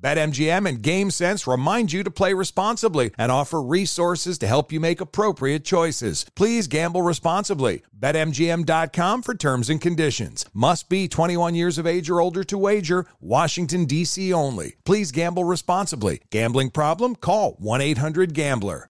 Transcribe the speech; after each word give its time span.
BetMGM 0.00 0.68
and 0.68 0.82
GameSense 0.82 1.50
remind 1.50 1.92
you 1.92 2.02
to 2.02 2.10
play 2.10 2.34
responsibly 2.34 3.12
and 3.16 3.32
offer 3.32 3.62
resources 3.62 4.38
to 4.38 4.46
help 4.46 4.70
you 4.70 4.80
make 4.80 5.00
appropriate 5.00 5.64
choices. 5.64 6.26
Please 6.34 6.66
gamble 6.66 7.02
responsibly. 7.02 7.82
BetMGM.com 7.98 9.22
for 9.22 9.34
terms 9.34 9.70
and 9.70 9.80
conditions. 9.80 10.44
Must 10.52 10.88
be 10.88 11.08
21 11.08 11.54
years 11.54 11.78
of 11.78 11.86
age 11.86 12.10
or 12.10 12.20
older 12.20 12.44
to 12.44 12.58
wager. 12.58 13.06
Washington, 13.20 13.86
D.C. 13.86 14.32
only. 14.32 14.76
Please 14.84 15.12
gamble 15.12 15.44
responsibly. 15.44 16.20
Gambling 16.30 16.70
problem? 16.70 17.16
Call 17.16 17.52
1 17.58 17.80
800 17.80 18.34
Gambler. 18.34 18.88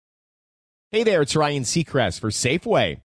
Hey 0.92 1.02
there, 1.02 1.22
it's 1.22 1.34
Ryan 1.36 1.64
Seacrest 1.64 2.20
for 2.20 2.30
Safeway. 2.30 3.00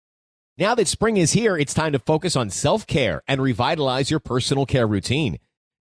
Now 0.58 0.74
that 0.74 0.88
spring 0.88 1.18
is 1.18 1.34
here, 1.34 1.56
it's 1.56 1.76
time 1.76 1.92
to 1.92 2.00
focus 2.00 2.36
on 2.36 2.50
self 2.50 2.88
care 2.88 3.22
and 3.28 3.40
revitalize 3.40 4.10
your 4.10 4.20
personal 4.20 4.66
care 4.66 4.88
routine. 4.88 5.38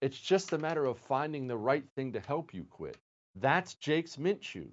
It's 0.00 0.18
just 0.18 0.52
a 0.52 0.58
matter 0.58 0.84
of 0.84 0.98
finding 0.98 1.46
the 1.46 1.56
right 1.56 1.84
thing 1.96 2.12
to 2.12 2.20
help 2.20 2.54
you 2.54 2.64
quit. 2.70 2.96
That's 3.34 3.74
Jake's 3.74 4.16
Mint 4.16 4.40
Chew. 4.40 4.70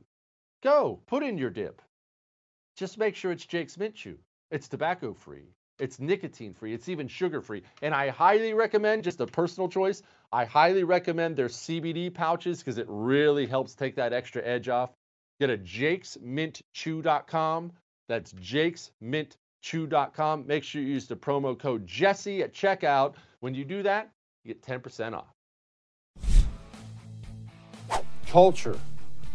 Go, 0.61 1.01
put 1.07 1.23
in 1.23 1.37
your 1.37 1.49
dip. 1.49 1.81
Just 2.75 2.97
make 2.97 3.15
sure 3.15 3.31
it's 3.31 3.45
Jake's 3.45 3.77
Mint 3.77 3.95
Chew. 3.95 4.17
It's 4.51 4.67
tobacco 4.67 5.13
free, 5.13 5.47
it's 5.79 5.99
nicotine 5.99 6.53
free, 6.53 6.73
it's 6.73 6.89
even 6.89 7.07
sugar 7.07 7.41
free. 7.41 7.63
And 7.81 7.95
I 7.95 8.09
highly 8.09 8.53
recommend, 8.53 9.03
just 9.03 9.21
a 9.21 9.25
personal 9.25 9.67
choice, 9.67 10.03
I 10.31 10.45
highly 10.45 10.83
recommend 10.83 11.35
their 11.35 11.47
CBD 11.47 12.13
pouches 12.13 12.59
because 12.59 12.77
it 12.77 12.85
really 12.87 13.47
helps 13.47 13.73
take 13.73 13.95
that 13.95 14.13
extra 14.13 14.45
edge 14.45 14.69
off. 14.69 14.91
Get 15.39 15.49
a 15.49 15.57
jakesmintchew.com. 15.57 17.71
That's 18.07 18.31
jakesmintchew.com. 18.33 20.47
Make 20.47 20.63
sure 20.63 20.81
you 20.81 20.87
use 20.87 21.07
the 21.07 21.15
promo 21.15 21.57
code 21.57 21.87
Jesse 21.87 22.43
at 22.43 22.53
checkout. 22.53 23.15
When 23.39 23.55
you 23.55 23.65
do 23.65 23.81
that, 23.83 24.11
you 24.45 24.53
get 24.53 24.61
10% 24.61 25.13
off. 25.13 25.25
Culture, 28.27 28.77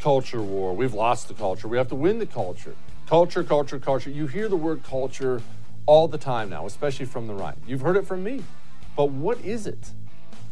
culture 0.00 0.42
war. 0.42 0.74
We've 0.74 0.94
lost 0.94 1.28
the 1.28 1.34
culture. 1.34 1.68
We 1.68 1.76
have 1.76 1.88
to 1.88 1.94
win 1.94 2.18
the 2.18 2.26
culture. 2.26 2.74
Culture, 3.06 3.42
culture, 3.42 3.78
culture. 3.78 4.10
You 4.10 4.26
hear 4.26 4.48
the 4.48 4.56
word 4.56 4.82
culture 4.84 5.42
all 5.86 6.06
the 6.06 6.18
time 6.18 6.50
now, 6.50 6.66
especially 6.66 7.06
from 7.06 7.26
the 7.26 7.34
right. 7.34 7.56
You've 7.66 7.80
heard 7.80 7.96
it 7.96 8.06
from 8.06 8.22
me. 8.22 8.44
But 8.96 9.10
what 9.10 9.40
is 9.40 9.66
it? 9.66 9.90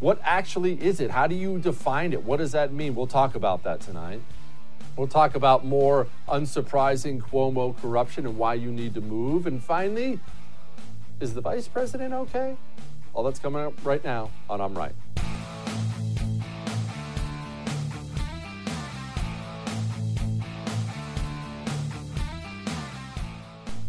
What 0.01 0.21
actually 0.25 0.81
is 0.83 1.01
it? 1.01 1.11
How 1.11 1.27
do 1.27 1.35
you 1.35 1.59
define 1.59 2.13
it? 2.13 2.25
What 2.25 2.39
does 2.39 2.53
that 2.53 2.73
mean? 2.73 2.95
We'll 2.95 3.07
talk 3.07 3.35
about 3.35 3.63
that 3.65 3.81
tonight. 3.81 4.21
We'll 4.97 5.09
talk 5.09 5.37
about 5.37 5.65
more 5.65 6.09
unsurprising 6.29 7.21
Cuomo 7.21 7.81
corruption 7.81 8.27
and 8.27 8.37
why 8.37 8.55
you 8.55 8.73
need 8.73 8.95
to 8.95 9.01
move. 9.01 9.47
And 9.47 9.63
finally, 9.63 10.19
is 11.21 11.35
the 11.35 11.41
vice 11.41 11.69
president 11.69 12.15
okay? 12.15 12.57
All 13.19 13.25
that's 13.25 13.41
coming 13.41 13.61
up 13.61 13.73
right 13.83 14.05
now 14.05 14.31
on 14.49 14.61
I'm 14.61 14.79
Right. 14.79 14.95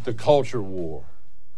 The 0.04 0.16
culture 0.16 0.64
war. 0.64 1.04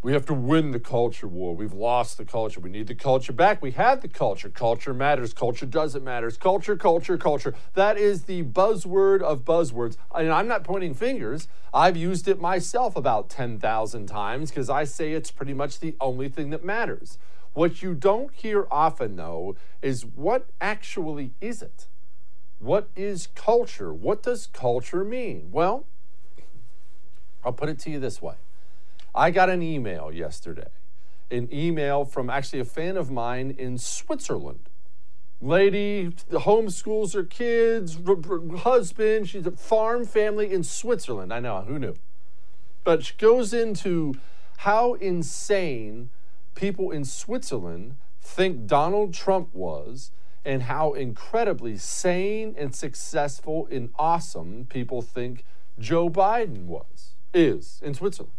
We 0.04 0.12
have 0.12 0.26
to 0.26 0.34
win 0.34 0.72
the 0.72 0.82
culture 0.82 1.30
war. 1.30 1.56
We've 1.56 1.72
lost 1.72 2.18
the 2.18 2.26
culture. 2.26 2.60
We 2.60 2.70
need 2.70 2.88
the 2.88 2.96
culture 2.96 3.32
back. 3.32 3.62
We 3.62 3.72
had 3.72 4.02
the 4.02 4.10
culture. 4.10 4.50
Culture 4.50 4.94
matters. 4.94 5.32
Culture 5.32 5.66
doesn't 5.66 6.04
matter. 6.04 6.30
Culture, 6.32 6.76
culture, 6.76 7.18
culture. 7.18 7.56
That 7.76 7.98
is 7.98 8.24
the 8.24 8.44
buzzword 8.44 9.22
of 9.22 9.46
buzzwords. 9.46 9.96
And 10.14 10.30
I'm 10.30 10.50
not 10.50 10.66
pointing 10.66 10.94
fingers. 10.94 11.48
I've 11.74 11.96
used 11.96 12.28
it 12.28 12.42
myself 12.42 12.98
about 12.98 13.30
10,000 13.30 14.08
times 14.08 14.50
because 14.50 14.70
I 14.70 14.84
say 14.84 15.14
it's 15.14 15.32
pretty 15.32 15.54
much 15.54 15.80
the 15.80 15.96
only 16.02 16.28
thing 16.28 16.50
that 16.50 16.66
matters. 16.66 17.18
What 17.54 17.82
you 17.82 17.94
don't 17.94 18.34
hear 18.34 18.68
often, 18.72 19.16
though, 19.16 19.56
is 19.82 20.06
what 20.06 20.50
actually 20.62 21.32
is 21.42 21.62
it? 21.62 21.88
What 22.60 22.90
is 22.96 23.28
culture? 23.36 23.94
What 23.94 24.24
does 24.24 24.48
culture 24.48 25.04
mean? 25.04 25.50
Well, 25.52 25.86
I'll 27.44 27.54
put 27.54 27.70
it 27.70 27.80
to 27.80 27.90
you 27.90 28.00
this 28.00 28.22
way 28.22 28.36
I 29.14 29.32
got 29.32 29.50
an 29.50 29.62
email 29.62 30.12
yesterday, 30.12 30.70
an 31.30 31.50
email 31.52 32.06
from 32.06 32.30
actually 32.30 32.60
a 32.60 32.66
fan 32.66 32.98
of 32.98 33.12
mine 33.12 33.56
in 33.58 33.78
Switzerland. 33.78 34.70
Lady 35.42 36.10
homeschools 36.30 37.16
her 37.16 37.24
kids, 37.24 37.98
husband, 38.60 39.28
she's 39.28 39.48
a 39.48 39.52
farm 39.52 40.06
family 40.06 40.54
in 40.54 40.64
Switzerland. 40.64 41.34
I 41.34 41.40
know, 41.40 41.62
who 41.62 41.80
knew? 41.80 41.96
But 42.84 43.04
she 43.06 43.16
goes 43.18 43.52
into 43.52 44.14
how 44.58 44.94
insane 44.94 46.12
people 46.56 46.92
in 46.92 47.06
Switzerland 47.06 47.96
think 48.22 48.68
Donald 48.68 49.14
Trump 49.14 49.50
was 49.54 50.12
and 50.44 50.64
how 50.64 50.94
incredibly 50.94 51.78
sane 51.78 52.56
and 52.58 52.74
successful 52.74 53.68
and 53.72 53.90
awesome 53.96 54.66
people 54.70 55.02
think 55.02 55.44
Joe 55.80 56.10
Biden 56.10 56.66
was, 56.66 57.16
is 57.34 57.80
in 57.84 57.94
Switzerland. 57.94 58.34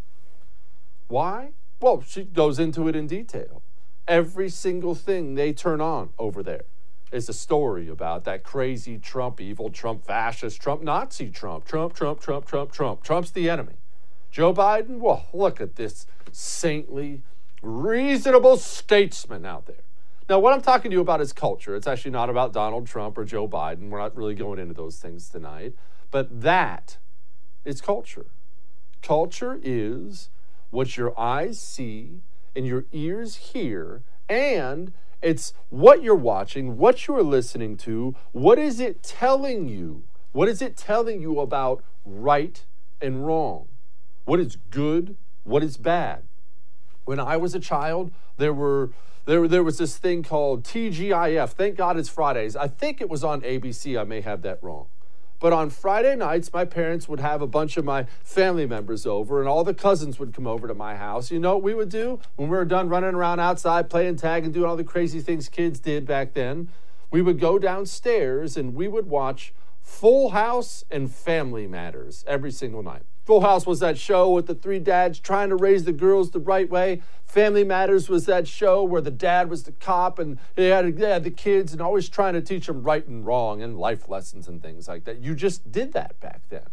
Why? 1.08 1.50
Well, 1.80 2.02
she 2.06 2.24
goes 2.24 2.58
into 2.58 2.88
it 2.88 2.96
in 2.96 3.06
detail. 3.06 3.62
Every 4.08 4.48
single 4.48 4.94
thing 4.94 5.34
they 5.34 5.52
turn 5.52 5.80
on 5.80 6.10
over 6.18 6.42
there 6.42 6.64
is 7.12 7.28
a 7.28 7.32
story 7.32 7.88
about 7.88 8.24
that 8.24 8.42
crazy 8.42 8.98
Trump, 8.98 9.40
evil 9.40 9.70
Trump, 9.70 10.04
fascist 10.04 10.60
Trump, 10.60 10.82
Nazi 10.82 11.28
Trump, 11.28 11.64
Trump, 11.64 11.94
Trump, 11.94 12.20
Trump, 12.20 12.46
Trump, 12.46 12.72
Trump. 12.72 13.02
Trump's 13.02 13.30
the 13.30 13.50
enemy. 13.50 13.74
Joe 14.30 14.54
Biden, 14.54 14.98
well, 14.98 15.26
look 15.34 15.60
at 15.60 15.76
this 15.76 16.06
saintly, 16.32 17.22
reasonable 17.62 18.56
statesman 18.56 19.46
out 19.46 19.66
there. 19.66 19.84
Now, 20.28 20.38
what 20.38 20.52
I'm 20.52 20.60
talking 20.60 20.90
to 20.90 20.96
you 20.96 21.00
about 21.00 21.20
is 21.20 21.32
culture. 21.32 21.74
It's 21.74 21.86
actually 21.86 22.10
not 22.10 22.30
about 22.30 22.52
Donald 22.52 22.86
Trump 22.86 23.18
or 23.18 23.24
Joe 23.24 23.48
Biden. 23.48 23.88
We're 23.88 23.98
not 23.98 24.16
really 24.16 24.34
going 24.34 24.58
into 24.58 24.74
those 24.74 24.98
things 24.98 25.28
tonight. 25.28 25.74
But 26.10 26.42
that 26.42 26.98
is 27.64 27.80
culture. 27.80 28.26
Culture 29.02 29.58
is 29.62 30.28
what 30.70 30.96
your 30.96 31.18
eyes 31.18 31.60
see 31.60 32.20
and 32.54 32.66
your 32.66 32.84
ears 32.92 33.36
hear, 33.36 34.02
and 34.28 34.92
it's 35.20 35.54
what 35.70 36.02
you're 36.02 36.14
watching, 36.14 36.76
what 36.76 37.06
you're 37.06 37.22
listening 37.22 37.76
to, 37.78 38.14
what 38.32 38.58
is 38.58 38.80
it 38.80 39.02
telling 39.02 39.68
you? 39.68 40.04
What 40.32 40.48
is 40.48 40.62
it 40.62 40.76
telling 40.76 41.20
you 41.20 41.40
about 41.40 41.84
right 42.04 42.64
and 43.00 43.26
wrong? 43.26 43.68
What 44.24 44.40
is 44.40 44.56
good? 44.70 45.16
What 45.44 45.62
is 45.62 45.76
bad? 45.76 46.22
When 47.04 47.20
I 47.20 47.36
was 47.36 47.54
a 47.54 47.60
child, 47.60 48.12
there 48.36 48.52
were 48.52 48.90
there, 49.24 49.46
there 49.46 49.62
was 49.62 49.78
this 49.78 49.96
thing 49.96 50.22
called 50.22 50.64
TGIF. 50.64 51.50
Thank 51.50 51.76
God 51.76 51.96
it's 51.96 52.08
Fridays. 52.08 52.56
I 52.56 52.66
think 52.66 53.00
it 53.00 53.08
was 53.08 53.22
on 53.22 53.40
ABC. 53.42 53.98
I 54.00 54.04
may 54.04 54.20
have 54.20 54.42
that 54.42 54.58
wrong. 54.62 54.86
But 55.38 55.52
on 55.52 55.70
Friday 55.70 56.14
nights, 56.14 56.52
my 56.52 56.64
parents 56.64 57.08
would 57.08 57.18
have 57.18 57.42
a 57.42 57.48
bunch 57.48 57.76
of 57.76 57.84
my 57.84 58.04
family 58.22 58.64
members 58.64 59.06
over, 59.06 59.40
and 59.40 59.48
all 59.48 59.64
the 59.64 59.74
cousins 59.74 60.20
would 60.20 60.32
come 60.32 60.46
over 60.46 60.68
to 60.68 60.74
my 60.74 60.94
house. 60.94 61.32
You 61.32 61.40
know 61.40 61.54
what 61.54 61.64
we 61.64 61.74
would 61.74 61.88
do 61.88 62.20
when 62.36 62.48
we 62.48 62.56
were 62.56 62.64
done 62.64 62.88
running 62.88 63.14
around 63.14 63.40
outside 63.40 63.90
playing 63.90 64.16
tag 64.16 64.44
and 64.44 64.54
doing 64.54 64.66
all 64.66 64.76
the 64.76 64.84
crazy 64.84 65.20
things 65.20 65.48
kids 65.48 65.80
did 65.80 66.06
back 66.06 66.34
then? 66.34 66.68
We 67.10 67.22
would 67.22 67.40
go 67.40 67.58
downstairs 67.58 68.56
and 68.56 68.74
we 68.74 68.86
would 68.86 69.08
watch 69.08 69.52
Full 69.80 70.30
House 70.30 70.84
and 70.90 71.10
Family 71.10 71.66
Matters 71.66 72.24
every 72.28 72.52
single 72.52 72.84
night. 72.84 73.02
Full 73.24 73.42
House 73.42 73.66
was 73.66 73.78
that 73.80 73.98
show 73.98 74.30
with 74.30 74.46
the 74.46 74.54
three 74.54 74.80
dads 74.80 75.20
trying 75.20 75.48
to 75.50 75.56
raise 75.56 75.84
the 75.84 75.92
girls 75.92 76.32
the 76.32 76.40
right 76.40 76.68
way. 76.68 77.02
Family 77.24 77.62
Matters 77.62 78.08
was 78.08 78.26
that 78.26 78.48
show 78.48 78.82
where 78.82 79.00
the 79.00 79.12
dad 79.12 79.48
was 79.48 79.62
the 79.62 79.72
cop 79.72 80.18
and 80.18 80.38
he 80.56 80.66
had, 80.66 80.96
they 80.96 81.08
had 81.08 81.22
the 81.22 81.30
kids 81.30 81.72
and 81.72 81.80
always 81.80 82.08
trying 82.08 82.34
to 82.34 82.40
teach 82.40 82.66
them 82.66 82.82
right 82.82 83.06
and 83.06 83.24
wrong 83.24 83.62
and 83.62 83.78
life 83.78 84.08
lessons 84.08 84.48
and 84.48 84.60
things 84.60 84.88
like 84.88 85.04
that. 85.04 85.20
You 85.20 85.34
just 85.34 85.70
did 85.70 85.92
that 85.92 86.18
back 86.20 86.40
then. 86.48 86.66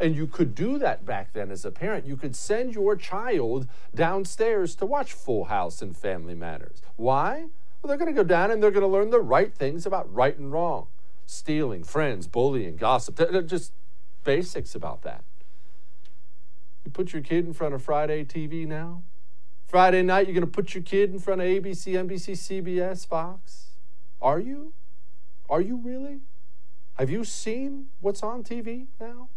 And 0.00 0.16
you 0.16 0.26
could 0.26 0.54
do 0.54 0.78
that 0.78 1.04
back 1.04 1.34
then 1.34 1.50
as 1.50 1.66
a 1.66 1.70
parent. 1.70 2.06
You 2.06 2.16
could 2.16 2.34
send 2.34 2.74
your 2.74 2.96
child 2.96 3.68
downstairs 3.94 4.74
to 4.76 4.86
watch 4.86 5.12
Full 5.12 5.44
House 5.44 5.82
and 5.82 5.94
Family 5.94 6.34
Matters. 6.34 6.80
Why? 6.96 7.48
Well, 7.82 7.88
they're 7.88 7.98
going 7.98 8.14
to 8.14 8.18
go 8.18 8.26
down 8.26 8.50
and 8.50 8.62
they're 8.62 8.70
going 8.70 8.80
to 8.80 8.86
learn 8.86 9.10
the 9.10 9.20
right 9.20 9.54
things 9.54 9.84
about 9.84 10.12
right 10.12 10.36
and 10.38 10.50
wrong 10.50 10.86
stealing, 11.26 11.84
friends, 11.84 12.26
bullying, 12.26 12.74
gossip, 12.74 13.16
just 13.46 13.72
basics 14.24 14.74
about 14.74 15.02
that. 15.02 15.22
You 16.90 16.92
put 16.92 17.12
your 17.12 17.22
kid 17.22 17.46
in 17.46 17.52
front 17.52 17.72
of 17.72 17.84
Friday 17.84 18.24
TV 18.24 18.66
now? 18.66 19.04
Friday 19.64 20.02
night, 20.02 20.26
you're 20.26 20.34
going 20.34 20.44
to 20.44 20.50
put 20.50 20.74
your 20.74 20.82
kid 20.82 21.12
in 21.12 21.20
front 21.20 21.40
of 21.40 21.46
ABC, 21.46 21.92
NBC, 21.92 22.32
CBS, 22.32 23.06
Fox? 23.06 23.66
Are 24.20 24.40
you? 24.40 24.72
Are 25.48 25.60
you 25.60 25.76
really? 25.76 26.18
Have 26.94 27.08
you 27.08 27.22
seen 27.22 27.90
what's 28.00 28.24
on 28.24 28.42
TV 28.42 28.88
now? 29.00 29.28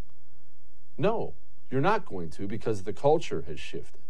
No, 0.97 1.35
you're 1.69 1.79
not 1.79 2.07
going 2.07 2.31
to 2.31 2.47
because 2.47 2.85
the 2.85 2.93
culture 2.93 3.43
has 3.45 3.59
shifted. 3.59 4.01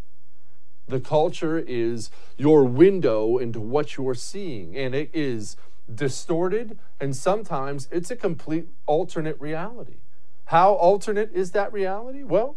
The 0.88 1.02
culture 1.02 1.60
is 1.60 2.12
your 2.38 2.64
window 2.64 3.38
into 3.40 3.60
what 3.60 3.98
you're 3.98 4.16
seeing, 4.16 4.78
and 4.78 4.96
it 4.96 5.10
is 5.12 5.58
distorted, 5.94 6.80
and 6.98 7.14
sometimes 7.14 7.90
it's 7.92 8.10
a 8.10 8.16
complete 8.16 8.70
alternate 8.86 9.38
reality. 9.42 9.98
How 10.46 10.76
alternate 10.76 11.34
is 11.34 11.52
that 11.52 11.74
reality? 11.74 12.24
Well, 12.24 12.56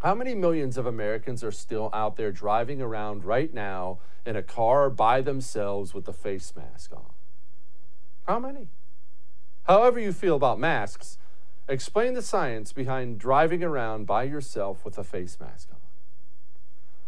how 0.00 0.14
many 0.14 0.34
millions 0.34 0.76
of 0.76 0.86
Americans 0.86 1.42
are 1.42 1.50
still 1.50 1.90
out 1.92 2.16
there 2.16 2.30
driving 2.30 2.80
around 2.80 3.24
right 3.24 3.52
now 3.52 3.98
in 4.24 4.36
a 4.36 4.42
car 4.42 4.90
by 4.90 5.20
themselves 5.20 5.92
with 5.92 6.06
a 6.06 6.12
face 6.12 6.52
mask 6.54 6.92
on? 6.92 7.10
How 8.26 8.38
many? 8.38 8.68
However, 9.64 9.98
you 9.98 10.12
feel 10.12 10.36
about 10.36 10.60
masks, 10.60 11.18
explain 11.68 12.14
the 12.14 12.22
science 12.22 12.72
behind 12.72 13.18
driving 13.18 13.64
around 13.64 14.06
by 14.06 14.22
yourself 14.22 14.84
with 14.84 14.96
a 14.98 15.04
face 15.04 15.38
mask 15.40 15.68
on. 15.72 15.78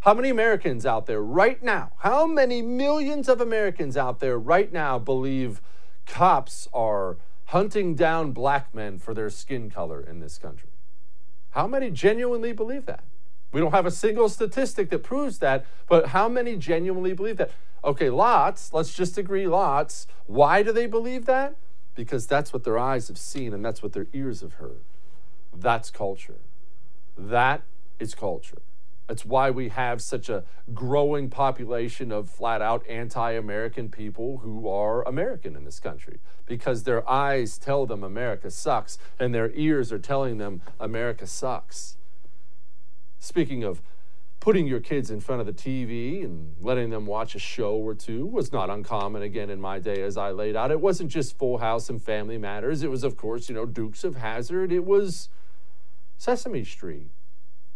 How 0.00 0.14
many 0.14 0.30
Americans 0.30 0.84
out 0.84 1.06
there 1.06 1.22
right 1.22 1.62
now, 1.62 1.92
how 1.98 2.26
many 2.26 2.60
millions 2.62 3.28
of 3.28 3.40
Americans 3.40 3.96
out 3.96 4.18
there 4.18 4.38
right 4.38 4.72
now 4.72 4.98
believe 4.98 5.60
cops 6.06 6.68
are 6.72 7.18
hunting 7.46 7.94
down 7.94 8.32
black 8.32 8.74
men 8.74 8.98
for 8.98 9.14
their 9.14 9.30
skin 9.30 9.70
color 9.70 10.00
in 10.00 10.20
this 10.20 10.38
country? 10.38 10.69
How 11.50 11.66
many 11.66 11.90
genuinely 11.90 12.52
believe 12.52 12.86
that? 12.86 13.04
We 13.52 13.60
don't 13.60 13.72
have 13.72 13.86
a 13.86 13.90
single 13.90 14.28
statistic 14.28 14.90
that 14.90 15.02
proves 15.02 15.38
that, 15.38 15.66
but 15.88 16.08
how 16.08 16.28
many 16.28 16.56
genuinely 16.56 17.12
believe 17.12 17.36
that? 17.38 17.50
Okay, 17.82 18.10
lots, 18.10 18.72
let's 18.72 18.94
just 18.94 19.18
agree, 19.18 19.46
lots. 19.46 20.06
Why 20.26 20.62
do 20.62 20.72
they 20.72 20.86
believe 20.86 21.26
that? 21.26 21.56
Because 21.94 22.26
that's 22.26 22.52
what 22.52 22.62
their 22.62 22.78
eyes 22.78 23.08
have 23.08 23.18
seen 23.18 23.52
and 23.52 23.64
that's 23.64 23.82
what 23.82 23.92
their 23.92 24.06
ears 24.12 24.42
have 24.42 24.54
heard. 24.54 24.82
That's 25.52 25.90
culture. 25.90 26.38
That 27.18 27.62
is 27.98 28.14
culture. 28.14 28.62
That's 29.10 29.24
why 29.24 29.50
we 29.50 29.70
have 29.70 30.00
such 30.00 30.28
a 30.28 30.44
growing 30.72 31.30
population 31.30 32.12
of 32.12 32.30
flat 32.30 32.62
out 32.62 32.86
anti 32.88 33.32
American 33.32 33.88
people 33.88 34.38
who 34.44 34.68
are 34.68 35.02
American 35.02 35.56
in 35.56 35.64
this 35.64 35.80
country 35.80 36.20
because 36.46 36.84
their 36.84 37.10
eyes 37.10 37.58
tell 37.58 37.86
them 37.86 38.04
America 38.04 38.52
sucks 38.52 38.98
and 39.18 39.34
their 39.34 39.50
ears 39.54 39.90
are 39.90 39.98
telling 39.98 40.38
them 40.38 40.62
America 40.78 41.26
sucks. 41.26 41.96
Speaking 43.18 43.64
of 43.64 43.82
putting 44.38 44.68
your 44.68 44.78
kids 44.78 45.10
in 45.10 45.18
front 45.18 45.40
of 45.40 45.46
the 45.48 45.52
TV 45.52 46.24
and 46.24 46.54
letting 46.60 46.90
them 46.90 47.04
watch 47.04 47.34
a 47.34 47.40
show 47.40 47.74
or 47.74 47.96
two 47.96 48.24
was 48.24 48.52
not 48.52 48.70
uncommon 48.70 49.22
again 49.22 49.50
in 49.50 49.60
my 49.60 49.80
day 49.80 50.02
as 50.02 50.16
I 50.16 50.30
laid 50.30 50.54
out. 50.54 50.70
It 50.70 50.80
wasn't 50.80 51.10
just 51.10 51.36
Full 51.36 51.58
House 51.58 51.90
and 51.90 52.00
Family 52.00 52.38
Matters. 52.38 52.84
It 52.84 52.90
was, 52.92 53.02
of 53.02 53.16
course, 53.16 53.48
you 53.48 53.56
know, 53.56 53.66
Dukes 53.66 54.04
of 54.04 54.14
Hazzard. 54.14 54.70
It 54.70 54.84
was 54.84 55.30
Sesame 56.16 56.62
Street. 56.62 57.10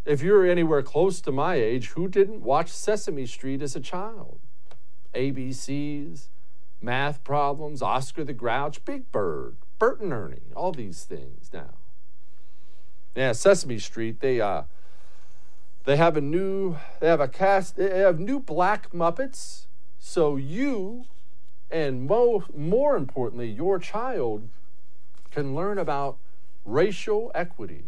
If 0.05 0.21
you're 0.21 0.47
anywhere 0.47 0.83
close 0.83 1.21
to 1.23 1.33
my 1.33 1.55
age, 1.55 1.89
who 1.91 2.09
didn't 2.09 2.43
watch 2.43 2.71
Sesame 2.71 3.25
Street 3.25 3.63
as 3.63 3.75
a 3.75 3.81
child? 3.81 4.39
ABCs, 5.15 6.29
math 6.83 7.25
problems, 7.25 7.81
Oscar 7.81 8.23
the 8.23 8.35
Grouch, 8.35 8.85
Big 8.85 9.11
Bird, 9.11 9.57
Bert 9.79 10.01
and 10.01 10.13
Ernie, 10.13 10.53
all 10.55 10.73
these 10.73 11.05
things 11.05 11.51
now. 11.53 11.75
Yeah, 13.15 13.33
Sesame 13.33 13.79
Street, 13.79 14.21
they 14.21 14.41
uh 14.41 14.65
they 15.85 15.97
have 15.97 16.17
a 16.17 16.21
new 16.21 16.77
they 17.01 17.07
have 17.07 17.21
a 17.21 17.29
cast 17.29 17.77
they 17.77 17.99
have 17.99 18.21
new 18.21 18.41
black 18.41 18.91
Muppets. 18.91 19.67
So 19.99 20.37
you 20.37 21.07
and 21.71 22.07
mo- 22.07 22.45
more 22.55 22.95
importantly, 22.97 23.49
your 23.49 23.79
child 23.79 24.49
can 25.31 25.55
learn 25.55 25.79
about 25.79 26.19
racial 26.65 27.33
equity 27.35 27.85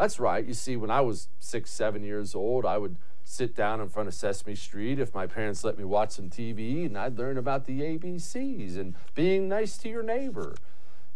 that's 0.00 0.18
right. 0.18 0.46
You 0.46 0.54
see, 0.54 0.76
when 0.76 0.90
I 0.90 1.02
was 1.02 1.28
six, 1.40 1.70
seven 1.70 2.02
years 2.02 2.34
old, 2.34 2.64
I 2.64 2.78
would 2.78 2.96
sit 3.22 3.54
down 3.54 3.82
in 3.82 3.88
front 3.90 4.08
of 4.08 4.14
Sesame 4.14 4.54
Street 4.54 4.98
if 4.98 5.14
my 5.14 5.26
parents 5.26 5.62
let 5.62 5.76
me 5.76 5.84
watch 5.84 6.12
some 6.12 6.30
TV, 6.30 6.86
and 6.86 6.96
I'd 6.96 7.18
learn 7.18 7.36
about 7.36 7.66
the 7.66 7.82
ABCs 7.82 8.78
and 8.78 8.94
being 9.14 9.46
nice 9.46 9.76
to 9.76 9.90
your 9.90 10.02
neighbor. 10.02 10.54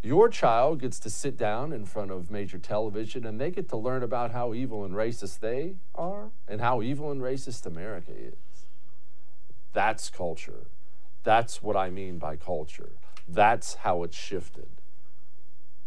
Your 0.03 0.29
child 0.29 0.81
gets 0.81 0.99
to 0.99 1.09
sit 1.09 1.39
down 1.39 1.73
in 1.73 1.87
front 1.87 2.11
of 2.11 2.31
major 2.31 2.59
television 2.59 3.25
and 3.25 3.41
they 3.41 3.51
get 3.51 3.71
to 3.71 3.77
learn 3.79 4.03
about 4.03 4.33
how 4.33 4.53
evil 4.53 4.85
and 4.85 4.93
racist 4.93 5.39
they 5.39 5.77
are 5.95 6.29
and 6.47 6.61
how 6.61 6.83
evil 6.83 7.11
and 7.11 7.23
racist 7.23 7.65
America 7.65 8.13
is. 8.15 8.67
That's 9.73 10.11
culture. 10.11 10.67
That's 11.23 11.63
what 11.63 11.75
I 11.75 11.89
mean 11.89 12.19
by 12.19 12.37
culture. 12.37 12.91
That's 13.27 13.77
how 13.77 14.03
it's 14.03 14.17
shifted. 14.17 14.69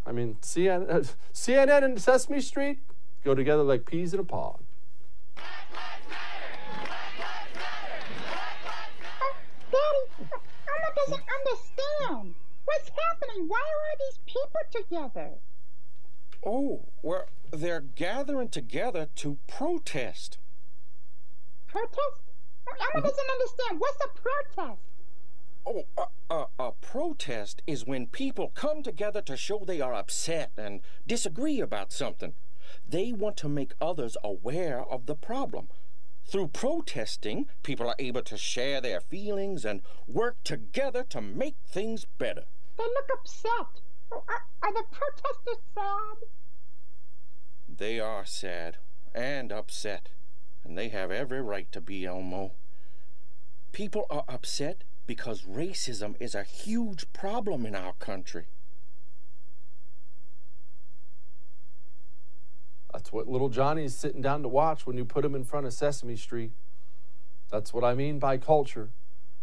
I 0.07 0.13
mean, 0.13 0.37
CNN, 0.41 1.13
CNN 1.33 1.81
uh, 1.81 1.85
and 1.85 2.01
Sesame 2.01 2.39
Street 2.39 2.79
go 3.25 3.35
together 3.35 3.63
like 3.63 3.85
peas 3.85 4.13
in 4.13 4.21
a 4.21 4.23
pod. 4.23 4.59
Daddy, 9.69 10.03
Elmo 10.21 10.89
doesn't 10.95 11.23
understand. 11.39 12.35
What's 12.63 12.89
happening? 12.89 13.49
Why 13.49 13.59
are 13.59 13.97
these 13.99 14.19
people 14.25 14.61
together? 14.71 15.31
Oh, 16.45 16.85
well, 17.01 17.25
they're 17.51 17.81
gathering 17.81 18.47
together 18.47 19.09
to 19.17 19.37
protest. 19.47 20.37
Protest? 21.67 22.21
Elmo 22.95 23.09
doesn't 23.09 23.29
understand. 23.29 23.79
What's 23.81 24.05
a 24.05 24.07
protest? 24.07 24.79
Oh, 25.69 25.83
a, 25.97 26.33
a, 26.33 26.45
a 26.57 26.71
protest 26.71 27.61
is 27.67 27.85
when 27.85 28.07
people 28.07 28.53
come 28.55 28.83
together 28.83 29.21
to 29.23 29.35
show 29.35 29.65
they 29.65 29.81
are 29.81 29.93
upset 29.93 30.51
and 30.55 30.79
disagree 31.05 31.59
about 31.59 31.91
something. 31.91 32.35
They 32.87 33.11
want 33.11 33.35
to 33.37 33.49
make 33.49 33.73
others 33.81 34.15
aware 34.23 34.79
of 34.81 35.07
the 35.07 35.15
problem. 35.15 35.67
Through 36.25 36.49
protesting, 36.49 37.47
people 37.63 37.89
are 37.89 37.97
able 37.99 38.21
to 38.21 38.37
share 38.37 38.79
their 38.79 39.01
feelings 39.01 39.65
and 39.65 39.81
work 40.07 40.37
together 40.45 41.03
to 41.09 41.19
make 41.19 41.55
things 41.67 42.05
better. 42.17 42.45
They 42.77 42.85
look 42.85 43.09
upset. 43.13 43.81
Oh, 44.09 44.23
are, 44.29 44.43
are 44.61 44.73
the 44.73 44.83
protesters 44.89 45.63
sad? 45.75 46.29
They 47.67 47.99
are 47.99 48.25
sad 48.25 48.77
and 49.13 49.51
upset, 49.51 50.07
and 50.63 50.77
they 50.77 50.87
have 50.89 51.11
every 51.11 51.41
right 51.41 51.69
to 51.73 51.81
be, 51.81 52.05
Elmo. 52.05 52.53
People 53.73 54.05
are 54.09 54.23
upset 54.29 54.85
because 55.07 55.43
racism 55.43 56.15
is 56.19 56.35
a 56.35 56.43
huge 56.43 57.11
problem 57.13 57.65
in 57.65 57.73
our 57.73 57.93
country. 57.93 58.45
That's 62.93 63.11
what 63.11 63.27
little 63.27 63.49
Johnny 63.49 63.85
is 63.85 63.95
sitting 63.95 64.21
down 64.21 64.41
to 64.43 64.47
watch 64.47 64.85
when 64.85 64.97
you 64.97 65.05
put 65.05 65.23
him 65.23 65.33
in 65.33 65.43
front 65.43 65.65
of 65.65 65.73
Sesame 65.73 66.15
Street. 66.15 66.51
That's 67.49 67.73
what 67.73 67.83
I 67.83 67.93
mean 67.93 68.19
by 68.19 68.37
culture. 68.37 68.89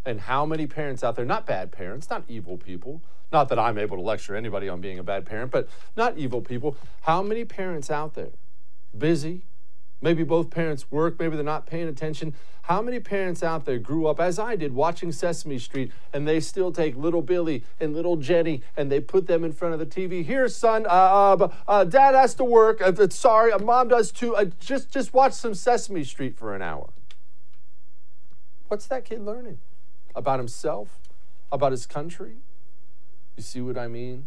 And 0.04 0.20
how 0.20 0.44
many 0.44 0.66
parents 0.66 1.02
out 1.02 1.16
there, 1.16 1.24
not 1.24 1.46
bad 1.46 1.72
parents, 1.72 2.10
not 2.10 2.24
evil 2.28 2.58
people, 2.58 3.00
not 3.32 3.48
that 3.48 3.58
I'm 3.58 3.78
able 3.78 3.96
to 3.96 4.02
lecture 4.02 4.36
anybody 4.36 4.68
on 4.68 4.80
being 4.80 4.98
a 4.98 5.02
bad 5.02 5.24
parent, 5.24 5.50
but 5.50 5.68
not 5.96 6.18
evil 6.18 6.42
people. 6.42 6.76
How 7.02 7.22
many 7.22 7.44
parents 7.44 7.90
out 7.90 8.14
there, 8.14 8.32
busy, 8.96 9.42
maybe 10.04 10.22
both 10.22 10.50
parents 10.50 10.90
work, 10.90 11.18
maybe 11.18 11.34
they're 11.34 11.44
not 11.44 11.66
paying 11.66 11.88
attention. 11.88 12.34
How 12.62 12.80
many 12.80 13.00
parents 13.00 13.42
out 13.42 13.64
there 13.64 13.78
grew 13.78 14.06
up, 14.06 14.20
as 14.20 14.38
I 14.38 14.54
did, 14.54 14.74
watching 14.74 15.10
Sesame 15.12 15.58
Street, 15.58 15.90
and 16.12 16.28
they 16.28 16.40
still 16.40 16.70
take 16.70 16.94
little 16.94 17.22
Billy 17.22 17.64
and 17.80 17.94
little 17.94 18.16
Jenny 18.16 18.62
and 18.76 18.92
they 18.92 19.00
put 19.00 19.26
them 19.26 19.44
in 19.44 19.52
front 19.52 19.74
of 19.74 19.80
the 19.80 19.86
TV? 19.86 20.24
Here, 20.24 20.46
son, 20.48 20.86
uh, 20.86 20.88
uh, 20.88 21.48
uh, 21.66 21.84
dad 21.84 22.14
has 22.14 22.34
to 22.34 22.44
work. 22.44 22.80
Uh, 22.80 23.08
sorry, 23.08 23.50
uh, 23.50 23.58
mom 23.58 23.88
does 23.88 24.12
too. 24.12 24.36
Uh, 24.36 24.46
just, 24.60 24.90
just 24.90 25.12
watch 25.12 25.32
some 25.32 25.54
Sesame 25.54 26.04
Street 26.04 26.36
for 26.36 26.54
an 26.54 26.62
hour. 26.62 26.90
What's 28.68 28.86
that 28.86 29.04
kid 29.04 29.22
learning? 29.24 29.58
About 30.14 30.38
himself? 30.38 31.00
About 31.50 31.72
his 31.72 31.86
country? 31.86 32.36
You 33.36 33.42
see 33.42 33.60
what 33.60 33.76
I 33.76 33.88
mean? 33.88 34.26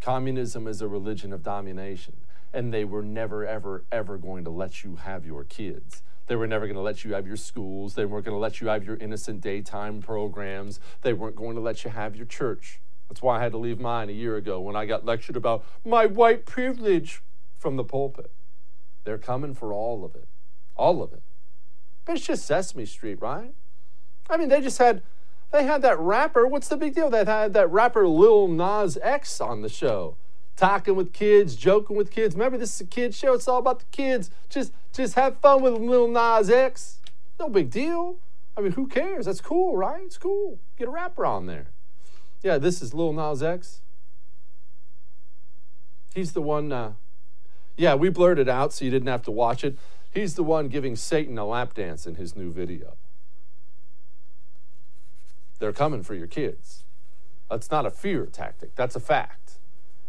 Communism 0.00 0.66
is 0.66 0.80
a 0.80 0.88
religion 0.88 1.32
of 1.32 1.42
domination, 1.42 2.16
and 2.52 2.72
they 2.72 2.84
were 2.84 3.02
never, 3.02 3.46
ever, 3.46 3.84
ever 3.92 4.18
going 4.18 4.44
to 4.44 4.50
let 4.50 4.84
you 4.84 4.96
have 4.96 5.26
your 5.26 5.44
kids. 5.44 6.02
They 6.26 6.36
were 6.36 6.46
never 6.46 6.66
going 6.66 6.76
to 6.76 6.82
let 6.82 7.04
you 7.04 7.14
have 7.14 7.26
your 7.26 7.36
schools. 7.36 7.94
They 7.94 8.04
weren't 8.04 8.24
going 8.24 8.34
to 8.34 8.40
let 8.40 8.60
you 8.60 8.68
have 8.68 8.84
your 8.84 8.96
innocent 8.96 9.40
daytime 9.40 10.00
programs. 10.00 10.78
They 11.02 11.12
weren't 11.12 11.36
going 11.36 11.54
to 11.54 11.60
let 11.60 11.84
you 11.84 11.90
have 11.90 12.16
your 12.16 12.26
church. 12.26 12.80
That's 13.08 13.22
why 13.22 13.38
I 13.38 13.42
had 13.42 13.52
to 13.52 13.58
leave 13.58 13.80
mine 13.80 14.10
a 14.10 14.12
year 14.12 14.36
ago 14.36 14.60
when 14.60 14.76
I 14.76 14.84
got 14.84 15.06
lectured 15.06 15.36
about 15.36 15.64
my 15.84 16.04
white 16.04 16.44
privilege 16.44 17.22
from 17.58 17.76
the 17.76 17.84
pulpit. 17.84 18.30
They're 19.04 19.18
coming 19.18 19.54
for 19.54 19.72
all 19.72 20.04
of 20.04 20.14
it. 20.14 20.28
All 20.76 21.02
of 21.02 21.12
it. 21.12 21.22
But 22.04 22.16
it's 22.16 22.26
just 22.26 22.46
Sesame 22.46 22.84
Street, 22.84 23.20
right? 23.20 23.54
I 24.28 24.36
mean, 24.36 24.48
they 24.48 24.60
just 24.60 24.78
had 24.78 25.02
they 25.50 25.64
had 25.64 25.80
that 25.82 25.98
rapper. 25.98 26.46
What's 26.46 26.68
the 26.68 26.76
big 26.76 26.94
deal? 26.94 27.08
They 27.08 27.24
had 27.24 27.54
that 27.54 27.70
rapper 27.70 28.06
Lil 28.06 28.48
Nas 28.48 28.98
X 29.00 29.40
on 29.40 29.62
the 29.62 29.68
show, 29.68 30.16
talking 30.58 30.96
with 30.96 31.12
kids, 31.12 31.56
joking 31.56 31.96
with 31.96 32.10
kids. 32.10 32.34
Remember, 32.34 32.58
this 32.58 32.74
is 32.74 32.80
a 32.82 32.86
kid 32.86 33.14
show. 33.14 33.32
It's 33.32 33.48
all 33.48 33.58
about 33.58 33.78
the 33.78 33.86
kids. 33.92 34.30
Just, 34.50 34.72
just 34.92 35.14
have 35.14 35.38
fun 35.38 35.62
with 35.62 35.74
Lil 35.74 36.08
Nas 36.08 36.50
X. 36.50 36.98
No 37.38 37.48
big 37.48 37.70
deal. 37.70 38.16
I 38.56 38.60
mean, 38.60 38.72
who 38.72 38.88
cares? 38.88 39.26
That's 39.26 39.40
cool, 39.40 39.76
right? 39.76 40.02
It's 40.04 40.18
cool. 40.18 40.58
Get 40.76 40.88
a 40.88 40.90
rapper 40.90 41.24
on 41.24 41.46
there. 41.46 41.68
Yeah, 42.42 42.58
this 42.58 42.82
is 42.82 42.92
Lil 42.92 43.12
Nas 43.12 43.42
X. 43.42 43.80
He's 46.14 46.32
the 46.32 46.42
one. 46.42 46.72
Uh, 46.72 46.92
yeah, 47.76 47.94
we 47.94 48.08
blurred 48.08 48.40
it 48.40 48.48
out 48.48 48.72
so 48.72 48.84
you 48.84 48.90
didn't 48.90 49.08
have 49.08 49.22
to 49.22 49.30
watch 49.30 49.62
it. 49.62 49.78
He's 50.12 50.34
the 50.34 50.42
one 50.42 50.68
giving 50.68 50.96
Satan 50.96 51.38
a 51.38 51.46
lap 51.46 51.74
dance 51.74 52.06
in 52.06 52.16
his 52.16 52.34
new 52.34 52.52
video. 52.52 52.96
They're 55.60 55.72
coming 55.72 56.02
for 56.02 56.14
your 56.14 56.26
kids. 56.26 56.82
That's 57.48 57.70
not 57.70 57.86
a 57.86 57.90
fear 57.90 58.26
tactic, 58.26 58.74
that's 58.74 58.96
a 58.96 59.00
fact. 59.00 59.47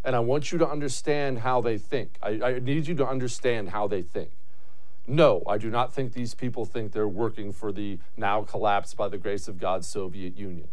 And 0.04 0.16
I 0.16 0.20
want 0.20 0.50
you 0.50 0.58
to 0.58 0.68
understand 0.68 1.40
how 1.40 1.60
they 1.60 1.76
think. 1.76 2.16
I, 2.22 2.40
I, 2.42 2.58
need 2.58 2.86
you 2.86 2.94
to 2.96 3.06
understand 3.06 3.70
how 3.70 3.86
they 3.86 4.02
think. 4.02 4.30
No, 5.06 5.42
I 5.46 5.58
do 5.58 5.70
not 5.70 5.92
think 5.92 6.12
these 6.12 6.34
people 6.34 6.64
think 6.64 6.92
they're 6.92 7.08
working 7.08 7.52
for 7.52 7.72
the 7.72 7.98
now 8.16 8.42
collapsed 8.42 8.96
by 8.96 9.08
the 9.08 9.18
grace 9.18 9.48
of 9.48 9.58
God 9.58 9.84
Soviet 9.84 10.36
Union. 10.36 10.68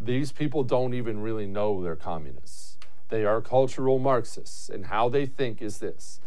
These 0.00 0.32
people 0.32 0.62
don't 0.64 0.94
even 0.94 1.20
really 1.20 1.46
know 1.46 1.82
they're 1.82 1.96
communists. 1.96 2.78
They 3.08 3.24
are 3.24 3.40
cultural 3.40 3.98
Marxists. 3.98 4.68
And 4.68 4.86
how 4.86 5.08
they 5.08 5.26
think 5.26 5.60
is 5.60 5.78
this 5.78 6.20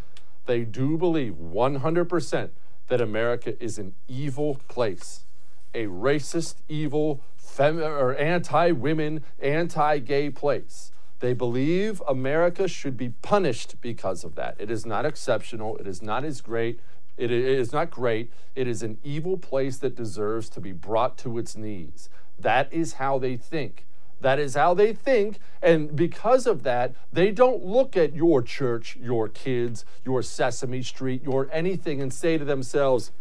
they 0.45 0.63
do 0.63 0.97
believe 0.97 1.33
100% 1.33 2.49
that 2.87 3.01
America 3.01 3.61
is 3.63 3.79
an 3.79 3.95
evil 4.07 4.59
place, 4.67 5.25
a 5.73 5.85
racist, 5.85 6.55
evil, 6.69 7.21
fem- 7.35 7.79
or 7.79 8.13
anti-women, 8.15 9.23
anti-gay 9.41 10.29
place. 10.29 10.91
They 11.19 11.33
believe 11.33 12.01
America 12.07 12.67
should 12.67 12.97
be 12.97 13.09
punished 13.09 13.75
because 13.81 14.23
of 14.23 14.35
that. 14.35 14.55
It 14.59 14.69
is 14.69 14.85
not 14.85 15.05
exceptional. 15.05 15.77
It 15.77 15.87
is 15.87 16.01
not 16.01 16.25
as 16.25 16.41
great. 16.41 16.79
It 17.17 17.31
is 17.31 17.71
not 17.71 17.89
great. 17.89 18.31
It 18.55 18.67
is 18.67 18.83
an 18.83 18.97
evil 19.03 19.37
place 19.37 19.77
that 19.77 19.95
deserves 19.95 20.49
to 20.49 20.59
be 20.59 20.73
brought 20.73 21.17
to 21.19 21.37
its 21.37 21.55
knees. 21.55 22.09
That 22.37 22.71
is 22.73 22.93
how 22.93 23.17
they 23.17 23.37
think. 23.37 23.85
That 24.19 24.39
is 24.39 24.55
how 24.55 24.73
they 24.73 24.93
think. 24.93 25.39
And 25.61 25.95
because 25.95 26.45
of 26.45 26.63
that, 26.63 26.93
they 27.13 27.31
don't 27.31 27.63
look 27.63 27.95
at 27.95 28.13
your 28.13 28.41
church, 28.41 28.97
your 28.97 29.29
kids, 29.29 29.85
your 30.03 30.21
Sesame 30.21 30.81
Street, 30.81 31.23
your 31.23 31.49
anything 31.51 32.01
and 32.01 32.13
say 32.13 32.37
to 32.37 32.43
themselves, 32.43 33.11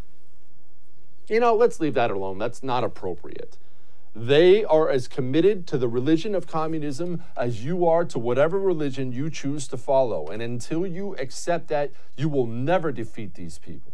you 1.28 1.40
know, 1.40 1.54
let's 1.54 1.80
leave 1.80 1.94
that 1.94 2.10
alone. 2.10 2.38
That's 2.38 2.62
not 2.62 2.84
appropriate. 2.84 3.58
They 4.14 4.64
are 4.64 4.88
as 4.88 5.08
committed 5.08 5.66
to 5.68 5.78
the 5.78 5.88
religion 5.88 6.36
of 6.36 6.46
communism 6.46 7.24
as 7.36 7.64
you 7.64 7.86
are 7.86 8.04
to 8.04 8.18
whatever 8.18 8.60
religion 8.60 9.10
you 9.10 9.28
choose 9.28 9.66
to 9.68 9.76
follow. 9.76 10.28
And 10.28 10.40
until 10.40 10.86
you 10.86 11.16
accept 11.16 11.68
that, 11.68 11.90
you 12.16 12.28
will 12.28 12.46
never 12.46 12.92
defeat 12.92 13.34
these 13.34 13.58
people. 13.58 13.92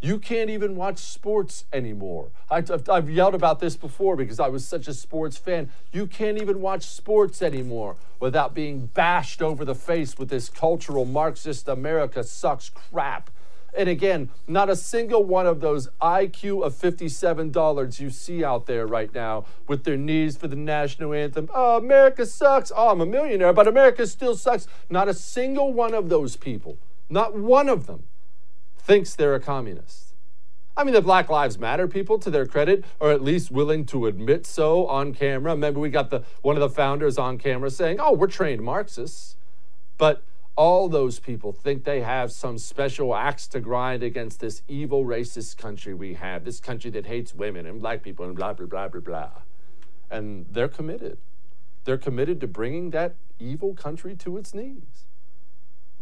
You 0.00 0.18
can't 0.18 0.50
even 0.50 0.74
watch 0.74 0.98
sports 0.98 1.64
anymore. 1.72 2.30
I've, 2.50 2.88
I've, 2.88 3.08
yelled 3.08 3.36
about 3.36 3.60
this 3.60 3.76
before 3.76 4.16
because 4.16 4.40
I 4.40 4.48
was 4.48 4.66
such 4.66 4.88
a 4.88 4.94
sports 4.94 5.36
fan. 5.36 5.70
You 5.92 6.08
can't 6.08 6.40
even 6.40 6.60
watch 6.60 6.82
sports 6.82 7.40
anymore 7.40 7.94
without 8.18 8.52
being 8.52 8.86
bashed 8.86 9.40
over 9.40 9.64
the 9.64 9.76
face 9.76 10.18
with 10.18 10.28
this 10.28 10.48
cultural 10.48 11.04
Marxist 11.04 11.68
America 11.68 12.24
sucks 12.24 12.68
crap 12.68 13.30
and 13.74 13.88
again, 13.88 14.30
not 14.46 14.68
a 14.68 14.76
single 14.76 15.24
one 15.24 15.46
of 15.46 15.60
those 15.60 15.88
IQ 16.00 16.64
of 16.64 16.74
$57 16.74 18.00
you 18.00 18.10
see 18.10 18.44
out 18.44 18.66
there 18.66 18.86
right 18.86 19.12
now 19.14 19.46
with 19.66 19.84
their 19.84 19.96
knees 19.96 20.36
for 20.36 20.46
the 20.48 20.56
national 20.56 21.14
anthem. 21.14 21.48
Oh, 21.54 21.78
America 21.78 22.26
sucks. 22.26 22.70
Oh, 22.74 22.90
I'm 22.90 23.00
a 23.00 23.06
millionaire, 23.06 23.52
but 23.52 23.66
America 23.66 24.06
still 24.06 24.36
sucks. 24.36 24.66
Not 24.90 25.08
a 25.08 25.14
single 25.14 25.72
one 25.72 25.94
of 25.94 26.08
those 26.10 26.36
people, 26.36 26.78
not 27.08 27.34
one 27.34 27.68
of 27.68 27.86
them, 27.86 28.04
thinks 28.76 29.14
they're 29.14 29.34
a 29.34 29.40
communist. 29.40 30.14
I 30.76 30.84
mean, 30.84 30.94
the 30.94 31.02
Black 31.02 31.28
Lives 31.28 31.58
Matter 31.58 31.86
people, 31.86 32.18
to 32.18 32.30
their 32.30 32.46
credit, 32.46 32.84
are 33.00 33.10
at 33.10 33.22
least 33.22 33.50
willing 33.50 33.84
to 33.86 34.06
admit 34.06 34.46
so 34.46 34.86
on 34.86 35.12
camera. 35.12 35.52
Remember, 35.52 35.80
we 35.80 35.90
got 35.90 36.10
the 36.10 36.24
one 36.40 36.56
of 36.56 36.60
the 36.60 36.70
founders 36.70 37.18
on 37.18 37.36
camera 37.36 37.70
saying, 37.70 38.00
"Oh, 38.00 38.12
we're 38.12 38.26
trained 38.26 38.62
Marxists," 38.62 39.36
but 39.98 40.22
all 40.56 40.88
those 40.88 41.18
people 41.18 41.52
think 41.52 41.84
they 41.84 42.00
have 42.00 42.30
some 42.30 42.58
special 42.58 43.14
axe 43.14 43.46
to 43.48 43.60
grind 43.60 44.02
against 44.02 44.40
this 44.40 44.62
evil 44.68 45.04
racist 45.04 45.56
country 45.56 45.94
we 45.94 46.14
have, 46.14 46.44
this 46.44 46.60
country 46.60 46.90
that 46.90 47.06
hates 47.06 47.34
women 47.34 47.66
and 47.66 47.80
black 47.80 48.02
people 48.02 48.26
and 48.26 48.36
blah, 48.36 48.52
blah, 48.52 48.66
blah, 48.66 48.88
blah, 48.88 49.00
blah. 49.00 49.30
And 50.10 50.46
they're 50.50 50.68
committed. 50.68 51.18
They're 51.84 51.98
committed 51.98 52.40
to 52.42 52.46
bringing 52.46 52.90
that 52.90 53.14
evil 53.38 53.74
country 53.74 54.14
to 54.16 54.36
its 54.36 54.52
knees. 54.52 55.04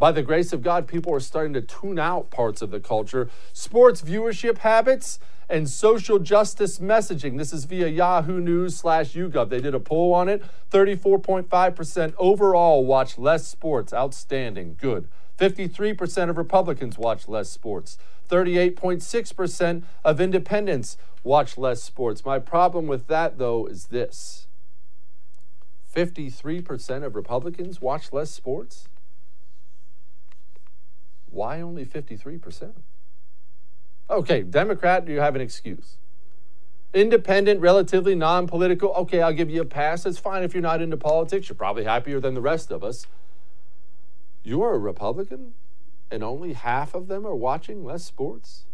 By 0.01 0.13
the 0.13 0.23
grace 0.23 0.55
of 0.55 0.63
God, 0.63 0.89
people 0.89 1.13
are 1.13 1.21
starting 1.21 1.53
to 1.53 1.61
tune 1.61 1.99
out 1.99 2.31
parts 2.31 2.63
of 2.63 2.71
the 2.71 2.81
culture. 2.81 3.29
Sports 3.53 4.01
viewership 4.01 4.59
habits 4.59 5.21
and 5.47 5.69
social 5.69 6.19
justice 6.19 6.79
messaging. 6.79 7.37
This 7.37 7.53
is 7.53 7.67
via 7.67 7.87
Yahoo 7.87 8.41
News 8.41 8.75
slash 8.75 9.13
YouGov. 9.13 9.51
They 9.51 9.61
did 9.61 9.75
a 9.75 9.79
poll 9.79 10.15
on 10.15 10.31
it. 10.31 10.43
34.5% 10.71 12.15
overall 12.17 12.87
watch 12.87 13.19
less 13.19 13.47
sports. 13.47 13.93
Outstanding. 13.93 14.77
Good. 14.81 15.07
53% 15.39 16.31
of 16.31 16.39
Republicans 16.39 16.97
watch 16.97 17.29
less 17.29 17.51
sports. 17.51 17.99
38.6% 18.31 19.83
of 20.03 20.19
independents 20.19 20.97
watch 21.23 21.59
less 21.59 21.83
sports. 21.83 22.25
My 22.25 22.39
problem 22.39 22.87
with 22.87 23.07
that, 23.09 23.37
though, 23.37 23.67
is 23.67 23.89
this 23.89 24.47
53% 25.95 27.05
of 27.05 27.15
Republicans 27.15 27.83
watch 27.83 28.15
less 28.15 28.31
sports? 28.31 28.89
Why 31.31 31.61
only 31.61 31.85
53%? 31.85 32.73
Okay, 34.09 34.43
Democrat, 34.43 35.05
do 35.07 35.13
you 35.13 35.21
have 35.21 35.35
an 35.37 35.41
excuse. 35.41 35.97
independent, 36.93 37.61
relatively 37.61 38.15
non 38.17 38.49
political. 38.49 38.91
Okay, 38.91 39.23
I'll 39.23 39.33
give 39.33 39.49
you 39.49 39.61
a 39.61 39.65
pass. 39.65 40.05
It's 40.07 40.19
fine 40.19 40.43
if 40.43 40.55
you're 40.55 40.63
not 40.63 40.83
into 40.83 40.97
politics. 40.97 41.49
You're 41.49 41.57
probably 41.57 41.85
happier 41.85 42.19
than 42.19 42.35
the 42.35 42.41
rest 42.41 42.73
of 42.73 42.83
us. 42.83 43.07
You're 44.43 44.75
a 44.75 44.79
Republican, 44.79 45.53
and 46.11 46.25
only 46.25 46.55
half 46.55 46.95
of 46.95 47.07
them 47.07 47.27
are 47.27 47.35
watching 47.37 47.85
less 47.85 48.05
sports. 48.05 48.65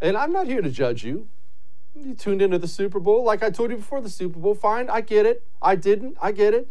And 0.00 0.16
I'm 0.16 0.32
not 0.32 0.46
here 0.46 0.62
to 0.62 0.70
judge 0.70 1.02
you. 1.04 1.26
You 1.96 2.14
tuned 2.14 2.42
into 2.42 2.58
the 2.58 2.68
Super 2.68 3.00
Bowl. 3.00 3.24
Like 3.24 3.42
I 3.42 3.50
told 3.50 3.70
you 3.70 3.76
before 3.78 4.00
the 4.00 4.10
Super 4.10 4.38
Bowl, 4.38 4.54
fine, 4.54 4.88
I 4.88 5.00
get 5.00 5.26
it. 5.26 5.42
I 5.60 5.74
didn't, 5.74 6.16
I 6.22 6.30
get 6.30 6.54
it. 6.54 6.68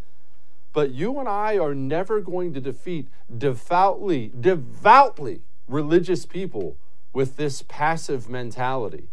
But 0.78 0.92
you 0.92 1.18
and 1.18 1.28
I 1.28 1.58
are 1.58 1.74
never 1.74 2.22
going 2.22 2.54
to 2.54 2.62
defeat 2.62 3.08
devoutly, 3.36 4.32
devoutly 4.40 5.42
religious 5.68 6.28
people 6.28 6.78
with 7.14 7.36
this 7.36 7.64
passive 7.64 8.30
mentality. 8.30 9.10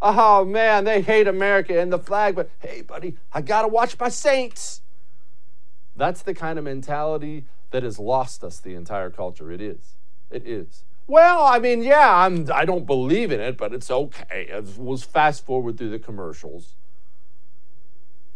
Oh 0.00 0.44
man, 0.44 0.84
they 0.84 1.00
hate 1.00 1.26
America 1.26 1.80
and 1.80 1.92
the 1.92 1.98
flag, 1.98 2.36
but 2.36 2.48
hey, 2.60 2.82
buddy, 2.82 3.16
I 3.32 3.40
gotta 3.40 3.66
watch 3.66 3.98
my 3.98 4.08
Saints. 4.08 4.82
That's 5.96 6.22
the 6.22 6.32
kind 6.32 6.60
of 6.60 6.64
mentality 6.64 7.44
that 7.72 7.82
has 7.82 7.98
lost 7.98 8.44
us 8.44 8.60
the 8.60 8.76
entire 8.76 9.10
culture. 9.10 9.50
It 9.50 9.60
is. 9.60 9.96
It 10.30 10.46
is. 10.46 10.84
Well, 11.08 11.42
I 11.42 11.58
mean, 11.58 11.82
yeah, 11.82 12.18
I'm 12.24 12.46
I 12.52 12.64
don't 12.64 12.86
believe 12.86 13.32
in 13.32 13.40
it, 13.40 13.56
but 13.56 13.74
it's 13.74 13.90
okay. 13.90 14.46
It 14.48 14.78
was 14.78 15.02
fast 15.02 15.44
forward 15.44 15.76
through 15.76 15.90
the 15.90 15.98
commercials. 15.98 16.76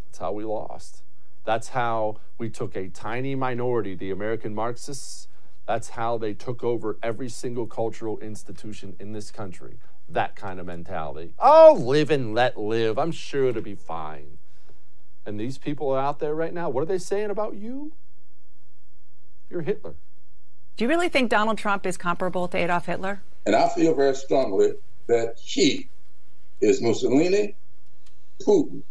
That's 0.08 0.18
how 0.18 0.32
we 0.32 0.42
lost. 0.42 1.04
That's 1.44 1.68
how 1.68 2.16
we 2.38 2.48
took 2.50 2.76
a 2.76 2.88
tiny 2.88 3.34
minority, 3.34 3.94
the 3.94 4.10
American 4.10 4.54
Marxists. 4.54 5.28
That's 5.66 5.90
how 5.90 6.18
they 6.18 6.34
took 6.34 6.62
over 6.64 6.98
every 7.02 7.28
single 7.28 7.66
cultural 7.66 8.18
institution 8.18 8.96
in 8.98 9.12
this 9.12 9.30
country. 9.30 9.78
That 10.08 10.36
kind 10.36 10.60
of 10.60 10.66
mentality. 10.66 11.32
Oh, 11.38 11.76
live 11.78 12.10
and 12.10 12.34
let 12.34 12.58
live. 12.58 12.98
I'm 12.98 13.12
sure 13.12 13.48
it'll 13.48 13.62
be 13.62 13.74
fine. 13.74 14.38
And 15.26 15.40
these 15.40 15.56
people 15.56 15.90
are 15.90 15.98
out 15.98 16.18
there 16.18 16.34
right 16.34 16.52
now, 16.52 16.68
what 16.68 16.82
are 16.82 16.86
they 16.86 16.98
saying 16.98 17.30
about 17.30 17.56
you? 17.56 17.92
You're 19.48 19.62
Hitler. 19.62 19.94
Do 20.76 20.84
you 20.84 20.88
really 20.88 21.08
think 21.08 21.30
Donald 21.30 21.56
Trump 21.56 21.86
is 21.86 21.96
comparable 21.96 22.48
to 22.48 22.58
Adolf 22.58 22.86
Hitler? 22.86 23.22
And 23.46 23.54
I 23.54 23.68
feel 23.68 23.94
very 23.94 24.14
strongly 24.14 24.72
that 25.06 25.38
he 25.38 25.88
is 26.60 26.82
Mussolini, 26.82 27.54
Putin 28.42 28.82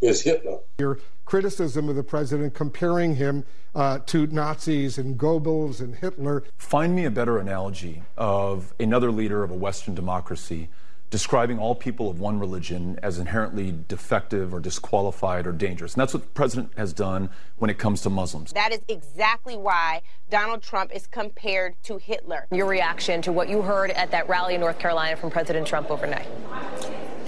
is 0.00 0.22
Hitler. 0.22 0.58
Your 0.78 0.98
criticism 1.30 1.88
of 1.88 1.94
the 1.94 2.02
president, 2.02 2.54
comparing 2.54 3.14
him 3.14 3.44
uh, 3.76 4.00
to 4.00 4.26
Nazis 4.26 4.98
and 4.98 5.16
Goebbels 5.16 5.78
and 5.78 5.94
Hitler. 5.94 6.42
Find 6.56 6.92
me 6.92 7.04
a 7.04 7.10
better 7.10 7.38
analogy 7.38 8.02
of 8.16 8.74
another 8.80 9.12
leader 9.12 9.44
of 9.44 9.52
a 9.52 9.54
Western 9.54 9.94
democracy 9.94 10.70
describing 11.08 11.60
all 11.60 11.76
people 11.76 12.10
of 12.10 12.18
one 12.18 12.40
religion 12.40 12.98
as 13.00 13.20
inherently 13.20 13.72
defective 13.86 14.52
or 14.52 14.58
disqualified 14.58 15.46
or 15.46 15.52
dangerous. 15.52 15.94
And 15.94 16.00
that's 16.00 16.12
what 16.12 16.24
the 16.24 16.30
president 16.30 16.72
has 16.76 16.92
done 16.92 17.30
when 17.58 17.70
it 17.70 17.78
comes 17.78 18.00
to 18.02 18.10
Muslims. 18.10 18.52
That 18.52 18.72
is 18.72 18.80
exactly 18.88 19.56
why 19.56 20.02
Donald 20.30 20.62
Trump 20.62 20.90
is 20.92 21.06
compared 21.06 21.80
to 21.84 21.98
Hitler. 21.98 22.48
Your 22.50 22.66
reaction 22.66 23.22
to 23.22 23.30
what 23.30 23.48
you 23.48 23.62
heard 23.62 23.92
at 23.92 24.10
that 24.10 24.28
rally 24.28 24.56
in 24.56 24.60
North 24.60 24.80
Carolina 24.80 25.16
from 25.16 25.30
President 25.30 25.64
Trump 25.64 25.92
overnight? 25.92 26.26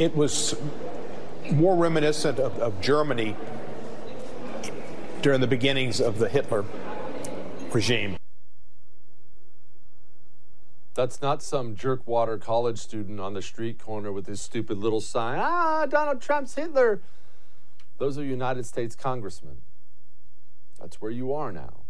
It 0.01 0.17
was 0.17 0.57
more 1.53 1.77
reminiscent 1.77 2.41
of, 2.41 2.59
of 2.59 2.81
Germany 2.81 3.37
during 5.23 5.41
the 5.41 5.47
beginnings 5.47 6.01
of 6.01 6.19
the 6.19 6.29
Hitler 6.29 6.65
regime. 7.73 8.17
That's 10.95 11.23
not 11.23 11.43
some 11.43 11.75
jerkwater 11.75 12.39
college 12.39 12.79
student 12.79 13.19
on 13.19 13.33
the 13.33 13.41
street 13.41 13.79
corner 13.79 14.13
with 14.13 14.27
his 14.27 14.41
stupid 14.41 14.77
little 14.79 15.01
sign. 15.01 15.39
Ah, 15.41 15.87
Donald 15.87 16.21
Trump's 16.21 16.55
Hitler. 16.55 17.01
Those 17.99 18.19
are 18.19 18.25
United 18.25 18.67
States 18.67 18.95
congressmen. 18.95 19.59
That's 20.79 21.01
where 21.01 21.11
you 21.11 21.33
are 21.33 21.53
now. 21.53 21.83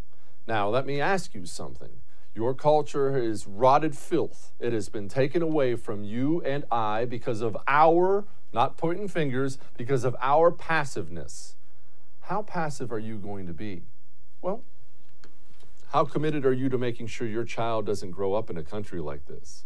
Now, 0.46 0.68
let 0.68 0.86
me 0.86 1.00
ask 1.00 1.34
you 1.34 1.46
something. 1.46 2.00
Your 2.34 2.54
culture 2.54 3.16
is 3.16 3.46
rotted 3.46 3.96
filth. 3.96 4.52
It 4.60 4.72
has 4.72 4.88
been 4.88 5.08
taken 5.08 5.42
away 5.42 5.74
from 5.74 6.04
you 6.04 6.40
and 6.42 6.64
I 6.70 7.04
because 7.06 7.40
of 7.40 7.56
our, 7.66 8.24
not 8.52 8.76
pointing 8.76 9.08
fingers, 9.08 9.58
because 9.76 10.04
of 10.04 10.14
our 10.20 10.50
passiveness. 10.50 11.56
How 12.22 12.42
passive 12.42 12.92
are 12.92 12.98
you 12.98 13.18
going 13.18 13.46
to 13.46 13.52
be? 13.52 13.82
Well, 14.40 14.62
how 15.88 16.04
committed 16.04 16.46
are 16.46 16.52
you 16.52 16.68
to 16.70 16.78
making 16.78 17.08
sure 17.08 17.26
your 17.26 17.44
child 17.44 17.84
doesn't 17.84 18.12
grow 18.12 18.32
up 18.32 18.48
in 18.48 18.56
a 18.56 18.62
country 18.62 19.00
like 19.00 19.26
this? 19.26 19.64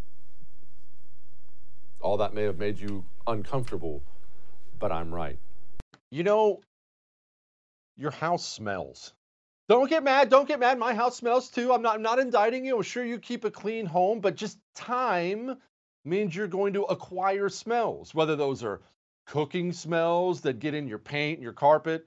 All 2.00 2.16
that 2.16 2.34
may 2.34 2.42
have 2.42 2.58
made 2.58 2.78
you 2.78 3.04
uncomfortable, 3.26 4.02
but 4.78 4.90
I'm 4.90 5.14
right. 5.14 5.38
You 6.10 6.24
know, 6.24 6.60
your 7.96 8.10
house 8.10 8.46
smells. 8.46 9.12
Don't 9.68 9.90
get 9.90 10.02
mad. 10.02 10.28
Don't 10.28 10.48
get 10.48 10.60
mad. 10.60 10.78
My 10.78 10.94
house 10.94 11.16
smells 11.16 11.50
too. 11.50 11.72
I'm 11.72 11.82
not, 11.82 11.96
I'm 11.96 12.02
not 12.02 12.18
indicting 12.18 12.64
you. 12.64 12.76
I'm 12.76 12.82
sure 12.82 13.04
you 13.04 13.18
keep 13.18 13.44
a 13.44 13.50
clean 13.50 13.86
home, 13.86 14.20
but 14.20 14.34
just 14.34 14.58
time 14.74 15.56
means 16.04 16.34
you're 16.34 16.46
going 16.46 16.72
to 16.72 16.84
acquire 16.84 17.48
smells, 17.48 18.14
whether 18.14 18.36
those 18.36 18.64
are 18.64 18.80
cooking 19.26 19.72
smells 19.72 20.40
that 20.42 20.60
get 20.60 20.74
in 20.74 20.86
your 20.86 20.98
paint, 20.98 21.40
your 21.40 21.52
carpet, 21.52 22.06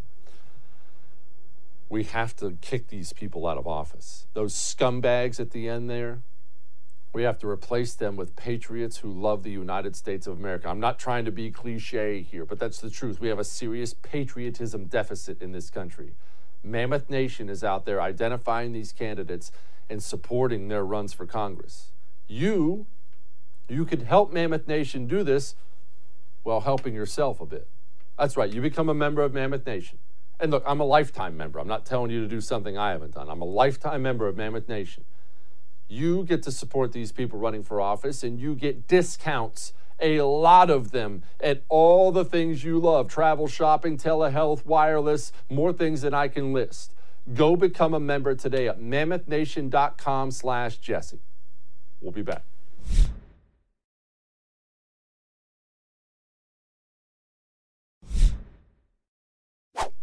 We 1.91 2.05
have 2.05 2.37
to 2.37 2.57
kick 2.61 2.87
these 2.87 3.11
people 3.11 3.45
out 3.45 3.57
of 3.57 3.67
office. 3.67 4.25
Those 4.33 4.53
scumbags 4.53 5.41
at 5.41 5.51
the 5.51 5.67
end 5.67 5.89
there, 5.89 6.21
we 7.11 7.23
have 7.23 7.37
to 7.39 7.49
replace 7.49 7.95
them 7.95 8.15
with 8.15 8.37
patriots 8.37 8.99
who 8.99 9.11
love 9.11 9.43
the 9.43 9.51
United 9.51 9.97
States 9.97 10.25
of 10.25 10.39
America. 10.39 10.69
I'm 10.69 10.79
not 10.79 10.99
trying 10.99 11.25
to 11.25 11.31
be 11.31 11.51
cliche 11.51 12.21
here, 12.21 12.45
but 12.45 12.59
that's 12.59 12.79
the 12.79 12.89
truth. 12.89 13.19
We 13.19 13.27
have 13.27 13.39
a 13.39 13.43
serious 13.43 13.93
patriotism 13.93 14.85
deficit 14.85 15.41
in 15.41 15.51
this 15.51 15.69
country. 15.69 16.13
Mammoth 16.63 17.09
Nation 17.09 17.49
is 17.49 17.61
out 17.61 17.83
there 17.83 18.01
identifying 18.01 18.71
these 18.71 18.93
candidates 18.93 19.51
and 19.89 20.01
supporting 20.01 20.69
their 20.69 20.85
runs 20.85 21.11
for 21.11 21.25
Congress. 21.25 21.91
You, 22.25 22.85
you 23.67 23.83
could 23.83 24.03
help 24.03 24.31
Mammoth 24.31 24.65
Nation 24.65 25.07
do 25.07 25.23
this 25.23 25.55
while 26.43 26.61
helping 26.61 26.93
yourself 26.93 27.41
a 27.41 27.45
bit. 27.45 27.67
That's 28.17 28.37
right, 28.37 28.49
you 28.49 28.61
become 28.61 28.87
a 28.87 28.93
member 28.93 29.23
of 29.23 29.33
Mammoth 29.33 29.65
Nation. 29.65 29.99
And 30.41 30.51
look, 30.51 30.63
I'm 30.65 30.81
a 30.81 30.85
lifetime 30.85 31.37
member. 31.37 31.59
I'm 31.59 31.67
not 31.67 31.85
telling 31.85 32.11
you 32.11 32.19
to 32.21 32.27
do 32.27 32.41
something 32.41 32.77
I 32.77 32.91
haven't 32.91 33.13
done. 33.13 33.29
I'm 33.29 33.41
a 33.41 33.45
lifetime 33.45 34.01
member 34.01 34.27
of 34.27 34.35
Mammoth 34.35 34.67
Nation 34.67 35.05
you 35.91 36.23
get 36.23 36.41
to 36.43 36.51
support 36.51 36.93
these 36.93 37.11
people 37.11 37.37
running 37.37 37.63
for 37.63 37.81
office 37.81 38.23
and 38.23 38.39
you 38.39 38.55
get 38.55 38.87
discounts, 38.87 39.73
a 39.99 40.21
lot 40.21 40.69
of 40.69 40.91
them, 40.91 41.21
at 41.41 41.63
all 41.67 42.11
the 42.11 42.23
things 42.23 42.63
you 42.63 42.79
love 42.79 43.09
travel, 43.09 43.47
shopping, 43.47 43.97
telehealth, 43.97 44.65
wireless, 44.65 45.33
more 45.49 45.73
things 45.73 46.01
than 46.01 46.13
I 46.13 46.29
can 46.29 46.53
list. 46.53 46.93
Go 47.33 47.55
become 47.55 47.93
a 47.93 47.99
member 47.99 48.33
today 48.33 48.67
at 48.67 48.79
mammothnation.com 48.79 50.31
slash 50.31 50.77
Jesse. 50.77 51.19
We'll 51.99 52.13
be 52.13 52.23
back. 52.23 52.43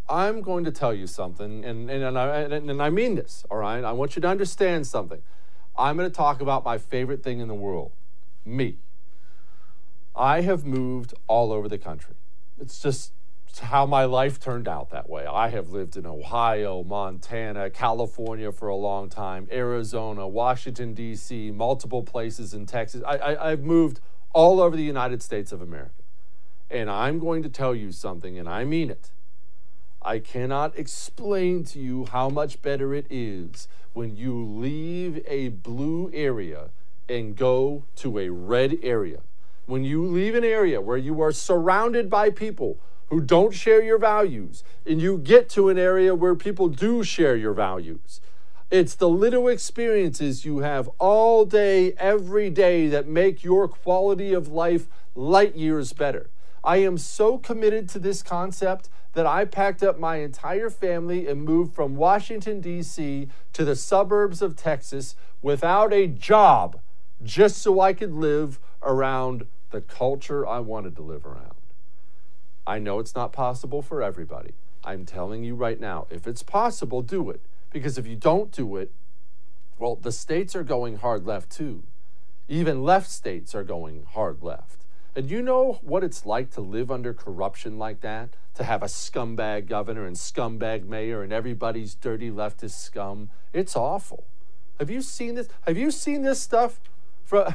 I'm 0.08 0.40
going 0.40 0.64
to 0.64 0.72
tell 0.72 0.94
you 0.94 1.06
something, 1.06 1.64
and, 1.64 1.90
and, 1.90 2.02
and, 2.02 2.18
I, 2.18 2.40
and 2.40 2.82
I 2.82 2.88
mean 2.90 3.14
this, 3.14 3.44
all 3.50 3.58
right? 3.58 3.84
I 3.84 3.92
want 3.92 4.16
you 4.16 4.22
to 4.22 4.28
understand 4.28 4.86
something. 4.86 5.20
I'm 5.76 5.96
going 5.96 6.08
to 6.10 6.14
talk 6.14 6.40
about 6.40 6.64
my 6.64 6.78
favorite 6.78 7.22
thing 7.22 7.40
in 7.40 7.48
the 7.48 7.54
world 7.54 7.92
me. 8.44 8.78
I 10.16 10.40
have 10.40 10.64
moved 10.64 11.14
all 11.26 11.52
over 11.52 11.68
the 11.68 11.78
country. 11.78 12.14
It's 12.58 12.80
just 12.80 13.12
how 13.60 13.86
my 13.86 14.04
life 14.04 14.40
turned 14.40 14.66
out 14.66 14.90
that 14.90 15.08
way. 15.08 15.26
I 15.26 15.48
have 15.48 15.70
lived 15.70 15.96
in 15.96 16.06
Ohio, 16.06 16.82
Montana, 16.82 17.70
California 17.70 18.50
for 18.50 18.68
a 18.68 18.76
long 18.76 19.08
time, 19.08 19.48
Arizona, 19.52 20.26
Washington, 20.26 20.94
D.C., 20.94 21.50
multiple 21.50 22.02
places 22.02 22.54
in 22.54 22.66
Texas. 22.66 23.02
I, 23.06 23.16
I, 23.16 23.50
I've 23.50 23.62
moved 23.62 24.00
all 24.32 24.60
over 24.60 24.76
the 24.76 24.82
United 24.82 25.22
States 25.22 25.52
of 25.52 25.60
America. 25.60 26.02
And 26.70 26.90
I'm 26.90 27.18
going 27.18 27.42
to 27.42 27.48
tell 27.48 27.74
you 27.74 27.92
something, 27.92 28.38
and 28.38 28.48
I 28.48 28.64
mean 28.64 28.90
it. 28.90 29.10
I 30.08 30.20
cannot 30.20 30.78
explain 30.78 31.64
to 31.64 31.78
you 31.78 32.06
how 32.10 32.30
much 32.30 32.62
better 32.62 32.94
it 32.94 33.04
is 33.10 33.68
when 33.92 34.16
you 34.16 34.42
leave 34.42 35.22
a 35.28 35.50
blue 35.50 36.10
area 36.14 36.70
and 37.10 37.36
go 37.36 37.84
to 37.96 38.18
a 38.18 38.30
red 38.30 38.78
area. 38.82 39.18
When 39.66 39.84
you 39.84 40.02
leave 40.02 40.34
an 40.34 40.44
area 40.44 40.80
where 40.80 40.96
you 40.96 41.20
are 41.20 41.30
surrounded 41.30 42.08
by 42.08 42.30
people 42.30 42.78
who 43.10 43.20
don't 43.20 43.52
share 43.52 43.82
your 43.82 43.98
values, 43.98 44.64
and 44.86 44.98
you 44.98 45.18
get 45.18 45.50
to 45.50 45.68
an 45.68 45.78
area 45.78 46.14
where 46.14 46.34
people 46.34 46.68
do 46.68 47.04
share 47.04 47.36
your 47.36 47.52
values. 47.52 48.22
It's 48.70 48.94
the 48.94 49.10
little 49.10 49.46
experiences 49.46 50.42
you 50.42 50.60
have 50.60 50.88
all 50.98 51.44
day, 51.44 51.92
every 51.98 52.48
day 52.48 52.88
that 52.88 53.06
make 53.06 53.44
your 53.44 53.68
quality 53.68 54.32
of 54.32 54.48
life 54.48 54.88
light 55.14 55.54
years 55.54 55.92
better. 55.92 56.30
I 56.64 56.78
am 56.78 56.96
so 56.96 57.36
committed 57.36 57.90
to 57.90 57.98
this 57.98 58.22
concept 58.22 58.88
that 59.14 59.26
I 59.26 59.44
packed 59.44 59.82
up 59.82 59.98
my 59.98 60.16
entire 60.16 60.70
family 60.70 61.26
and 61.26 61.42
moved 61.42 61.74
from 61.74 61.96
Washington, 61.96 62.60
D.C. 62.60 63.28
to 63.52 63.64
the 63.64 63.76
suburbs 63.76 64.42
of 64.42 64.56
Texas 64.56 65.16
without 65.42 65.92
a 65.92 66.06
job 66.06 66.80
just 67.22 67.58
so 67.58 67.80
I 67.80 67.92
could 67.92 68.12
live 68.12 68.60
around 68.82 69.46
the 69.70 69.80
culture 69.80 70.46
I 70.46 70.60
wanted 70.60 70.96
to 70.96 71.02
live 71.02 71.26
around. 71.26 71.54
I 72.66 72.78
know 72.78 72.98
it's 72.98 73.14
not 73.14 73.32
possible 73.32 73.82
for 73.82 74.02
everybody. 74.02 74.52
I'm 74.84 75.04
telling 75.04 75.42
you 75.42 75.54
right 75.54 75.80
now, 75.80 76.06
if 76.10 76.26
it's 76.26 76.42
possible, 76.42 77.02
do 77.02 77.30
it. 77.30 77.40
Because 77.70 77.98
if 77.98 78.06
you 78.06 78.16
don't 78.16 78.50
do 78.50 78.76
it, 78.76 78.92
well, 79.78 79.96
the 79.96 80.12
states 80.12 80.54
are 80.56 80.64
going 80.64 80.98
hard 80.98 81.26
left 81.26 81.50
too. 81.50 81.82
Even 82.48 82.82
left 82.82 83.10
states 83.10 83.54
are 83.54 83.64
going 83.64 84.06
hard 84.12 84.42
left. 84.42 84.77
And 85.18 85.28
you 85.28 85.42
know 85.42 85.80
what 85.82 86.04
it's 86.04 86.24
like 86.24 86.52
to 86.52 86.60
live 86.60 86.92
under 86.92 87.12
corruption 87.12 87.76
like 87.76 88.02
that? 88.02 88.36
To 88.54 88.62
have 88.62 88.84
a 88.84 88.86
scumbag 88.86 89.66
governor 89.66 90.06
and 90.06 90.14
scumbag 90.14 90.86
mayor 90.86 91.24
and 91.24 91.32
everybody's 91.32 91.96
dirty 91.96 92.30
leftist 92.30 92.78
scum? 92.78 93.30
It's 93.52 93.74
awful. 93.74 94.26
Have 94.78 94.90
you 94.90 95.02
seen 95.02 95.34
this? 95.34 95.48
Have 95.66 95.76
you 95.76 95.90
seen 95.90 96.22
this 96.22 96.40
stuff? 96.40 96.78
From 97.24 97.52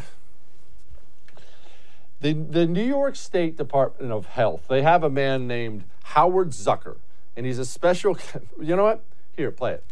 the, 2.19 2.33
the 2.33 2.65
New 2.65 2.83
York 2.83 3.15
State 3.15 3.55
Department 3.55 4.11
of 4.11 4.25
Health, 4.25 4.65
they 4.67 4.81
have 4.81 5.01
a 5.01 5.09
man 5.09 5.47
named 5.47 5.85
Howard 6.03 6.49
Zucker, 6.49 6.97
and 7.37 7.45
he's 7.45 7.59
a 7.59 7.65
special. 7.65 8.17
You 8.59 8.75
know 8.75 8.83
what? 8.83 9.05
Here, 9.37 9.51
play 9.51 9.71
it. 9.71 9.85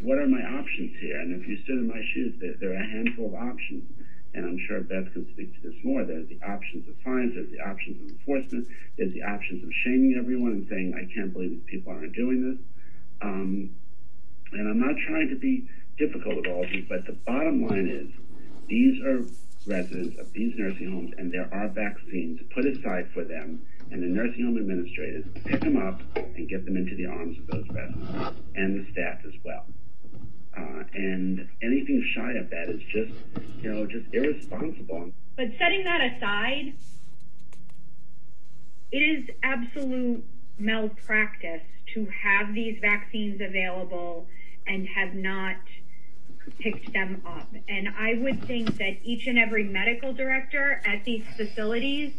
What 0.00 0.18
are 0.18 0.26
my 0.26 0.42
options 0.42 0.94
here? 1.00 1.18
And 1.18 1.40
if 1.40 1.48
you 1.48 1.56
stood 1.64 1.78
in 1.78 1.88
my 1.88 2.02
shoes, 2.12 2.34
there, 2.42 2.56
there 2.60 2.72
are 2.72 2.82
a 2.82 2.86
handful 2.86 3.28
of 3.28 3.34
options. 3.36 3.84
And 4.36 4.44
I'm 4.44 4.58
sure 4.68 4.82
Beth 4.82 5.10
can 5.14 5.26
speak 5.32 5.54
to 5.54 5.68
this 5.68 5.82
more. 5.82 6.04
There's 6.04 6.28
the 6.28 6.38
options 6.46 6.86
of 6.88 6.94
fines, 7.02 7.34
there's 7.34 7.50
the 7.50 7.60
options 7.60 8.02
of 8.02 8.08
enforcement, 8.10 8.68
there's 8.98 9.14
the 9.14 9.22
options 9.22 9.64
of 9.64 9.70
shaming 9.82 10.14
everyone 10.18 10.52
and 10.52 10.68
saying, 10.68 10.92
I 10.94 11.10
can't 11.12 11.32
believe 11.32 11.50
these 11.50 11.64
people 11.64 11.92
aren't 11.92 12.14
doing 12.14 12.50
this. 12.50 12.58
Um, 13.22 13.70
and 14.52 14.68
I'm 14.68 14.78
not 14.78 14.94
trying 15.08 15.30
to 15.30 15.36
be 15.36 15.66
difficult 15.96 16.36
with 16.36 16.46
all, 16.46 16.64
of 16.64 16.70
these, 16.70 16.84
but 16.86 17.06
the 17.06 17.12
bottom 17.12 17.66
line 17.66 17.88
is 17.88 18.12
these 18.68 19.02
are 19.02 19.24
residents 19.66 20.18
of 20.18 20.30
these 20.34 20.52
nursing 20.56 20.92
homes, 20.92 21.14
and 21.16 21.32
there 21.32 21.48
are 21.50 21.68
vaccines 21.68 22.38
put 22.54 22.66
aside 22.66 23.08
for 23.14 23.24
them, 23.24 23.62
and 23.90 24.02
the 24.02 24.06
nursing 24.06 24.44
home 24.44 24.58
administrators 24.58 25.24
pick 25.46 25.60
them 25.60 25.78
up 25.78 26.02
and 26.14 26.46
get 26.46 26.66
them 26.66 26.76
into 26.76 26.94
the 26.94 27.06
arms 27.06 27.38
of 27.38 27.46
those 27.46 27.66
residents 27.70 28.38
and 28.54 28.84
the 28.86 28.92
staff 28.92 29.18
as 29.24 29.32
well. 29.42 29.64
And 31.06 31.48
anything 31.62 32.04
shy 32.14 32.32
of 32.32 32.50
that 32.50 32.68
is 32.68 32.82
just, 32.82 33.12
you 33.62 33.72
know, 33.72 33.86
just 33.86 34.12
irresponsible. 34.12 35.12
But 35.36 35.48
setting 35.58 35.84
that 35.84 36.00
aside, 36.00 36.74
it 38.90 38.98
is 38.98 39.30
absolute 39.42 40.24
malpractice 40.58 41.62
to 41.94 42.06
have 42.06 42.54
these 42.54 42.78
vaccines 42.80 43.40
available 43.40 44.26
and 44.66 44.88
have 44.88 45.14
not 45.14 45.56
picked 46.58 46.92
them 46.92 47.22
up. 47.24 47.48
And 47.68 47.88
I 47.88 48.14
would 48.14 48.42
think 48.44 48.76
that 48.78 48.96
each 49.04 49.26
and 49.28 49.38
every 49.38 49.64
medical 49.64 50.12
director 50.12 50.82
at 50.84 51.04
these 51.04 51.24
facilities 51.36 52.14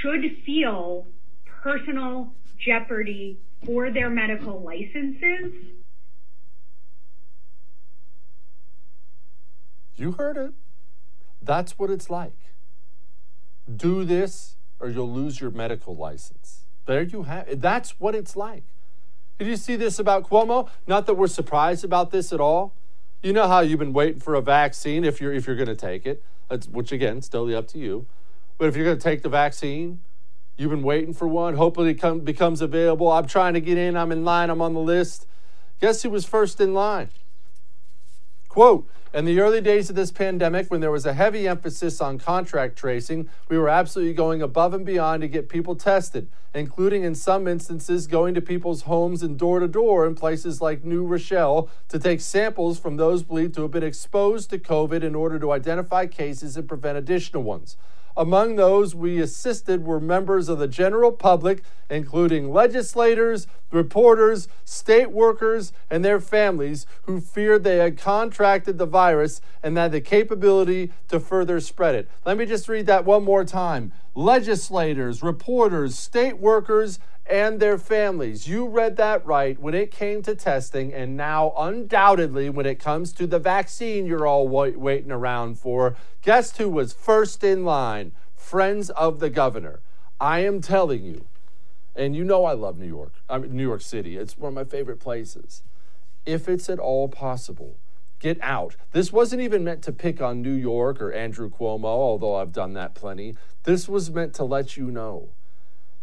should 0.00 0.38
feel 0.46 1.06
personal 1.44 2.32
jeopardy 2.58 3.38
for 3.66 3.90
their 3.90 4.08
medical 4.08 4.60
licenses. 4.60 5.52
You 9.96 10.12
heard 10.12 10.36
it. 10.36 10.52
That's 11.40 11.78
what 11.78 11.90
it's 11.90 12.08
like. 12.08 12.36
Do 13.74 14.04
this 14.04 14.56
or 14.80 14.88
you'll 14.88 15.10
lose 15.10 15.40
your 15.40 15.50
medical 15.50 15.94
license. 15.94 16.62
There 16.86 17.02
you 17.02 17.22
have 17.24 17.48
it. 17.48 17.60
That's 17.60 18.00
what 18.00 18.14
it's 18.14 18.34
like. 18.36 18.64
Did 19.38 19.48
you 19.48 19.56
see 19.56 19.76
this 19.76 19.98
about 19.98 20.28
Cuomo? 20.28 20.68
Not 20.86 21.06
that 21.06 21.14
we're 21.14 21.28
surprised 21.28 21.84
about 21.84 22.10
this 22.10 22.32
at 22.32 22.40
all. 22.40 22.74
You 23.22 23.32
know 23.32 23.46
how 23.46 23.60
you've 23.60 23.78
been 23.78 23.92
waiting 23.92 24.20
for 24.20 24.34
a 24.34 24.40
vaccine 24.40 25.04
if 25.04 25.20
you're 25.20 25.32
if 25.32 25.46
you're 25.46 25.56
going 25.56 25.68
to 25.68 25.76
take 25.76 26.06
it, 26.06 26.22
which 26.70 26.90
again, 26.90 27.22
still 27.22 27.42
totally 27.42 27.54
up 27.54 27.68
to 27.68 27.78
you. 27.78 28.06
But 28.58 28.68
if 28.68 28.76
you're 28.76 28.84
going 28.84 28.98
to 28.98 29.02
take 29.02 29.22
the 29.22 29.28
vaccine, 29.28 30.00
you've 30.56 30.70
been 30.70 30.82
waiting 30.82 31.14
for 31.14 31.28
one. 31.28 31.54
Hopefully, 31.54 31.90
it 31.90 31.94
come, 31.94 32.20
becomes 32.20 32.60
available. 32.60 33.10
I'm 33.10 33.26
trying 33.26 33.54
to 33.54 33.60
get 33.60 33.78
in. 33.78 33.96
I'm 33.96 34.10
in 34.10 34.24
line. 34.24 34.50
I'm 34.50 34.60
on 34.60 34.74
the 34.74 34.80
list. 34.80 35.26
Guess 35.80 36.02
who 36.02 36.10
was 36.10 36.24
first 36.24 36.60
in 36.60 36.74
line? 36.74 37.10
Quote 38.52 38.86
in 39.14 39.24
the 39.24 39.40
early 39.40 39.62
days 39.62 39.88
of 39.88 39.96
this 39.96 40.10
pandemic, 40.10 40.70
when 40.70 40.82
there 40.82 40.90
was 40.90 41.06
a 41.06 41.14
heavy 41.14 41.48
emphasis 41.48 42.02
on 42.02 42.18
contract 42.18 42.76
tracing, 42.76 43.30
we 43.48 43.56
were 43.56 43.70
absolutely 43.70 44.12
going 44.12 44.42
above 44.42 44.74
and 44.74 44.84
beyond 44.84 45.22
to 45.22 45.28
get 45.28 45.48
people 45.48 45.74
tested, 45.74 46.28
including 46.52 47.02
in 47.02 47.14
some 47.14 47.48
instances 47.48 48.06
going 48.06 48.34
to 48.34 48.42
people's 48.42 48.82
homes 48.82 49.22
and 49.22 49.38
door 49.38 49.58
to 49.60 49.66
door 49.66 50.06
in 50.06 50.14
places 50.14 50.60
like 50.60 50.84
New 50.84 51.02
Rochelle 51.02 51.70
to 51.88 51.98
take 51.98 52.20
samples 52.20 52.78
from 52.78 52.98
those 52.98 53.22
believed 53.22 53.54
to 53.54 53.62
have 53.62 53.70
been 53.70 53.82
exposed 53.82 54.50
to 54.50 54.58
COVID 54.58 55.02
in 55.02 55.14
order 55.14 55.38
to 55.38 55.50
identify 55.50 56.04
cases 56.04 56.54
and 56.54 56.68
prevent 56.68 56.98
additional 56.98 57.42
ones. 57.42 57.78
Among 58.16 58.56
those 58.56 58.94
we 58.94 59.20
assisted 59.20 59.84
were 59.84 60.00
members 60.00 60.48
of 60.48 60.58
the 60.58 60.68
general 60.68 61.12
public, 61.12 61.62
including 61.88 62.52
legislators, 62.52 63.46
reporters, 63.70 64.48
state 64.64 65.10
workers, 65.10 65.72
and 65.90 66.04
their 66.04 66.20
families 66.20 66.86
who 67.02 67.20
feared 67.20 67.64
they 67.64 67.78
had 67.78 67.96
contracted 67.98 68.78
the 68.78 68.86
virus 68.86 69.40
and 69.62 69.76
had 69.76 69.92
the 69.92 70.00
capability 70.00 70.92
to 71.08 71.18
further 71.18 71.60
spread 71.60 71.94
it. 71.94 72.08
Let 72.26 72.36
me 72.36 72.46
just 72.46 72.68
read 72.68 72.86
that 72.86 73.04
one 73.04 73.24
more 73.24 73.44
time. 73.44 73.92
Legislators, 74.14 75.22
reporters, 75.22 75.98
state 75.98 76.38
workers, 76.38 76.98
and 77.26 77.60
their 77.60 77.78
families. 77.78 78.48
You 78.48 78.66
read 78.66 78.96
that 78.96 79.24
right 79.24 79.58
when 79.58 79.74
it 79.74 79.90
came 79.90 80.22
to 80.22 80.34
testing, 80.34 80.92
and 80.92 81.16
now, 81.16 81.52
undoubtedly, 81.56 82.50
when 82.50 82.66
it 82.66 82.78
comes 82.78 83.12
to 83.12 83.26
the 83.26 83.38
vaccine 83.38 84.06
you're 84.06 84.26
all 84.26 84.48
waiting 84.48 85.12
around 85.12 85.58
for, 85.58 85.96
guess 86.20 86.56
who 86.56 86.68
was 86.68 86.92
first 86.92 87.44
in 87.44 87.64
line? 87.64 88.12
Friends 88.34 88.90
of 88.90 89.20
the 89.20 89.30
governor. 89.30 89.80
I 90.20 90.40
am 90.40 90.60
telling 90.60 91.04
you, 91.04 91.26
and 91.94 92.14
you 92.16 92.24
know 92.24 92.44
I 92.44 92.52
love 92.52 92.78
New 92.78 92.86
York, 92.86 93.14
I 93.28 93.38
mean, 93.38 93.56
New 93.56 93.62
York 93.62 93.82
City. 93.82 94.16
It's 94.16 94.36
one 94.36 94.48
of 94.48 94.54
my 94.54 94.64
favorite 94.64 95.00
places. 95.00 95.62
If 96.26 96.48
it's 96.48 96.68
at 96.68 96.78
all 96.78 97.08
possible, 97.08 97.76
get 98.18 98.38
out. 98.40 98.76
This 98.92 99.12
wasn't 99.12 99.42
even 99.42 99.64
meant 99.64 99.82
to 99.82 99.92
pick 99.92 100.20
on 100.20 100.42
New 100.42 100.52
York 100.52 101.00
or 101.00 101.12
Andrew 101.12 101.50
Cuomo, 101.50 101.84
although 101.84 102.36
I've 102.36 102.52
done 102.52 102.74
that 102.74 102.94
plenty. 102.94 103.36
This 103.64 103.88
was 103.88 104.10
meant 104.10 104.34
to 104.34 104.44
let 104.44 104.76
you 104.76 104.90
know 104.90 105.30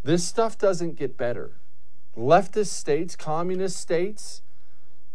this 0.02 0.24
stuff 0.24 0.56
doesn't 0.56 0.96
get 0.96 1.16
better. 1.16 1.52
Leftist 2.16 2.68
states, 2.68 3.16
communist 3.16 3.76
states, 3.76 4.42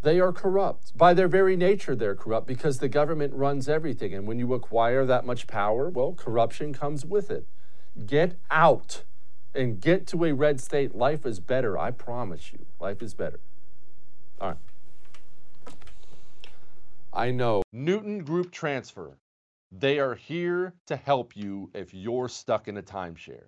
they 0.01 0.19
are 0.19 0.31
corrupt. 0.31 0.95
By 0.95 1.13
their 1.13 1.27
very 1.27 1.55
nature, 1.55 1.95
they're 1.95 2.15
corrupt 2.15 2.45
because 2.45 2.77
the 2.77 2.87
government 2.87 3.33
runs 3.33 3.67
everything. 3.67 4.13
And 4.13 4.27
when 4.27 4.37
you 4.37 4.53
acquire 4.53 5.05
that 5.05 5.25
much 5.25 5.47
power, 5.47 5.89
well, 5.89 6.13
corruption 6.13 6.73
comes 6.73 7.03
with 7.05 7.31
it. 7.31 7.47
Get 8.05 8.37
out 8.51 9.03
and 9.55 9.81
get 9.81 10.05
to 10.07 10.25
a 10.25 10.33
red 10.33 10.61
state. 10.61 10.93
Life 10.93 11.25
is 11.25 11.39
better. 11.39 11.77
I 11.77 11.89
promise 11.91 12.53
you. 12.53 12.65
Life 12.79 13.01
is 13.01 13.15
better. 13.15 13.39
All 14.39 14.49
right. 14.49 14.57
I 17.11 17.31
know. 17.31 17.63
Newton 17.71 18.23
Group 18.23 18.51
Transfer. 18.51 19.17
They 19.71 19.99
are 19.99 20.15
here 20.15 20.73
to 20.85 20.95
help 20.95 21.35
you 21.35 21.71
if 21.73 21.93
you're 21.93 22.29
stuck 22.29 22.67
in 22.67 22.77
a 22.77 22.83
timeshare. 22.83 23.47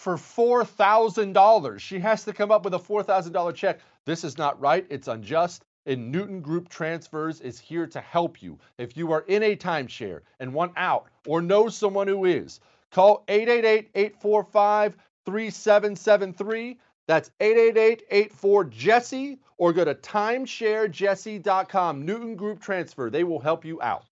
for 0.00 0.16
$4,000. 0.16 1.78
She 1.78 1.98
has 1.98 2.24
to 2.24 2.32
come 2.32 2.50
up 2.50 2.64
with 2.64 2.72
a 2.72 2.78
$4,000 2.78 3.54
check. 3.54 3.80
This 4.06 4.24
is 4.24 4.38
not 4.38 4.58
right. 4.58 4.86
It's 4.88 5.08
unjust. 5.08 5.66
And 5.84 6.10
Newton 6.10 6.40
Group 6.40 6.70
Transfers 6.70 7.42
is 7.42 7.60
here 7.60 7.86
to 7.88 8.00
help 8.00 8.42
you. 8.42 8.58
If 8.78 8.96
you 8.96 9.12
are 9.12 9.26
in 9.28 9.42
a 9.42 9.54
timeshare 9.54 10.20
and 10.38 10.54
want 10.54 10.72
out 10.76 11.08
or 11.26 11.42
know 11.42 11.68
someone 11.68 12.08
who 12.08 12.24
is, 12.24 12.60
call 12.90 13.24
888 13.28 13.90
845 13.94 14.96
3773. 15.26 16.78
That's 17.06 17.30
888 17.38 18.04
84 18.10 18.64
Jesse 18.64 19.38
or 19.58 19.74
go 19.74 19.84
to 19.84 19.94
timesharejesse.com. 19.94 22.06
Newton 22.06 22.36
Group 22.36 22.62
Transfer. 22.62 23.10
They 23.10 23.24
will 23.24 23.40
help 23.40 23.66
you 23.66 23.82
out. 23.82 24.06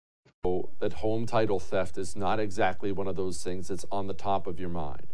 That 0.81 0.95
home 0.95 1.27
title 1.27 1.61
theft 1.61 1.97
is 1.97 2.17
not 2.17 2.41
exactly 2.41 2.91
one 2.91 3.07
of 3.07 3.15
those 3.15 3.45
things 3.45 3.69
that's 3.69 3.87
on 3.93 4.09
the 4.09 4.15
top 4.15 4.49
of 4.49 4.59
your 4.59 4.69
mind. 4.69 5.07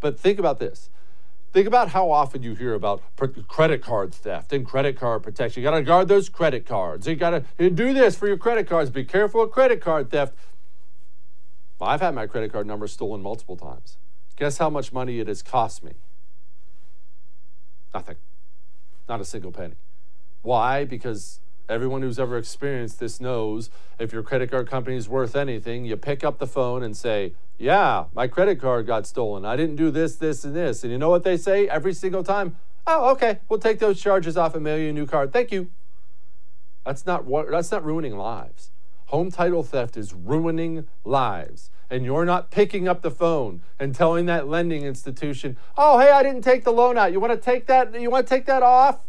But 0.00 0.18
think 0.18 0.38
about 0.38 0.58
this. 0.58 0.90
Think 1.52 1.66
about 1.66 1.88
how 1.90 2.10
often 2.10 2.42
you 2.42 2.54
hear 2.54 2.74
about 2.74 3.02
credit 3.48 3.82
card 3.82 4.14
theft 4.14 4.52
and 4.52 4.66
credit 4.66 4.98
card 4.98 5.22
protection. 5.22 5.62
You 5.62 5.68
got 5.68 5.76
to 5.76 5.82
guard 5.82 6.08
those 6.08 6.28
credit 6.28 6.66
cards. 6.66 7.06
You 7.06 7.16
got 7.16 7.42
to 7.58 7.70
do 7.70 7.94
this 7.94 8.16
for 8.16 8.26
your 8.26 8.36
credit 8.36 8.68
cards. 8.68 8.90
Be 8.90 9.04
careful 9.04 9.42
of 9.42 9.50
credit 9.50 9.80
card 9.80 10.10
theft. 10.10 10.34
I've 11.80 12.00
had 12.00 12.14
my 12.14 12.26
credit 12.26 12.52
card 12.52 12.66
number 12.66 12.86
stolen 12.86 13.22
multiple 13.22 13.56
times. 13.56 13.96
Guess 14.36 14.58
how 14.58 14.68
much 14.68 14.92
money 14.92 15.20
it 15.20 15.28
has 15.28 15.42
cost 15.42 15.82
me? 15.82 15.94
Nothing. 17.94 18.16
Not 19.08 19.20
a 19.20 19.24
single 19.24 19.52
penny. 19.52 19.76
Why? 20.42 20.84
Because 20.84 21.40
everyone 21.68 22.02
who's 22.02 22.18
ever 22.18 22.38
experienced 22.38 22.98
this 22.98 23.20
knows 23.20 23.70
if 23.98 24.12
your 24.12 24.22
credit 24.22 24.50
card 24.50 24.68
company 24.68 24.96
is 24.96 25.08
worth 25.08 25.36
anything, 25.36 25.84
you 25.84 25.96
pick 25.96 26.24
up 26.24 26.38
the 26.38 26.46
phone 26.46 26.82
and 26.82 26.96
say, 26.96 27.34
yeah, 27.58 28.04
my 28.14 28.26
credit 28.26 28.60
card 28.60 28.86
got 28.86 29.06
stolen. 29.06 29.44
I 29.44 29.56
didn't 29.56 29.76
do 29.76 29.90
this, 29.90 30.16
this, 30.16 30.44
and 30.44 30.54
this. 30.54 30.82
And 30.82 30.92
you 30.92 30.98
know 30.98 31.10
what 31.10 31.24
they 31.24 31.36
say 31.36 31.68
every 31.68 31.92
single 31.92 32.24
time? 32.24 32.56
Oh, 32.86 33.10
okay, 33.10 33.40
we'll 33.48 33.58
take 33.58 33.80
those 33.80 34.00
charges 34.00 34.36
off 34.36 34.54
and 34.54 34.64
mail 34.64 34.78
you 34.78 34.90
a 34.90 34.92
new 34.92 35.06
card. 35.06 35.32
Thank 35.32 35.52
you. 35.52 35.70
That's 36.86 37.04
not 37.04 37.26
what 37.26 37.50
that's 37.50 37.70
not 37.70 37.84
ruining 37.84 38.16
lives. 38.16 38.70
Home 39.06 39.30
title 39.30 39.62
theft 39.62 39.96
is 39.96 40.14
ruining 40.14 40.86
lives. 41.04 41.70
And 41.90 42.04
you're 42.04 42.24
not 42.24 42.50
picking 42.50 42.86
up 42.86 43.00
the 43.02 43.10
phone 43.10 43.62
and 43.78 43.94
telling 43.94 44.26
that 44.26 44.46
lending 44.46 44.84
institution, 44.84 45.56
oh, 45.76 45.98
hey, 45.98 46.10
I 46.10 46.22
didn't 46.22 46.42
take 46.42 46.64
the 46.64 46.70
loan 46.70 46.98
out. 46.98 47.12
You 47.12 47.20
want 47.20 47.32
to 47.32 47.38
take 47.38 47.66
that? 47.66 47.98
You 47.98 48.10
want 48.10 48.26
to 48.26 48.34
take 48.34 48.46
that 48.46 48.62
off? 48.62 49.00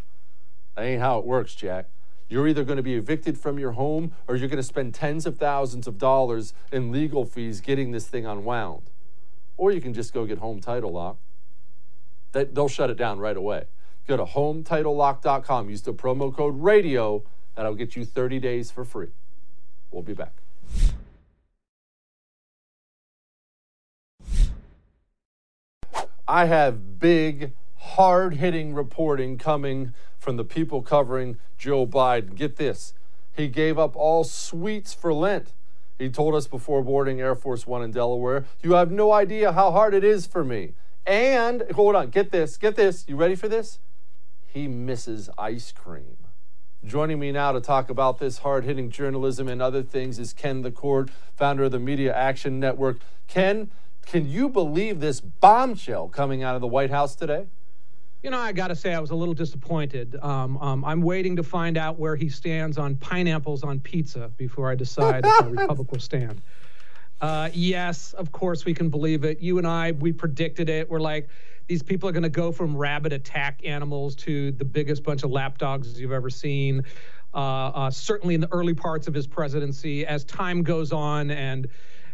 That 0.75 0.83
ain't 0.83 1.01
how 1.01 1.19
it 1.19 1.25
works, 1.25 1.55
Jack. 1.55 1.87
You're 2.29 2.47
either 2.47 2.63
going 2.63 2.77
to 2.77 2.83
be 2.83 2.93
evicted 2.93 3.39
from 3.39 3.57
your 3.57 3.71
home 3.71 4.13
or 4.27 4.35
you're 4.35 4.47
going 4.47 4.57
to 4.57 4.63
spend 4.63 4.93
tens 4.93 5.25
of 5.25 5.37
thousands 5.37 5.87
of 5.87 5.97
dollars 5.97 6.53
in 6.71 6.91
legal 6.91 7.25
fees 7.25 7.59
getting 7.59 7.91
this 7.91 8.07
thing 8.07 8.25
unwound. 8.25 8.91
Or 9.57 9.71
you 9.71 9.81
can 9.81 9.93
just 9.93 10.13
go 10.13 10.25
get 10.25 10.37
Home 10.37 10.61
Title 10.61 10.91
Lock. 10.91 11.17
They'll 12.31 12.67
shut 12.67 12.91
it 12.91 12.97
down 12.97 13.17
right 13.19 13.35
away. 13.35 13.65
Go 14.07 14.15
to 14.15 14.25
HomeTitleLock.com. 14.25 15.69
Use 15.69 15.81
the 15.81 15.93
promo 15.93 16.33
code 16.33 16.55
RADIO. 16.59 17.23
That'll 17.55 17.75
get 17.75 17.95
you 17.95 18.05
30 18.05 18.39
days 18.39 18.71
for 18.71 18.85
free. 18.85 19.09
We'll 19.91 20.03
be 20.03 20.13
back. 20.13 20.33
I 26.27 26.45
have 26.45 26.99
big, 26.99 27.53
hard 27.75 28.35
hitting 28.35 28.75
reporting 28.75 29.39
coming 29.39 29.95
from 30.29 30.37
the 30.37 30.45
people 30.45 30.83
covering 30.83 31.39
Joe 31.57 31.87
Biden. 31.87 32.35
Get 32.35 32.57
this 32.57 32.93
he 33.35 33.47
gave 33.47 33.79
up 33.79 33.95
all 33.95 34.23
sweets 34.23 34.93
for 34.93 35.11
Lent. 35.11 35.53
He 35.97 36.07
told 36.07 36.35
us 36.35 36.45
before 36.45 36.83
boarding 36.83 37.19
Air 37.19 37.33
Force 37.33 37.65
One 37.65 37.81
in 37.81 37.89
Delaware, 37.89 38.45
You 38.61 38.73
have 38.73 38.91
no 38.91 39.11
idea 39.11 39.53
how 39.53 39.71
hard 39.71 39.95
it 39.95 40.03
is 40.03 40.27
for 40.27 40.43
me. 40.43 40.73
And, 41.03 41.63
hold 41.73 41.95
on, 41.95 42.11
get 42.11 42.29
this, 42.29 42.57
get 42.57 42.75
this. 42.75 43.05
You 43.07 43.15
ready 43.15 43.33
for 43.33 43.47
this? 43.47 43.79
He 44.45 44.67
misses 44.67 45.31
ice 45.35 45.71
cream. 45.71 46.17
Joining 46.85 47.17
me 47.17 47.31
now 47.31 47.51
to 47.51 47.59
talk 47.59 47.89
about 47.89 48.19
this 48.19 48.37
hard 48.39 48.65
hitting 48.65 48.91
journalism 48.91 49.47
and 49.47 49.63
other 49.63 49.81
things 49.81 50.19
is 50.19 50.31
Ken 50.31 50.61
LaCorte, 50.61 51.09
founder 51.35 51.63
of 51.63 51.71
the 51.71 51.79
Media 51.79 52.15
Action 52.15 52.59
Network. 52.59 52.99
Ken, 53.27 53.71
can 54.05 54.29
you 54.29 54.47
believe 54.47 54.99
this 54.99 55.21
bombshell 55.21 56.07
coming 56.07 56.43
out 56.43 56.53
of 56.53 56.61
the 56.61 56.67
White 56.67 56.91
House 56.91 57.15
today? 57.15 57.47
You 58.21 58.29
know, 58.29 58.39
I 58.39 58.51
got 58.51 58.67
to 58.67 58.75
say, 58.75 58.93
I 58.93 58.99
was 58.99 59.11
a 59.11 59.15
little 59.15 59.33
disappointed. 59.33 60.17
Um, 60.21 60.57
um, 60.57 60.83
I'm 60.83 61.01
waiting 61.01 61.37
to 61.37 61.43
find 61.43 61.77
out 61.77 61.97
where 61.97 62.17
he 62.17 62.27
stands 62.27 62.77
on 62.77 62.97
pineapples 62.97 63.63
on 63.63 63.79
pizza 63.79 64.29
before 64.35 64.69
I 64.69 64.75
decide 64.75 65.25
if 65.25 65.45
the 65.45 65.49
Republic 65.61 65.89
will 65.89 65.99
stand. 65.99 66.41
Uh, 67.21 67.49
yes, 67.53 68.11
of 68.13 68.31
course, 68.33 68.65
we 68.65 68.73
can 68.73 68.89
believe 68.89 69.23
it. 69.23 69.39
You 69.39 69.57
and 69.57 69.65
I, 69.65 69.93
we 69.93 70.11
predicted 70.11 70.69
it. 70.69 70.89
We're 70.89 70.99
like, 70.99 71.29
these 71.67 71.81
people 71.81 72.09
are 72.09 72.11
going 72.11 72.23
to 72.23 72.29
go 72.29 72.51
from 72.51 72.75
rabid 72.75 73.13
attack 73.13 73.61
animals 73.63 74.15
to 74.17 74.51
the 74.51 74.65
biggest 74.65 75.03
bunch 75.03 75.23
of 75.23 75.31
lapdogs 75.31 75.99
you've 75.99 76.11
ever 76.11 76.29
seen. 76.29 76.83
Uh, 77.33 77.37
uh, 77.37 77.91
certainly 77.91 78.35
in 78.35 78.41
the 78.41 78.51
early 78.51 78.73
parts 78.73 79.07
of 79.07 79.13
his 79.13 79.27
presidency, 79.27 80.05
as 80.05 80.25
time 80.25 80.63
goes 80.63 80.91
on 80.91 81.31
and 81.31 81.67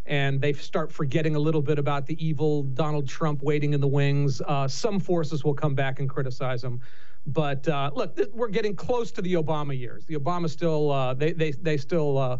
and 0.05 0.39
they 0.39 0.53
start 0.53 0.91
forgetting 0.91 1.35
a 1.35 1.39
little 1.39 1.61
bit 1.61 1.79
about 1.79 2.05
the 2.05 2.25
evil 2.25 2.63
Donald 2.63 3.07
Trump 3.07 3.41
waiting 3.41 3.73
in 3.73 3.81
the 3.81 3.87
wings, 3.87 4.41
uh, 4.47 4.67
some 4.67 4.99
forces 4.99 5.43
will 5.43 5.53
come 5.53 5.73
back 5.73 5.99
and 5.99 6.09
criticize 6.09 6.63
him. 6.63 6.81
But 7.25 7.67
uh, 7.67 7.91
look, 7.95 8.15
th- 8.15 8.29
we're 8.33 8.49
getting 8.49 8.75
close 8.75 9.11
to 9.13 9.21
the 9.21 9.33
Obama 9.33 9.77
years. 9.77 10.05
The 10.05 10.15
Obama 10.15 10.49
still 10.49 10.91
uh, 10.91 11.13
they 11.15 11.33
they 11.33 11.51
they 11.51 11.77
still 11.77 12.17
uh, 12.17 12.37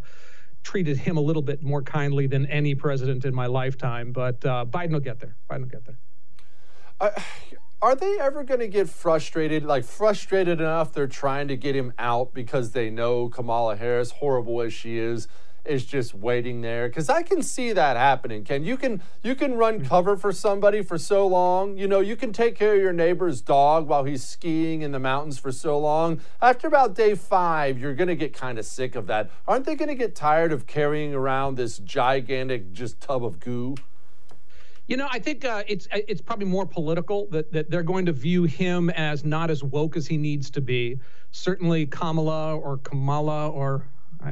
treated 0.63 0.97
him 0.97 1.17
a 1.17 1.21
little 1.21 1.41
bit 1.41 1.63
more 1.63 1.82
kindly 1.82 2.28
than 2.28 2.45
any 2.47 2.75
president 2.75 3.25
in 3.25 3.34
my 3.34 3.47
lifetime. 3.47 4.12
But 4.12 4.45
uh, 4.45 4.65
Biden 4.65 4.91
will 4.91 4.99
get 4.99 5.19
there. 5.19 5.36
Biden 5.49 5.62
will 5.62 5.67
get 5.69 5.86
there. 5.86 7.15
are 7.82 7.95
they 7.95 8.19
ever 8.19 8.43
going 8.43 8.60
to 8.60 8.67
get 8.67 8.88
frustrated? 8.88 9.63
Like 9.63 9.86
frustrated 9.86 10.60
enough 10.62 10.93
they're 10.93 11.08
trying 11.08 11.47
to 11.47 11.58
get 11.58 11.75
him 11.75 11.91
out 11.97 12.36
because 12.36 12.71
they 12.71 12.91
know 12.91 13.28
Kamala 13.28 13.78
Harris, 13.78 14.12
horrible 14.12 14.62
as 14.62 14.71
she 14.71 14.99
is, 14.99 15.28
is 15.65 15.86
just 15.86 16.13
waiting 16.13 16.62
there 16.62 16.88
because 16.88 17.10
I 17.10 17.23
can 17.23 17.41
see 17.41 17.73
that 17.73 17.97
happening. 17.97 18.43
Ken, 18.43 18.63
you 18.63 18.78
can 18.78 19.01
you 19.23 19.36
can 19.36 19.56
run 19.56 19.82
mm. 19.82 19.88
cover 19.88 20.17
for 20.17 20.32
somebody 20.32 20.82
for 20.82 20.97
so 20.97 21.28
long. 21.28 21.78
You 21.78 21.88
know, 21.88 21.99
you 21.99 22.15
can 22.15 22.34
take 22.34 22.56
care 22.56 22.75
of 22.75 22.82
your 22.82 22.93
neighbor's 22.93 23.41
dog 23.41 23.88
while 23.88 24.04
he's 24.04 24.25
skiing 24.25 24.82
in 24.82 24.91
the 24.91 24.99
mountains 24.99 25.39
for 25.39 25.51
so 25.51 25.78
long. 25.78 26.21
After 26.41 26.67
about 26.67 26.95
day 26.95 27.15
five, 27.15 27.80
you're 27.80 27.95
going 27.95 28.08
to 28.08 28.15
get 28.15 28.34
kind 28.34 28.60
of 28.60 28.65
sick 28.65 28.95
of 28.95 29.08
that. 29.08 29.32
Aren't 29.47 29.65
they 29.65 29.75
going 29.75 29.89
to 29.89 29.95
get 29.95 30.15
tired 30.15 30.51
of 30.51 30.67
carrying 30.67 31.13
around 31.13 31.56
this 31.56 31.80
gigantic 31.80 32.71
just 32.73 33.01
tub 33.01 33.23
of 33.23 33.39
goo? 33.39 33.75
You 34.88 34.97
know, 34.97 35.08
I 35.10 35.17
think 35.17 35.43
uh, 35.43 35.63
it's 35.67 35.88
it's 35.91 36.21
probably 36.21 36.45
more 36.45 36.67
political 36.67 37.28
that 37.32 37.51
that 37.54 37.71
they're 37.71 37.84
going 37.84 38.06
to 38.06 38.12
view 38.12 38.43
him 38.43 38.91
as 38.91 39.25
not 39.25 39.49
as 39.49 39.63
woke 39.63 39.97
as 39.97 40.06
he 40.06 40.17
needs 40.17 40.51
to 40.51 40.62
be. 40.62 40.99
Certainly, 41.32 41.88
Kamala 41.88 42.56
or 42.56 42.78
Kamala 42.78 43.49
or 43.49 43.88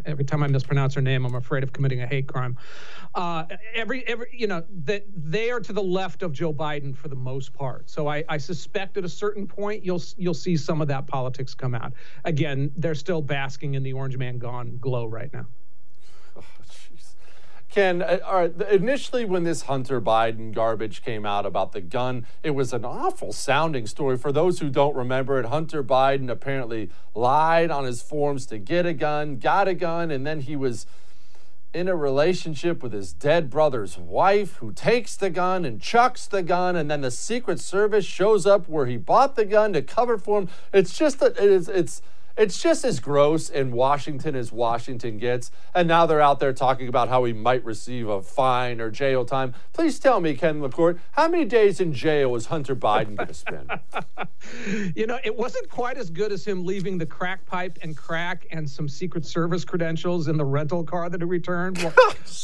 every 0.06 0.26
time 0.26 0.44
I 0.44 0.48
mispronounce 0.48 0.94
her 0.96 1.02
name, 1.02 1.26
I'm 1.26 1.36
afraid 1.36 1.64
of 1.64 1.74
committing 1.74 2.02
a 2.02 2.08
hate 2.08 2.28
crime. 2.28 2.58
Uh, 3.16 3.46
every, 3.76 4.08
every, 4.08 4.28
you 4.34 4.48
know, 4.48 4.64
that 4.86 5.06
they 5.16 5.52
are 5.52 5.60
to 5.60 5.74
the 5.74 5.84
left 5.84 6.24
of 6.24 6.32
Joe 6.32 6.54
Biden 6.54 6.96
for 6.96 7.08
the 7.08 7.16
most 7.16 7.54
part. 7.54 7.90
So 7.90 8.08
I, 8.08 8.24
I 8.30 8.38
suspect 8.38 8.98
at 8.98 9.04
a 9.04 9.10
certain 9.10 9.48
point 9.48 9.84
you'll 9.84 10.02
you'll 10.18 10.34
see 10.34 10.58
some 10.58 10.82
of 10.82 10.88
that 10.88 11.08
politics 11.08 11.54
come 11.54 11.76
out. 11.76 11.94
Again, 12.26 12.72
they're 12.78 12.96
still 12.96 13.22
basking 13.22 13.76
in 13.76 13.84
the 13.84 13.94
orange 13.94 14.18
man 14.18 14.38
gone 14.38 14.78
glow 14.80 15.06
right 15.06 15.32
now. 15.34 15.46
Ken, 17.74 18.04
uh, 18.04 18.50
initially 18.70 19.26
when 19.26 19.46
this 19.46 19.64
Hunter 19.64 20.00
Biden 20.00 20.54
garbage 20.54 21.02
came 21.04 21.26
out 21.26 21.44
about 21.44 21.72
the 21.72 21.82
gun, 21.82 22.28
it 22.44 22.52
was 22.52 22.72
an 22.72 22.86
awful 22.86 23.34
sounding 23.34 23.88
story. 23.88 24.16
For 24.16 24.32
those 24.32 24.60
who 24.60 24.70
don't 24.70 24.96
remember 24.96 25.40
it, 25.40 25.48
Hunter 25.48 25.84
Biden 25.84 26.30
apparently 26.30 26.92
lied 27.16 27.72
on 27.72 27.86
his 27.86 28.04
forms 28.04 28.46
to 28.46 28.60
get 28.60 28.86
a 28.86 28.94
gun, 28.94 29.40
got 29.40 29.68
a 29.68 29.74
gun, 29.74 30.12
and 30.12 30.24
then 30.24 30.42
he 30.42 30.56
was 30.56 30.86
in 31.74 31.88
a 31.88 31.96
relationship 31.96 32.84
with 32.84 32.94
his 32.94 33.12
dead 33.12 33.50
brother's 33.50 33.98
wife 33.98 34.58
who 34.58 34.72
takes 34.72 35.16
the 35.16 35.32
gun 35.32 35.66
and 35.66 35.82
chucks 35.82 36.28
the 36.28 36.44
gun 36.44 36.76
and 36.76 36.92
then 36.92 37.02
the 37.02 37.10
secret 37.10 37.60
service 37.60 38.06
shows 38.06 38.46
up 38.46 38.70
where 38.70 38.86
he 38.86 38.98
bought 38.98 39.36
the 39.36 39.46
gun 39.46 39.74
to 39.74 39.82
cover 39.82 40.20
for 40.20 40.42
him 40.42 40.50
it's 40.72 40.96
just 40.96 41.20
that 41.20 41.36
it 41.40 41.50
is 41.50 41.68
it's 41.68 42.04
it's 42.36 42.62
just 42.62 42.84
as 42.84 43.00
gross 43.00 43.50
in 43.50 43.72
Washington 43.72 44.36
as 44.36 44.52
Washington 44.52 45.18
gets. 45.18 45.52
And 45.76 45.88
now 45.88 46.06
they're 46.06 46.22
out 46.22 46.40
there 46.40 46.54
talking 46.54 46.88
about 46.88 47.10
how 47.10 47.24
he 47.26 47.34
might 47.34 47.64
receive 47.64 48.08
a 48.08 48.22
fine 48.22 48.82
or 48.82 48.90
jail 48.90 49.24
time. 49.26 49.54
Please 49.72 50.00
tell 50.00 50.20
me, 50.20 50.34
Ken 50.34 50.62
LaCorte, 50.62 50.98
how 51.12 51.28
many 51.28 51.46
days 51.46 51.80
in 51.80 51.94
jail 51.94 52.36
is 52.36 52.48
Hunter 52.48 52.76
Biden 52.76 53.16
going 53.16 53.28
to 53.28 53.34
spend? 53.34 53.72
you 54.96 55.06
know, 55.06 55.20
it 55.24 55.36
wasn't 55.36 55.70
quite 55.70 55.98
as 55.98 56.10
good 56.10 56.32
as 56.32 56.44
him 56.46 56.66
leaving 56.66 56.98
the 56.98 57.06
crack 57.06 57.46
pipe 57.46 57.78
and 57.82 57.96
crack 57.96 58.48
and 58.52 58.68
some 58.70 58.90
Secret 58.90 59.26
Service 59.26 59.64
credentials 59.64 60.28
in 60.28 60.38
the 60.38 60.46
rental 60.46 60.84
car 60.84 61.10
that 61.10 61.22
he 61.22 61.26
returned. 61.26 61.78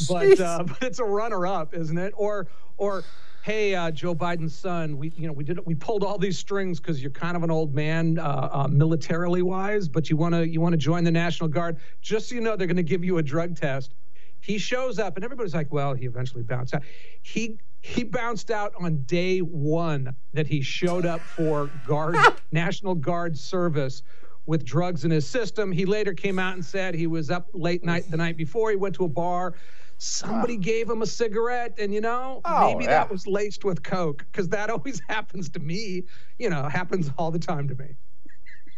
But, 0.08 0.39
uh, 0.39 0.63
but 0.63 0.82
it's 0.82 0.99
a 0.99 1.04
runner 1.04 1.45
up, 1.45 1.73
isn't 1.73 1.97
it? 1.97 2.13
Or, 2.15 2.47
or 2.78 3.04
hey, 3.41 3.75
uh, 3.75 3.91
Joe 3.91 4.13
Biden's 4.13 4.56
son, 4.56 4.97
we 4.97 5.12
you 5.15 5.28
know 5.28 5.34
we 5.34 5.43
did 5.43 5.60
we 5.65 5.75
pulled 5.75 6.04
all 6.04 6.17
these 6.17 6.38
strings 6.38 6.80
because 6.80 7.02
you're 7.02 7.12
kind 7.12 7.38
of 7.38 7.43
an 7.43 7.52
old 7.52 7.73
man, 7.73 8.19
uh, 8.19 8.49
uh, 8.52 8.67
militarily 8.67 9.41
wise, 9.41 9.88
but 9.88 10.10
you 10.10 10.17
want 10.17 10.36
to 10.36 10.47
you 10.47 10.62
want 10.62 10.73
to 10.73 10.78
join 10.78 11.04
the 11.04 11.12
National 11.12 11.49
Guard. 11.49 11.78
Just 12.02 12.30
so 12.30 12.36
you 12.36 12.41
know, 12.41 12.56
they're 12.56 12.67
going 12.67 12.78
to 12.78 12.84
give 12.84 13.04
you 13.04 13.17
a 13.17 13.23
drug 13.23 13.56
test. 13.56 13.93
He 14.41 14.58
shows 14.58 14.99
up, 14.99 15.15
and 15.15 15.25
everybody's 15.25 15.54
like, 15.54 15.71
well, 15.71 15.93
he 15.93 16.06
eventually 16.06 16.43
bounced 16.43 16.73
out. 16.73 16.84
He 17.21 17.60
he 17.82 18.04
bounced 18.04 18.52
out 18.52 18.73
on 18.80 19.04
day 19.04 19.39
one 19.39 20.13
that 20.34 20.47
he 20.47 20.62
showed 20.62 21.06
up 21.06 21.21
for 21.21 21.69
guard 21.88 22.15
National 22.52 22.95
Guard 22.95 23.38
service 23.38 24.04
with 24.45 24.65
drugs 24.65 25.06
in 25.06 25.12
his 25.12 25.28
system. 25.28 25.71
He 25.71 25.86
later 25.86 26.13
came 26.13 26.39
out 26.39 26.56
and 26.56 26.65
said 26.65 26.95
he 26.95 27.08
was 27.08 27.30
up 27.30 27.47
late 27.54 27.84
night 27.84 28.10
the 28.10 28.17
night 28.17 28.36
before. 28.36 28.71
He 28.71 28.75
went 28.75 28.95
to 28.95 29.06
a 29.06 29.10
bar. 29.10 29.54
Somebody 30.02 30.56
ah. 30.56 30.62
gave 30.62 30.90
him 30.90 31.02
a 31.02 31.06
cigarette, 31.06 31.76
and 31.78 31.94
you 31.94 32.00
know, 32.00 32.40
Oh, 32.46 32.72
maybe 32.72 32.86
yeah. 32.86 32.92
that 32.92 33.12
was 33.12 33.28
laced 33.28 33.66
with 33.66 33.84
coke 33.84 34.26
because 34.32 34.48
that 34.50 34.70
always 34.76 35.02
happens 35.10 35.50
to 35.50 35.60
me. 35.60 36.06
You 36.38 36.50
know, 36.50 36.64
happens 36.64 37.12
all 37.18 37.32
the 37.32 37.40
time 37.40 37.68
to 37.68 37.76
me. 37.76 37.96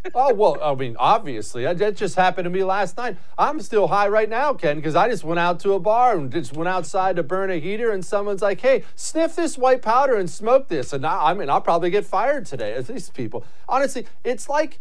oh 0.16 0.34
well, 0.34 0.58
I 0.64 0.74
mean, 0.74 0.96
obviously, 0.98 1.64
that 1.72 1.96
just 1.96 2.16
happened 2.16 2.46
to 2.46 2.50
me 2.50 2.64
last 2.64 2.98
night. 2.98 3.18
I'm 3.38 3.62
still 3.62 3.88
high 3.88 4.08
right 4.08 4.28
now, 4.28 4.56
Ken, 4.56 4.78
because 4.78 4.96
I 4.96 5.10
just 5.10 5.24
went 5.24 5.40
out 5.40 5.60
to 5.60 5.74
a 5.74 5.80
bar 5.80 6.18
and 6.18 6.32
just 6.32 6.54
went 6.58 6.68
outside 6.68 7.18
to 7.18 7.24
burn 7.24 7.52
a 7.52 7.58
heater, 7.60 7.92
and 7.92 8.04
someone's 8.04 8.42
like, 8.42 8.60
"Hey, 8.62 8.84
sniff 8.96 9.36
this 9.36 9.60
white 9.60 9.84
powder 9.84 10.16
and 10.16 10.28
smoke 10.28 10.70
this," 10.70 10.92
and 10.92 11.06
I, 11.06 11.30
I 11.30 11.34
mean, 11.36 11.52
I'll 11.52 11.62
probably 11.62 11.92
get 11.92 12.04
fired 12.04 12.48
today. 12.48 12.74
As 12.74 12.88
these 12.88 13.12
people, 13.12 13.46
honestly, 13.70 14.08
it's 14.24 14.50
like 14.50 14.80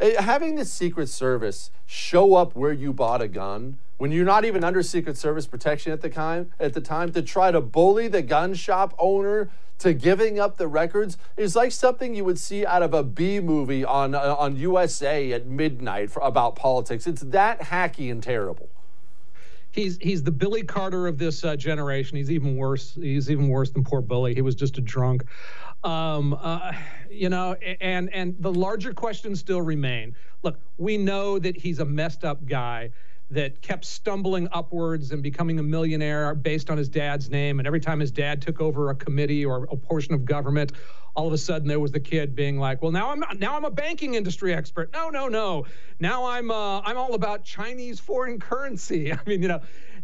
having 0.00 0.56
the 0.56 0.64
Secret 0.64 1.08
Service 1.08 1.70
show 1.86 2.34
up 2.34 2.54
where 2.54 2.72
you 2.72 2.92
bought 2.92 3.20
a 3.20 3.28
gun 3.28 3.78
when 3.98 4.10
you're 4.12 4.24
not 4.24 4.44
even 4.44 4.64
under 4.64 4.82
Secret 4.82 5.16
Service 5.16 5.46
protection 5.46 5.92
at 5.92 6.00
the 6.00 6.08
time. 6.08 6.50
At 6.58 6.72
the 6.72 6.80
time, 6.80 7.12
to 7.12 7.22
try 7.22 7.50
to 7.50 7.60
bully 7.60 8.08
the 8.08 8.22
gun 8.22 8.54
shop 8.54 8.94
owner 8.98 9.50
to 9.80 9.94
giving 9.94 10.38
up 10.38 10.58
the 10.58 10.68
records 10.68 11.16
is 11.36 11.56
like 11.56 11.72
something 11.72 12.14
you 12.14 12.24
would 12.24 12.38
see 12.38 12.64
out 12.64 12.82
of 12.82 12.94
a 12.94 13.02
B 13.02 13.40
movie 13.40 13.84
on 13.84 14.14
uh, 14.14 14.36
on 14.38 14.56
USA 14.56 15.32
at 15.32 15.46
midnight 15.46 16.10
for, 16.10 16.20
about 16.20 16.56
politics. 16.56 17.06
It's 17.06 17.22
that 17.22 17.60
hacky 17.60 18.10
and 18.10 18.22
terrible. 18.22 18.68
He's 19.70 19.98
he's 20.00 20.22
the 20.22 20.32
Billy 20.32 20.62
Carter 20.62 21.06
of 21.06 21.18
this 21.18 21.44
uh, 21.44 21.56
generation. 21.56 22.16
He's 22.16 22.30
even 22.30 22.56
worse. 22.56 22.94
He's 22.94 23.30
even 23.30 23.48
worse 23.48 23.70
than 23.70 23.84
poor 23.84 24.00
Billy. 24.00 24.34
He 24.34 24.42
was 24.42 24.54
just 24.54 24.78
a 24.78 24.80
drunk. 24.80 25.24
Um, 25.82 26.36
uh, 26.38 26.72
you 27.10 27.30
know, 27.30 27.54
and 27.54 28.12
and 28.12 28.36
the 28.38 28.52
larger 28.52 28.92
questions 28.92 29.40
still 29.40 29.62
remain. 29.62 30.14
Look, 30.42 30.58
we 30.76 30.98
know 30.98 31.38
that 31.38 31.56
he's 31.56 31.78
a 31.78 31.84
messed 31.84 32.24
up 32.24 32.44
guy 32.44 32.90
that 33.30 33.62
kept 33.62 33.84
stumbling 33.84 34.48
upwards 34.52 35.12
and 35.12 35.22
becoming 35.22 35.58
a 35.58 35.62
millionaire 35.62 36.34
based 36.34 36.68
on 36.68 36.76
his 36.76 36.88
dad's 36.88 37.30
name. 37.30 37.60
And 37.60 37.66
every 37.66 37.80
time 37.80 38.00
his 38.00 38.10
dad 38.10 38.42
took 38.42 38.60
over 38.60 38.90
a 38.90 38.94
committee 38.94 39.44
or 39.44 39.68
a 39.70 39.76
portion 39.76 40.14
of 40.14 40.24
government, 40.24 40.72
all 41.14 41.26
of 41.28 41.32
a 41.32 41.38
sudden 41.38 41.68
there 41.68 41.80
was 41.80 41.92
the 41.92 42.00
kid 42.00 42.34
being 42.34 42.58
like, 42.58 42.82
"Well, 42.82 42.92
now 42.92 43.10
I'm 43.10 43.24
now 43.38 43.56
I'm 43.56 43.64
a 43.64 43.70
banking 43.70 44.14
industry 44.14 44.52
expert." 44.52 44.92
No, 44.92 45.08
no, 45.08 45.28
no. 45.28 45.66
Now 45.98 46.26
I'm 46.26 46.50
uh, 46.50 46.80
I'm 46.80 46.96
all 46.96 47.14
about 47.14 47.44
Chinese 47.44 48.00
foreign 48.00 48.38
currency. 48.38 49.12
I 49.14 49.18
mean, 49.26 49.42
you 49.42 49.48
know, 49.48 49.60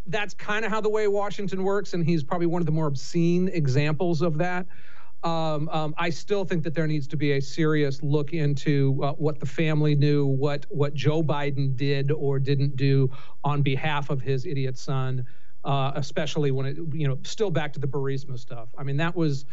that's 0.06 0.34
kind 0.34 0.64
of 0.64 0.70
how 0.70 0.80
the 0.80 0.88
way 0.88 1.08
Washington 1.08 1.64
works, 1.64 1.94
and 1.94 2.04
he's 2.04 2.22
probably 2.22 2.46
one 2.46 2.62
of 2.62 2.66
the 2.66 2.72
more 2.72 2.86
obscene 2.86 3.48
examples 3.48 4.22
of 4.22 4.38
that. 4.38 4.66
Um, 5.26 5.68
um, 5.70 5.92
I 5.98 6.10
still 6.10 6.44
think 6.44 6.62
that 6.62 6.72
there 6.72 6.86
needs 6.86 7.08
to 7.08 7.16
be 7.16 7.32
a 7.32 7.40
serious 7.40 8.00
look 8.00 8.32
into 8.32 9.00
uh, 9.02 9.12
what 9.14 9.40
the 9.40 9.46
family 9.46 9.96
knew, 9.96 10.24
what 10.24 10.66
what 10.68 10.94
Joe 10.94 11.20
Biden 11.20 11.74
did 11.76 12.12
or 12.12 12.38
didn't 12.38 12.76
do 12.76 13.10
on 13.42 13.60
behalf 13.60 14.08
of 14.08 14.20
his 14.20 14.46
idiot 14.46 14.78
son, 14.78 15.26
uh, 15.64 15.90
especially 15.96 16.52
when 16.52 16.66
it, 16.66 16.76
you 16.92 17.08
know, 17.08 17.18
still 17.24 17.50
back 17.50 17.72
to 17.72 17.80
the 17.80 17.88
Burisma 17.88 18.38
stuff. 18.38 18.68
I 18.78 18.84
mean, 18.84 18.96
that 18.98 19.16
was 19.16 19.46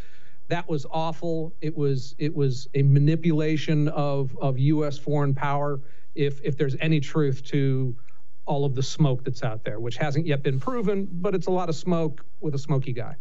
that 0.48 0.70
was 0.70 0.86
awful. 0.92 1.56
It 1.60 1.76
was 1.76 2.14
it 2.20 2.36
was 2.36 2.68
a 2.76 2.84
manipulation 2.84 3.88
of 3.88 4.38
of 4.38 4.60
U.S. 4.60 5.00
foreign 5.00 5.34
power. 5.34 5.82
If 6.14 6.40
if 6.44 6.56
there's 6.56 6.76
any 6.82 7.00
truth 7.00 7.44
to 7.46 7.96
all 8.46 8.64
of 8.64 8.76
the 8.76 8.84
smoke 8.84 9.24
that's 9.24 9.42
out 9.42 9.64
there, 9.64 9.80
which 9.80 9.98
hasn't 9.98 10.28
yet 10.28 10.44
been 10.44 10.60
proven, 10.60 11.08
but 11.14 11.34
it's 11.34 11.48
a 11.48 11.52
lot 11.52 11.68
of 11.68 11.76
smoke 11.76 12.24
with 12.42 12.54
a 12.54 12.60
smoky 12.60 12.94
guy. 12.94 13.16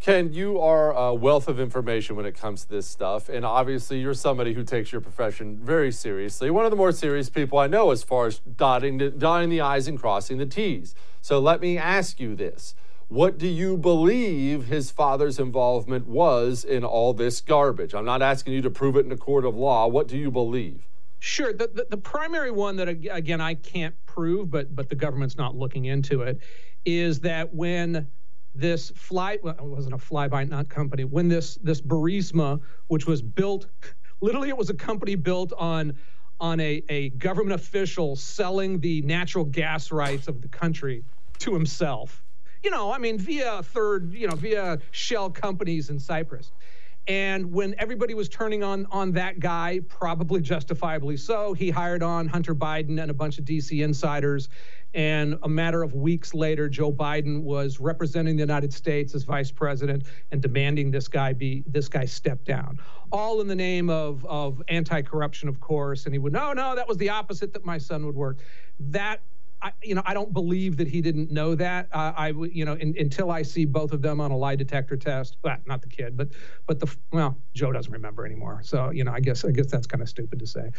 Ken, 0.00 0.32
you 0.32 0.60
are 0.60 0.92
a 0.92 1.12
wealth 1.14 1.48
of 1.48 1.58
information 1.58 2.14
when 2.16 2.26
it 2.26 2.36
comes 2.36 2.62
to 2.62 2.68
this 2.68 2.86
stuff, 2.86 3.28
and 3.28 3.44
obviously 3.44 3.98
you're 3.98 4.14
somebody 4.14 4.52
who 4.52 4.62
takes 4.62 4.92
your 4.92 5.00
profession 5.00 5.58
very 5.58 5.90
seriously. 5.90 6.48
One 6.50 6.64
of 6.64 6.70
the 6.70 6.76
more 6.76 6.92
serious 6.92 7.28
people 7.28 7.58
I 7.58 7.66
know 7.66 7.90
as 7.90 8.04
far 8.04 8.26
as 8.26 8.38
dotting 8.38 8.98
the, 8.98 9.10
dotting 9.10 9.48
the 9.48 9.60
I's 9.60 9.88
and 9.88 9.98
crossing 9.98 10.38
the 10.38 10.46
T's. 10.46 10.94
So 11.22 11.40
let 11.40 11.60
me 11.60 11.76
ask 11.76 12.20
you 12.20 12.36
this. 12.36 12.74
What 13.08 13.38
do 13.38 13.46
you 13.46 13.76
believe 13.76 14.66
his 14.66 14.90
father's 14.90 15.38
involvement 15.38 16.06
was 16.06 16.62
in 16.62 16.84
all 16.84 17.12
this 17.12 17.40
garbage? 17.40 17.94
I'm 17.94 18.04
not 18.04 18.22
asking 18.22 18.52
you 18.52 18.62
to 18.62 18.70
prove 18.70 18.96
it 18.96 19.06
in 19.06 19.12
a 19.12 19.16
court 19.16 19.44
of 19.44 19.56
law. 19.56 19.86
What 19.88 20.08
do 20.08 20.16
you 20.16 20.30
believe? 20.30 20.86
Sure. 21.18 21.52
The, 21.52 21.68
the, 21.72 21.86
the 21.90 21.96
primary 21.96 22.50
one 22.50 22.76
that, 22.76 22.88
again, 22.88 23.40
I 23.40 23.54
can't 23.54 23.94
prove, 24.06 24.50
but, 24.50 24.74
but 24.74 24.88
the 24.88 24.94
government's 24.94 25.36
not 25.36 25.56
looking 25.56 25.86
into 25.86 26.22
it, 26.22 26.40
is 26.84 27.20
that 27.20 27.54
when 27.54 28.08
this 28.58 28.90
fly, 28.90 29.38
well, 29.42 29.54
it 29.54 29.64
wasn't 29.64 29.94
a 29.94 29.98
fly 29.98 30.28
by 30.28 30.44
night 30.44 30.68
company, 30.68 31.04
when 31.04 31.28
this, 31.28 31.56
this 31.62 31.80
Burisma, 31.80 32.60
which 32.88 33.06
was 33.06 33.22
built, 33.22 33.66
literally 34.20 34.48
it 34.48 34.56
was 34.56 34.70
a 34.70 34.74
company 34.74 35.14
built 35.14 35.52
on, 35.56 35.94
on 36.40 36.60
a, 36.60 36.82
a 36.88 37.10
government 37.10 37.60
official 37.60 38.16
selling 38.16 38.80
the 38.80 39.02
natural 39.02 39.44
gas 39.44 39.92
rights 39.92 40.28
of 40.28 40.42
the 40.42 40.48
country 40.48 41.04
to 41.38 41.52
himself. 41.52 42.22
You 42.62 42.70
know, 42.70 42.90
I 42.90 42.98
mean, 42.98 43.18
via 43.18 43.62
third, 43.62 44.12
you 44.12 44.26
know, 44.26 44.34
via 44.34 44.78
shell 44.90 45.30
companies 45.30 45.90
in 45.90 46.00
Cyprus. 46.00 46.50
And 47.08 47.52
when 47.52 47.74
everybody 47.78 48.14
was 48.14 48.28
turning 48.28 48.64
on 48.64 48.86
on 48.90 49.12
that 49.12 49.38
guy, 49.38 49.80
probably 49.88 50.40
justifiably 50.40 51.16
so, 51.16 51.52
he 51.52 51.70
hired 51.70 52.02
on 52.02 52.26
Hunter 52.26 52.54
Biden 52.54 53.00
and 53.00 53.10
a 53.10 53.14
bunch 53.14 53.38
of 53.38 53.44
DC 53.44 53.82
insiders. 53.82 54.48
And 54.92 55.38
a 55.42 55.48
matter 55.48 55.82
of 55.82 55.94
weeks 55.94 56.34
later, 56.34 56.68
Joe 56.68 56.90
Biden 56.90 57.42
was 57.42 57.78
representing 57.78 58.36
the 58.36 58.40
United 58.40 58.72
States 58.72 59.14
as 59.14 59.24
vice 59.24 59.50
president 59.50 60.04
and 60.32 60.40
demanding 60.40 60.90
this 60.90 61.06
guy 61.06 61.32
be 61.32 61.62
this 61.66 61.88
guy 61.88 62.06
step 62.06 62.44
down. 62.44 62.80
All 63.12 63.40
in 63.40 63.46
the 63.46 63.54
name 63.54 63.88
of 63.88 64.24
of 64.24 64.60
anti-corruption, 64.68 65.48
of 65.48 65.60
course. 65.60 66.06
And 66.06 66.14
he 66.14 66.18
would 66.18 66.32
no, 66.32 66.54
no, 66.54 66.74
that 66.74 66.88
was 66.88 66.96
the 66.96 67.10
opposite 67.10 67.52
that 67.52 67.64
my 67.64 67.78
son 67.78 68.04
would 68.06 68.16
work. 68.16 68.38
That 68.80 69.20
I, 69.62 69.72
you 69.82 69.94
know, 69.94 70.02
I 70.04 70.12
don't 70.12 70.32
believe 70.32 70.76
that 70.76 70.86
he 70.86 71.00
didn't 71.00 71.30
know 71.30 71.54
that. 71.54 71.88
Uh, 71.92 72.12
I, 72.16 72.28
you 72.28 72.64
know, 72.64 72.74
in, 72.74 72.94
until 72.98 73.30
I 73.30 73.42
see 73.42 73.64
both 73.64 73.92
of 73.92 74.02
them 74.02 74.20
on 74.20 74.30
a 74.30 74.36
lie 74.36 74.56
detector 74.56 74.96
test. 74.96 75.38
Not 75.44 75.82
the 75.82 75.88
kid, 75.88 76.16
but 76.16 76.28
but 76.66 76.78
the 76.78 76.94
well, 77.12 77.36
Joe 77.54 77.72
doesn't 77.72 77.92
remember 77.92 78.26
anymore. 78.26 78.60
So 78.62 78.90
you 78.90 79.04
know, 79.04 79.12
I 79.12 79.20
guess 79.20 79.44
I 79.44 79.50
guess 79.50 79.66
that's 79.66 79.86
kind 79.86 80.02
of 80.02 80.08
stupid 80.08 80.38
to 80.40 80.46
say. 80.46 80.70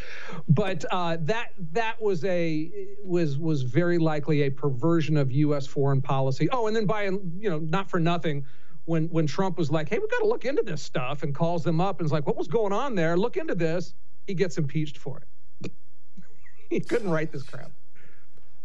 But 0.47 0.85
uh, 0.91 1.17
that 1.21 1.49
that 1.71 2.01
was 2.01 2.23
a 2.25 2.71
was 3.03 3.37
was 3.37 3.63
very 3.63 3.97
likely 3.97 4.43
a 4.43 4.49
perversion 4.49 5.17
of 5.17 5.31
U.S. 5.31 5.65
foreign 5.65 6.01
policy. 6.01 6.47
Oh, 6.51 6.67
and 6.67 6.75
then 6.75 6.85
by 6.85 7.03
you 7.05 7.49
know, 7.49 7.59
not 7.59 7.89
for 7.89 7.99
nothing. 7.99 8.45
When, 8.85 9.09
when 9.09 9.27
Trump 9.27 9.57
was 9.57 9.69
like, 9.69 9.89
hey, 9.89 9.99
we've 9.99 10.09
got 10.09 10.19
to 10.19 10.27
look 10.27 10.45
into 10.45 10.63
this 10.63 10.81
stuff 10.81 11.23
and 11.23 11.35
calls 11.35 11.61
them 11.61 11.81
up 11.81 11.99
and 11.99 12.05
is 12.05 12.11
like, 12.13 12.25
what 12.25 12.37
was 12.37 12.47
going 12.47 12.71
on 12.71 12.95
there? 12.95 13.17
Look 13.17 13.35
into 13.35 13.53
this. 13.53 13.93
He 14.27 14.33
gets 14.33 14.57
impeached 14.57 14.97
for 14.97 15.21
it. 15.63 15.71
he 16.69 16.79
couldn't 16.79 17.09
write 17.09 17.33
this 17.33 17.43
crap. 17.43 17.69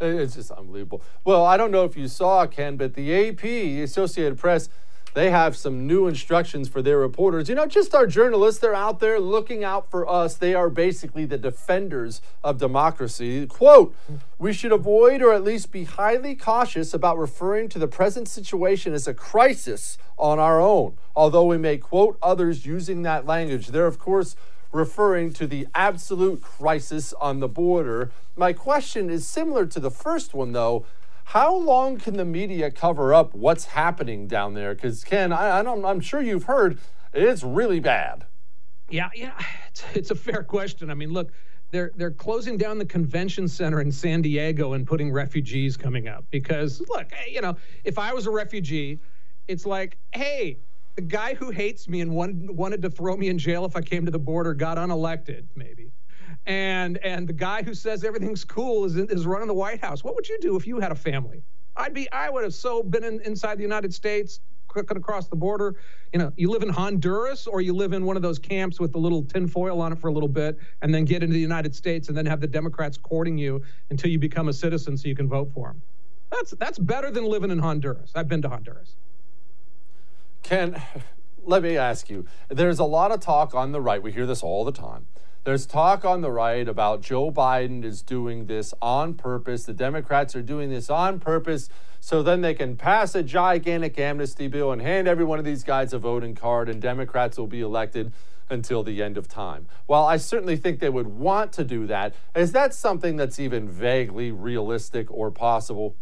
It's 0.03 0.35
just 0.35 0.51
unbelievable. 0.51 1.03
Well, 1.25 1.45
I 1.45 1.57
don't 1.57 1.71
know 1.71 1.85
if 1.85 1.97
you 1.97 2.09
saw, 2.09 2.47
Ken, 2.47 2.77
but 2.77 2.95
the 2.95 3.29
AP, 3.29 3.45
Associated 3.85 4.37
Press, 4.37 4.69
they 5.15 5.31
have 5.31 5.57
some 5.57 5.87
new 5.87 6.09
instructions 6.09 6.69
for 6.69 6.81
their 6.81 6.99
reporters. 6.99 7.49
You 7.49 7.55
know, 7.55 7.67
just 7.67 7.95
our 7.95 8.07
journalists, 8.07 8.61
they're 8.61 8.75
out 8.75 8.99
there 8.99 9.21
looking 9.21 9.63
out 9.63 9.91
for 9.91 10.09
us. 10.09 10.35
They 10.35 10.55
are 10.55 10.71
basically 10.71 11.27
the 11.27 11.37
defenders 11.37 12.23
of 12.43 12.59
democracy. 12.59 13.47
Quote, 13.47 13.95
we 14.39 14.53
should 14.53 14.73
avoid 14.73 15.23
or 15.23 15.33
at 15.35 15.45
least 15.45 15.71
be 15.71 15.85
highly 15.85 16.35
cautious 16.35 16.95
about 16.95 17.19
referring 17.19 17.69
to 17.69 17.79
the 17.79 17.89
present 17.89 18.27
situation 18.27 18.95
as 18.95 19.07
a 19.07 19.15
crisis 19.15 19.99
on 20.19 20.39
our 20.39 20.61
own, 20.61 20.97
although 21.15 21.45
we 21.45 21.59
may 21.59 21.77
quote 21.77 22.17
others 22.23 22.65
using 22.65 23.03
that 23.03 23.27
language. 23.27 23.69
They're, 23.69 23.87
of 23.87 23.99
course, 23.99 24.35
referring 24.73 25.33
to 25.35 25.47
the 25.47 25.69
absolute 25.75 26.43
crisis 26.43 27.13
on 27.21 27.41
the 27.41 27.49
border. 27.49 28.11
My 28.37 28.53
question 28.53 29.11
is 29.11 29.27
similar 29.27 29.67
to 29.67 29.79
the 29.79 29.91
first 29.91 30.35
one, 30.35 30.53
though. 30.53 30.87
How 31.27 31.55
long 31.55 31.99
can 31.99 32.17
the 32.17 32.25
media 32.25 32.71
cover 32.71 33.15
up 33.15 33.35
what's 33.35 33.67
happening 33.67 34.27
down 34.27 34.55
there? 34.55 34.75
Because 34.75 35.05
Ken, 35.05 35.33
I, 35.33 35.61
I'm 35.61 36.01
sure 36.01 36.21
you've 36.21 36.45
heard 36.45 36.79
it's 37.13 37.43
really 37.43 37.81
bad. 37.81 38.27
Yeah, 38.89 39.11
yeah, 39.15 39.33
it's, 39.69 39.85
it's 39.95 40.11
a 40.11 40.15
fair 40.15 40.43
question. 40.43 40.91
I 40.91 40.95
mean, 40.95 41.13
look, 41.13 41.31
they're 41.71 41.91
they're 41.97 42.11
closing 42.11 42.59
down 42.59 42.79
the 42.79 42.85
convention 42.85 43.49
center 43.49 43.81
in 43.81 43.91
San 43.91 44.23
Diego 44.23 44.75
and 44.75 44.87
putting 44.87 45.11
refugees 45.11 45.77
coming 45.77 46.07
up 46.07 46.27
because 46.31 46.83
look, 46.89 47.11
eh, 47.13 47.31
you 47.31 47.41
know, 47.41 47.57
if 47.85 47.99
I 47.99 48.13
was 48.13 48.27
a 48.27 48.31
refugee, 48.31 48.99
it's 49.49 49.65
like, 49.65 49.97
hey, 50.13 50.59
the 50.95 51.03
guy 51.03 51.35
who 51.35 51.51
hates 51.51 51.89
me 51.89 52.01
and 52.01 52.13
wanted 52.13 52.51
wanted 52.51 52.83
to 52.83 52.91
throw 52.91 53.17
me 53.17 53.29
in 53.29 53.39
jail 53.39 53.65
if 53.65 53.77
I 53.77 53.81
came 53.81 54.05
to 54.05 54.11
the 54.11 54.19
border 54.19 54.55
got 54.55 54.79
unelected, 54.79 55.45
maybe. 55.55 55.93
And 56.47 56.99
and 56.99 57.29
the 57.29 57.33
guy 57.33 57.63
who 57.63 57.75
says 57.75 58.05
everything's 58.05 58.45
cool 58.45 58.85
is 58.85 58.97
is 58.97 59.27
running 59.27 59.49
the 59.49 59.55
White 59.55 59.81
House. 59.81 60.05
What 60.05 60.15
would 60.15 60.29
you 60.29 60.39
do 60.41 60.57
if 60.57 60.67
you 60.67 60.81
had 60.81 60.93
a 60.93 60.97
family? 60.97 61.43
I'd 61.77 61.95
be 61.95 62.11
I 62.13 62.29
would 62.29 62.45
have 62.45 62.55
so 62.55 62.83
been 62.83 63.05
in, 63.05 63.21
inside 63.23 63.59
the 63.59 63.63
United 63.63 63.95
States 63.95 64.41
cooking 64.69 64.97
across 64.97 65.29
the 65.29 65.37
border. 65.37 65.77
You 66.13 66.19
know, 66.19 66.33
you 66.37 66.51
live 66.51 66.63
in 66.63 66.69
Honduras 66.69 67.47
or 67.47 67.61
you 67.61 67.75
live 67.75 67.93
in 67.93 68.05
one 68.05 68.17
of 68.17 68.23
those 68.23 68.39
camps 68.39 68.81
with 68.81 68.93
the 68.93 68.99
little 68.99 69.23
tinfoil 69.23 69.81
on 69.81 69.93
it 69.93 69.99
for 69.99 70.09
a 70.09 70.13
little 70.13 70.29
bit, 70.29 70.59
and 70.81 70.95
then 70.95 71.05
get 71.05 71.23
into 71.23 71.35
the 71.35 71.41
United 71.41 71.75
States, 71.75 72.09
and 72.09 72.17
then 72.17 72.27
have 72.27 72.41
the 72.41 72.47
Democrats 72.47 72.97
courting 72.97 73.39
you 73.39 73.63
until 73.91 74.11
you 74.11 74.19
become 74.19 74.49
a 74.49 74.53
citizen 74.53 74.97
so 74.97 75.09
you 75.09 75.15
can 75.15 75.29
vote 75.29 75.51
for 75.55 75.69
them. 75.69 75.83
That's 76.31 76.53
that's 76.53 76.79
better 76.79 77.11
than 77.11 77.25
living 77.25 77.51
in 77.51 77.59
Honduras. 77.59 78.13
I've 78.15 78.29
been 78.29 78.43
to 78.43 78.49
Honduras. 78.49 78.97
Ken, 80.43 80.83
let 81.45 81.63
me 81.63 81.77
ask 81.77 82.11
you. 82.11 82.27
There's 82.49 82.79
a 82.79 82.85
lot 82.85 83.13
of 83.13 83.21
talk 83.21 83.55
on 83.55 83.73
the 83.73 83.81
right. 83.81 84.03
We 84.03 84.13
hear 84.13 84.27
this 84.27 84.43
all 84.43 84.65
the 84.65 84.73
time. 84.73 85.07
There's 85.45 85.67
talk 85.67 86.05
on 86.05 86.21
the 86.21 86.31
right 86.31 86.69
about 86.69 87.01
Joe 87.01 87.33
Biden 87.33 87.85
is 87.85 88.03
doing 88.03 88.47
this 88.47 88.73
on 88.81 89.15
purpose. 89.15 89.65
The 89.65 89.73
Democrats 89.73 90.37
are 90.37 90.43
doing 90.43 90.71
this 90.71 90.89
on 90.89 91.19
purpose 91.19 91.69
so 91.99 92.23
then 92.23 92.41
they 92.41 92.55
can 92.55 92.77
pass 92.77 93.15
a 93.15 93.23
gigantic 93.23 93.99
amnesty 93.99 94.49
bill 94.49 94.73
and 94.73 94.83
hand 94.83 95.07
every 95.07 95.25
one 95.25 95.39
of 95.39 95.45
these 95.45 95.63
guys 95.63 95.93
a 95.93 95.99
voting 95.99 96.35
card, 96.35 96.69
and 96.69 96.83
Democrats 96.83 97.39
will 97.39 97.47
be 97.47 97.61
elected 97.61 98.13
until 98.51 98.83
the 98.83 99.03
end 99.03 99.17
of 99.17 99.29
time. 99.29 99.67
While 99.87 100.05
I 100.05 100.17
certainly 100.17 100.57
think 100.57 100.81
they 100.81 100.89
would 100.89 101.07
want 101.07 101.53
to 101.55 101.65
do 101.65 101.87
that, 101.87 102.15
is 102.35 102.53
that 102.53 102.75
something 102.75 103.17
that's 103.17 103.39
even 103.39 103.69
vaguely 103.69 104.33
realistic 104.33 105.11
or 105.11 105.31
possible? 105.31 105.97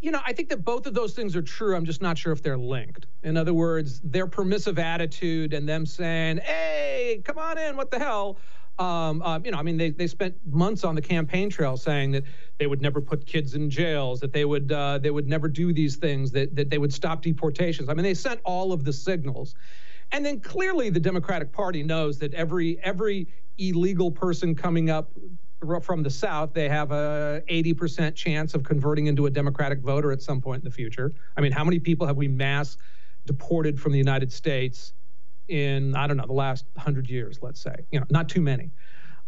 You 0.00 0.10
know, 0.10 0.20
I 0.24 0.32
think 0.32 0.48
that 0.48 0.64
both 0.64 0.86
of 0.86 0.94
those 0.94 1.12
things 1.12 1.36
are 1.36 1.42
true. 1.42 1.76
I'm 1.76 1.84
just 1.84 2.00
not 2.00 2.16
sure 2.16 2.32
if 2.32 2.42
they're 2.42 2.58
linked. 2.58 3.06
In 3.22 3.36
other 3.36 3.52
words, 3.52 4.00
their 4.00 4.26
permissive 4.26 4.78
attitude 4.78 5.52
and 5.52 5.68
them 5.68 5.84
saying, 5.84 6.38
hey, 6.38 7.20
come 7.24 7.38
on 7.38 7.58
in, 7.58 7.76
what 7.76 7.90
the 7.90 7.98
hell? 7.98 8.38
Um, 8.78 9.20
um, 9.20 9.44
you 9.44 9.50
know, 9.50 9.58
I 9.58 9.62
mean, 9.62 9.76
they, 9.76 9.90
they 9.90 10.06
spent 10.06 10.34
months 10.46 10.84
on 10.84 10.94
the 10.94 11.02
campaign 11.02 11.50
trail 11.50 11.76
saying 11.76 12.12
that 12.12 12.24
they 12.58 12.66
would 12.66 12.80
never 12.80 13.02
put 13.02 13.26
kids 13.26 13.54
in 13.54 13.68
jails, 13.68 14.20
that 14.20 14.32
they 14.32 14.46
would 14.46 14.72
uh, 14.72 14.96
they 14.96 15.10
would 15.10 15.28
never 15.28 15.48
do 15.48 15.70
these 15.74 15.96
things, 15.96 16.30
that 16.30 16.56
that 16.56 16.70
they 16.70 16.78
would 16.78 16.92
stop 16.92 17.20
deportations. 17.20 17.90
I 17.90 17.94
mean, 17.94 18.04
they 18.04 18.14
sent 18.14 18.40
all 18.42 18.72
of 18.72 18.84
the 18.84 18.92
signals, 18.92 19.54
and 20.12 20.24
then 20.24 20.40
clearly 20.40 20.88
the 20.88 21.00
Democratic 21.00 21.52
Party 21.52 21.82
knows 21.82 22.18
that 22.20 22.32
every 22.32 22.78
every 22.82 23.28
illegal 23.58 24.10
person 24.10 24.54
coming 24.54 24.88
up 24.88 25.10
from 25.82 26.02
the 26.02 26.10
South, 26.10 26.54
they 26.54 26.68
have 26.68 26.90
a 26.90 27.42
80% 27.48 28.14
chance 28.14 28.54
of 28.54 28.62
converting 28.62 29.06
into 29.06 29.26
a 29.26 29.30
Democratic 29.30 29.80
voter 29.80 30.10
at 30.10 30.22
some 30.22 30.40
point 30.40 30.62
in 30.62 30.64
the 30.64 30.74
future. 30.74 31.12
I 31.36 31.40
mean, 31.40 31.52
how 31.52 31.64
many 31.64 31.78
people 31.78 32.06
have 32.06 32.16
we 32.16 32.28
mass 32.28 32.78
deported 33.26 33.78
from 33.78 33.92
the 33.92 33.98
United 33.98 34.32
States 34.32 34.94
in, 35.48 35.94
I 35.94 36.06
don't 36.06 36.16
know, 36.16 36.26
the 36.26 36.32
last 36.32 36.64
100 36.74 37.08
years, 37.10 37.40
let's 37.42 37.60
say? 37.60 37.74
You 37.90 38.00
know, 38.00 38.06
not 38.10 38.28
too 38.28 38.40
many. 38.40 38.70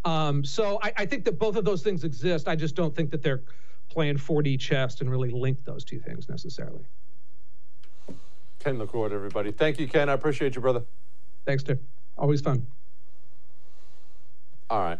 Um, 0.05 0.43
so 0.43 0.79
I, 0.81 0.91
I 0.97 1.05
think 1.05 1.23
that 1.25 1.37
both 1.37 1.55
of 1.55 1.65
those 1.65 1.83
things 1.83 2.03
exist. 2.03 2.47
I 2.47 2.55
just 2.55 2.75
don't 2.75 2.95
think 2.95 3.11
that 3.11 3.21
they're 3.21 3.43
playing 3.89 4.17
4D 4.17 4.59
chess 4.59 5.01
and 5.01 5.09
really 5.09 5.29
link 5.29 5.63
those 5.65 5.83
two 5.83 5.99
things 5.99 6.27
necessarily. 6.27 6.85
Ken 8.59 8.79
LaCourt, 8.79 9.11
everybody. 9.11 9.51
Thank 9.51 9.79
you, 9.79 9.87
Ken. 9.87 10.09
I 10.09 10.13
appreciate 10.13 10.55
you, 10.55 10.61
brother. 10.61 10.83
Thanks, 11.45 11.63
Dick. 11.63 11.79
Always 12.17 12.41
fun. 12.41 12.65
All 14.69 14.79
right. 14.79 14.99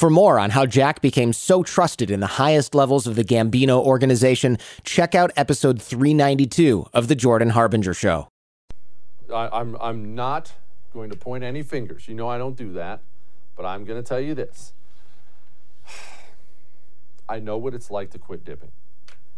For 0.00 0.08
more 0.08 0.38
on 0.38 0.48
how 0.48 0.64
Jack 0.64 1.02
became 1.02 1.34
so 1.34 1.62
trusted 1.62 2.10
in 2.10 2.20
the 2.20 2.26
highest 2.26 2.74
levels 2.74 3.06
of 3.06 3.16
the 3.16 3.22
Gambino 3.22 3.84
organization, 3.84 4.56
check 4.82 5.14
out 5.14 5.30
episode 5.36 5.82
392 5.82 6.86
of 6.94 7.08
The 7.08 7.14
Jordan 7.14 7.50
Harbinger 7.50 7.92
Show. 7.92 8.26
I, 9.30 9.50
I'm, 9.52 9.76
I'm 9.78 10.14
not 10.14 10.54
going 10.94 11.10
to 11.10 11.16
point 11.18 11.44
any 11.44 11.62
fingers. 11.62 12.08
You 12.08 12.14
know 12.14 12.30
I 12.30 12.38
don't 12.38 12.56
do 12.56 12.72
that. 12.72 13.02
But 13.54 13.66
I'm 13.66 13.84
going 13.84 14.02
to 14.02 14.08
tell 14.08 14.18
you 14.18 14.34
this 14.34 14.72
I 17.28 17.38
know 17.38 17.58
what 17.58 17.74
it's 17.74 17.90
like 17.90 18.08
to 18.12 18.18
quit 18.18 18.42
dipping. 18.42 18.70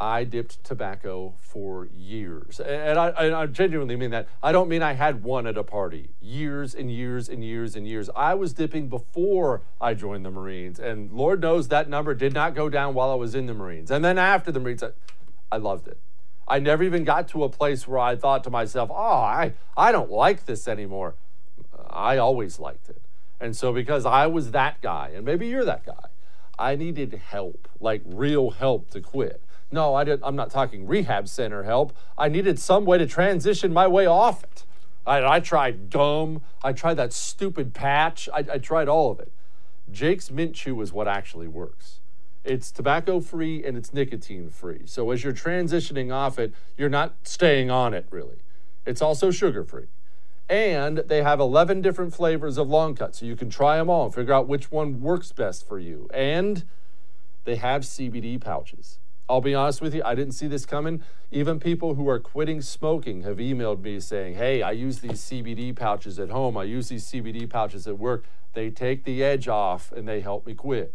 I 0.03 0.25
dipped 0.25 0.65
tobacco 0.65 1.35
for 1.39 1.87
years. 1.87 2.59
And 2.59 2.99
I, 2.99 3.11
and 3.11 3.37
I, 3.37 3.47
genuinely 3.47 3.95
mean 3.95 4.11
that. 4.11 4.27
I 4.43 4.51
don't 4.51 4.69
mean 4.69 4.83
I 4.83 4.95
had 4.95 5.23
one 5.23 5.47
at 5.47 5.57
a 5.57 5.63
party. 5.63 6.11
Years 6.21 6.75
and 6.75 6.91
years 6.91 7.29
and 7.29 7.45
years 7.45 7.77
and 7.77 7.87
years. 7.87 8.11
I 8.17 8.35
was 8.35 8.53
dipping 8.53 8.89
before 8.89 9.63
I 9.81 9.95
joined 9.95 10.25
the 10.25 10.33
Marines. 10.33 10.81
And 10.81 11.13
Lord 11.13 11.41
knows 11.41 11.69
that 11.69 11.89
number 11.89 12.15
did 12.15 12.35
not 12.35 12.57
go 12.57 12.69
down 12.69 12.95
while 12.95 13.13
I 13.13 13.15
was 13.15 13.37
in 13.37 13.47
the 13.47 13.55
Marines. 13.55 13.93
And 13.93 14.05
then 14.05 14.19
after 14.19 14.51
the 14.51 14.59
Marines, 14.59 14.83
I, 14.83 14.89
I 15.53 15.59
loved 15.59 15.87
it. 15.87 16.01
I 16.49 16.59
never 16.59 16.83
even 16.83 17.05
got 17.05 17.29
to 17.29 17.45
a 17.45 17.49
place 17.49 17.87
where 17.87 18.01
I 18.01 18.17
thought 18.17 18.43
to 18.43 18.51
myself, 18.51 18.91
oh, 18.91 18.97
I, 18.97 19.53
I 19.77 19.93
don't 19.93 20.11
like 20.11 20.47
this 20.47 20.67
anymore. 20.67 21.15
I 21.89 22.17
always 22.17 22.59
liked 22.59 22.89
it. 22.89 23.03
And 23.41 23.55
so, 23.55 23.73
because 23.73 24.05
I 24.05 24.27
was 24.27 24.51
that 24.51 24.81
guy, 24.81 25.13
and 25.15 25.25
maybe 25.25 25.47
you're 25.47 25.65
that 25.65 25.87
guy, 25.87 26.09
I 26.59 26.75
needed 26.75 27.13
help, 27.13 27.69
like 27.79 28.03
real 28.05 28.51
help 28.51 28.91
to 28.91 29.01
quit. 29.01 29.41
No, 29.73 29.95
I 29.95 30.05
I'm 30.23 30.37
not 30.37 30.51
talking 30.51 30.87
rehab 30.87 31.27
center 31.27 31.63
help. 31.63 31.97
I 32.19 32.29
needed 32.29 32.59
some 32.59 32.85
way 32.85 32.99
to 32.99 33.07
transition 33.07 33.73
my 33.73 33.89
way 33.89 34.07
off 34.07 34.45
it. 34.45 34.67
I, 35.07 35.25
I 35.25 35.41
tried 35.41 35.91
gum. 35.91 36.43
I 36.63 36.75
tried 36.75 36.95
that 36.95 37.13
stupid 37.13 37.73
patch. 37.73 38.29
I, 38.33 38.45
I 38.53 38.59
tried 38.59 38.89
all 38.89 39.11
of 39.11 39.19
it. 39.19 39.33
Jake's 39.91 40.31
Mint 40.31 40.55
Chew 40.55 40.81
is 40.83 40.93
what 40.93 41.09
actually 41.09 41.49
works. 41.49 42.01
It's 42.45 42.71
tobacco 42.71 43.21
free 43.21 43.65
and 43.65 43.77
it's 43.77 43.95
nicotine 43.95 44.51
free. 44.51 44.83
So 44.85 45.11
as 45.11 45.25
you're 45.25 45.33
transitioning 45.33 46.13
off 46.13 46.39
it, 46.39 46.53
you're 46.77 46.89
not 46.89 47.15
staying 47.23 47.71
on 47.71 47.95
it 47.95 48.07
really. 48.11 48.39
It's 48.85 49.01
also 49.01 49.31
sugar 49.31 49.65
free. 49.65 49.87
And 50.49 50.99
they 50.99 51.23
have 51.23 51.41
11 51.41 51.81
different 51.81 52.15
flavors 52.15 52.59
of 52.59 52.69
long 52.69 52.95
cut. 52.95 53.15
So 53.15 53.25
you 53.25 53.37
can 53.37 53.49
try 53.49 53.79
them 53.79 53.89
all 53.89 54.07
and 54.07 54.15
figure 54.15 54.35
out 54.35 54.49
which 54.49 54.71
one 54.71 55.01
works 55.01 55.33
best 55.33 55.67
for 55.67 55.79
you. 55.79 56.09
And 56.13 56.65
they 57.45 57.57
have 57.57 57.83
CBD 57.83 58.41
pouches. 58.41 58.99
I'll 59.29 59.41
be 59.41 59.55
honest 59.55 59.81
with 59.81 59.95
you, 59.95 60.03
I 60.05 60.15
didn't 60.15 60.35
see 60.35 60.47
this 60.47 60.67
coming. 60.67 61.03
Even 61.31 61.59
people 61.61 61.95
who 61.95 62.07
are 62.09 62.19
quitting 62.19 62.61
smoking 62.61 63.23
have 63.23 63.39
emailed 63.39 63.81
me 63.81 63.99
saying, 64.01 64.35
Hey, 64.35 64.61
I 64.63 64.73
use 64.73 64.99
these 64.99 65.21
CBD 65.21 65.75
pouches 65.75 66.19
at 66.19 66.29
home. 66.31 66.57
I 66.57 66.65
use 66.65 66.89
these 66.89 67.09
CBD 67.11 67.49
pouches 67.49 67.87
at 67.87 67.99
work. 67.99 68.25
They 68.55 68.71
take 68.71 69.05
the 69.05 69.25
edge 69.25 69.49
off 69.49 69.91
and 69.93 70.07
they 70.07 70.21
help 70.21 70.47
me 70.47 70.53
quit. 70.55 70.95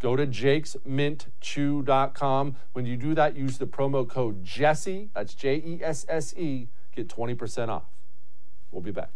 Go 0.00 0.16
to 0.16 0.26
jakesmintchew.com. 0.26 2.56
When 2.72 2.86
you 2.86 2.96
do 2.96 3.14
that, 3.14 3.36
use 3.36 3.58
the 3.58 3.66
promo 3.66 4.08
code 4.08 4.44
Jesse, 4.44 5.10
that's 5.14 5.32
J 5.32 5.62
E 5.64 5.80
S 5.82 6.04
S 6.08 6.36
E, 6.36 6.68
get 6.94 7.08
20% 7.08 7.68
off. 7.68 7.84
We'll 8.72 8.82
be 8.82 8.90
back. 8.90 9.10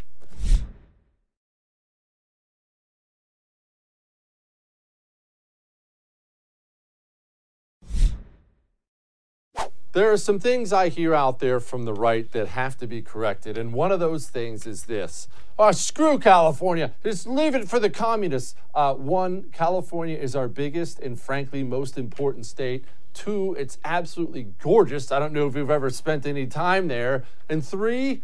There 9.96 10.12
are 10.12 10.18
some 10.18 10.38
things 10.38 10.74
I 10.74 10.90
hear 10.90 11.14
out 11.14 11.38
there 11.38 11.58
from 11.58 11.84
the 11.84 11.94
right 11.94 12.30
that 12.32 12.48
have 12.48 12.76
to 12.80 12.86
be 12.86 13.00
corrected, 13.00 13.56
and 13.56 13.72
one 13.72 13.90
of 13.90 13.98
those 13.98 14.28
things 14.28 14.66
is 14.66 14.82
this. 14.82 15.26
Oh, 15.58 15.72
screw 15.72 16.18
California. 16.18 16.92
Just 17.02 17.26
leave 17.26 17.54
it 17.54 17.66
for 17.66 17.80
the 17.80 17.88
communists. 17.88 18.54
Uh, 18.74 18.92
one, 18.92 19.44
California 19.54 20.14
is 20.18 20.36
our 20.36 20.48
biggest 20.48 20.98
and 20.98 21.18
frankly 21.18 21.64
most 21.64 21.96
important 21.96 22.44
state. 22.44 22.84
Two, 23.14 23.56
it's 23.58 23.78
absolutely 23.86 24.48
gorgeous. 24.60 25.10
I 25.10 25.18
don't 25.18 25.32
know 25.32 25.46
if 25.46 25.56
you've 25.56 25.70
ever 25.70 25.88
spent 25.88 26.26
any 26.26 26.46
time 26.46 26.88
there. 26.88 27.24
And 27.48 27.64
three, 27.64 28.22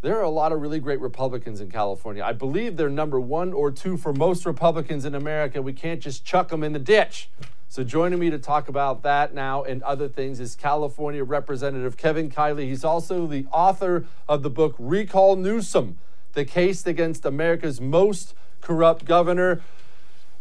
there 0.00 0.16
are 0.16 0.22
a 0.22 0.30
lot 0.30 0.52
of 0.52 0.62
really 0.62 0.80
great 0.80 1.02
Republicans 1.02 1.60
in 1.60 1.70
California. 1.70 2.24
I 2.24 2.32
believe 2.32 2.78
they're 2.78 2.88
number 2.88 3.20
one 3.20 3.52
or 3.52 3.70
two 3.70 3.98
for 3.98 4.14
most 4.14 4.46
Republicans 4.46 5.04
in 5.04 5.14
America. 5.14 5.60
We 5.60 5.74
can't 5.74 6.00
just 6.00 6.24
chuck 6.24 6.48
them 6.48 6.64
in 6.64 6.72
the 6.72 6.78
ditch. 6.78 7.28
So 7.70 7.84
joining 7.84 8.18
me 8.18 8.30
to 8.30 8.38
talk 8.40 8.68
about 8.68 9.04
that 9.04 9.32
now 9.32 9.62
and 9.62 9.80
other 9.84 10.08
things 10.08 10.40
is 10.40 10.56
California 10.56 11.22
Representative 11.22 11.96
Kevin 11.96 12.28
Kiley. 12.28 12.64
He's 12.64 12.82
also 12.82 13.28
the 13.28 13.46
author 13.52 14.06
of 14.28 14.42
the 14.42 14.50
book 14.50 14.74
Recall 14.76 15.36
Newsom, 15.36 15.96
the 16.32 16.44
case 16.44 16.84
against 16.84 17.24
America's 17.24 17.80
most 17.80 18.34
corrupt 18.60 19.04
governor. 19.04 19.62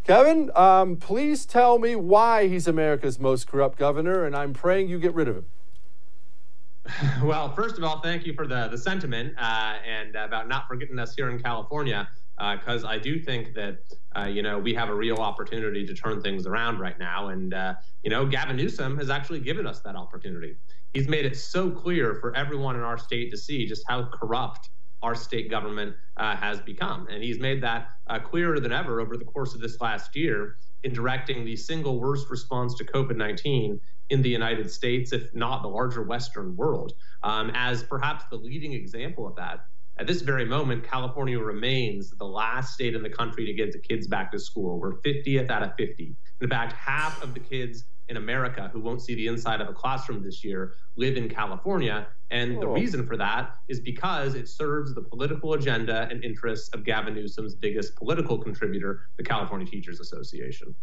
Kevin, 0.04 0.50
um, 0.56 0.96
please 0.96 1.46
tell 1.46 1.78
me 1.78 1.96
why 1.96 2.48
he's 2.48 2.68
America's 2.68 3.20
most 3.20 3.46
corrupt 3.46 3.78
governor, 3.78 4.26
and 4.26 4.36
I'm 4.36 4.52
praying 4.52 4.90
you 4.90 4.98
get 4.98 5.14
rid 5.14 5.28
of 5.28 5.36
him. 5.36 5.46
Well, 7.24 7.54
first 7.54 7.78
of 7.78 7.84
all, 7.84 8.02
thank 8.02 8.26
you 8.26 8.34
for 8.34 8.48
the 8.48 8.70
the 8.70 8.78
sentiment 8.78 9.36
uh, 9.38 9.76
and 9.86 10.16
about 10.16 10.48
not 10.48 10.68
forgetting 10.68 10.98
us 10.98 11.14
here 11.14 11.30
in 11.30 11.38
California, 11.38 12.10
because 12.40 12.86
uh, 12.86 12.88
I 12.88 12.98
do 12.98 13.20
think 13.20 13.54
that 13.56 13.80
uh, 14.16 14.26
you 14.26 14.42
know 14.42 14.58
we 14.58 14.74
have 14.74 14.90
a 14.90 14.96
real 14.96 15.18
opportunity 15.18 15.86
to 15.86 15.94
turn 15.94 16.22
things 16.22 16.48
around 16.48 16.80
right 16.80 16.98
now, 16.98 17.30
and 17.30 17.54
uh, 17.54 17.74
you 18.04 18.10
know 18.10 18.26
Gavin 18.26 18.56
Newsom 18.56 18.98
has 18.98 19.10
actually 19.10 19.42
given 19.42 19.68
us 19.68 19.82
that 19.82 19.96
opportunity. 19.96 20.56
He's 20.94 21.08
made 21.08 21.26
it 21.26 21.38
so 21.38 21.70
clear 21.70 22.16
for 22.16 22.36
everyone 22.36 22.76
in 22.76 22.82
our 22.82 22.98
state 22.98 23.30
to 23.32 23.38
see 23.38 23.68
just 23.68 23.84
how 23.88 24.06
corrupt 24.06 24.70
our 25.02 25.16
state 25.16 25.50
government 25.50 25.96
uh, 26.18 26.36
has 26.36 26.62
become, 26.62 27.08
and 27.10 27.22
he's 27.22 27.40
made 27.40 27.62
that 27.64 27.90
uh, 28.08 28.20
clearer 28.20 28.60
than 28.60 28.72
ever 28.72 29.02
over 29.02 29.18
the 29.18 29.26
course 29.26 29.54
of 29.54 29.60
this 29.62 29.80
last 29.82 30.16
year 30.16 30.56
in 30.84 30.94
directing 30.94 31.44
the 31.44 31.58
single 31.58 32.00
worst 32.00 32.30
response 32.30 32.74
to 32.76 32.86
COVID 32.86 33.18
19 33.18 33.80
in 34.10 34.22
the 34.22 34.30
United 34.30 34.72
States, 34.72 35.12
if 35.12 35.34
not 35.36 35.62
the 35.62 35.68
larger 35.68 36.04
Western 36.04 36.56
world, 36.56 36.94
um, 37.24 37.52
as 37.54 37.84
perhaps 37.84 38.24
the 38.32 38.38
leading 38.38 38.74
example 38.74 39.28
of 39.28 39.36
that. 39.36 39.66
At 40.00 40.08
this 40.08 40.22
very 40.22 40.46
moment, 40.46 40.86
California 40.86 41.38
remains 41.38 42.12
the 42.12 42.26
last 42.26 42.74
state 42.74 42.96
in 42.96 43.04
the 43.04 43.10
country 43.10 43.46
to 43.46 43.54
get 43.54 43.74
the 43.74 43.80
kids 43.80 44.08
back 44.08 44.32
to 44.32 44.40
school. 44.40 44.80
We're 44.80 44.94
50th 45.02 45.52
out 45.52 45.62
of 45.62 45.76
50. 45.76 46.16
In 46.40 46.50
fact, 46.50 46.72
half 46.72 47.22
of 47.22 47.34
the 47.34 47.42
kids 47.42 47.84
in 48.08 48.16
America 48.16 48.70
who 48.72 48.80
won't 48.80 49.02
see 49.02 49.14
the 49.14 49.28
inside 49.28 49.60
of 49.60 49.68
a 49.68 49.74
classroom 49.74 50.24
this 50.24 50.42
year 50.42 50.76
live 50.96 51.18
in 51.18 51.28
California. 51.28 52.08
And 52.32 52.58
oh. 52.58 52.62
the 52.62 52.68
reason 52.68 53.06
for 53.06 53.18
that 53.18 53.58
is 53.68 53.82
because 53.82 54.36
it 54.36 54.48
serves 54.48 54.94
the 54.94 55.02
political 55.02 55.54
agenda 55.54 56.08
and 56.10 56.24
interests 56.24 56.70
of 56.70 56.86
Gavin 56.86 57.14
Newsom's 57.14 57.54
biggest 57.54 57.98
political 57.98 58.38
contributor, 58.38 59.02
the 59.18 59.24
California 59.24 59.68
Teachers 59.68 60.00
Association. 60.00 60.74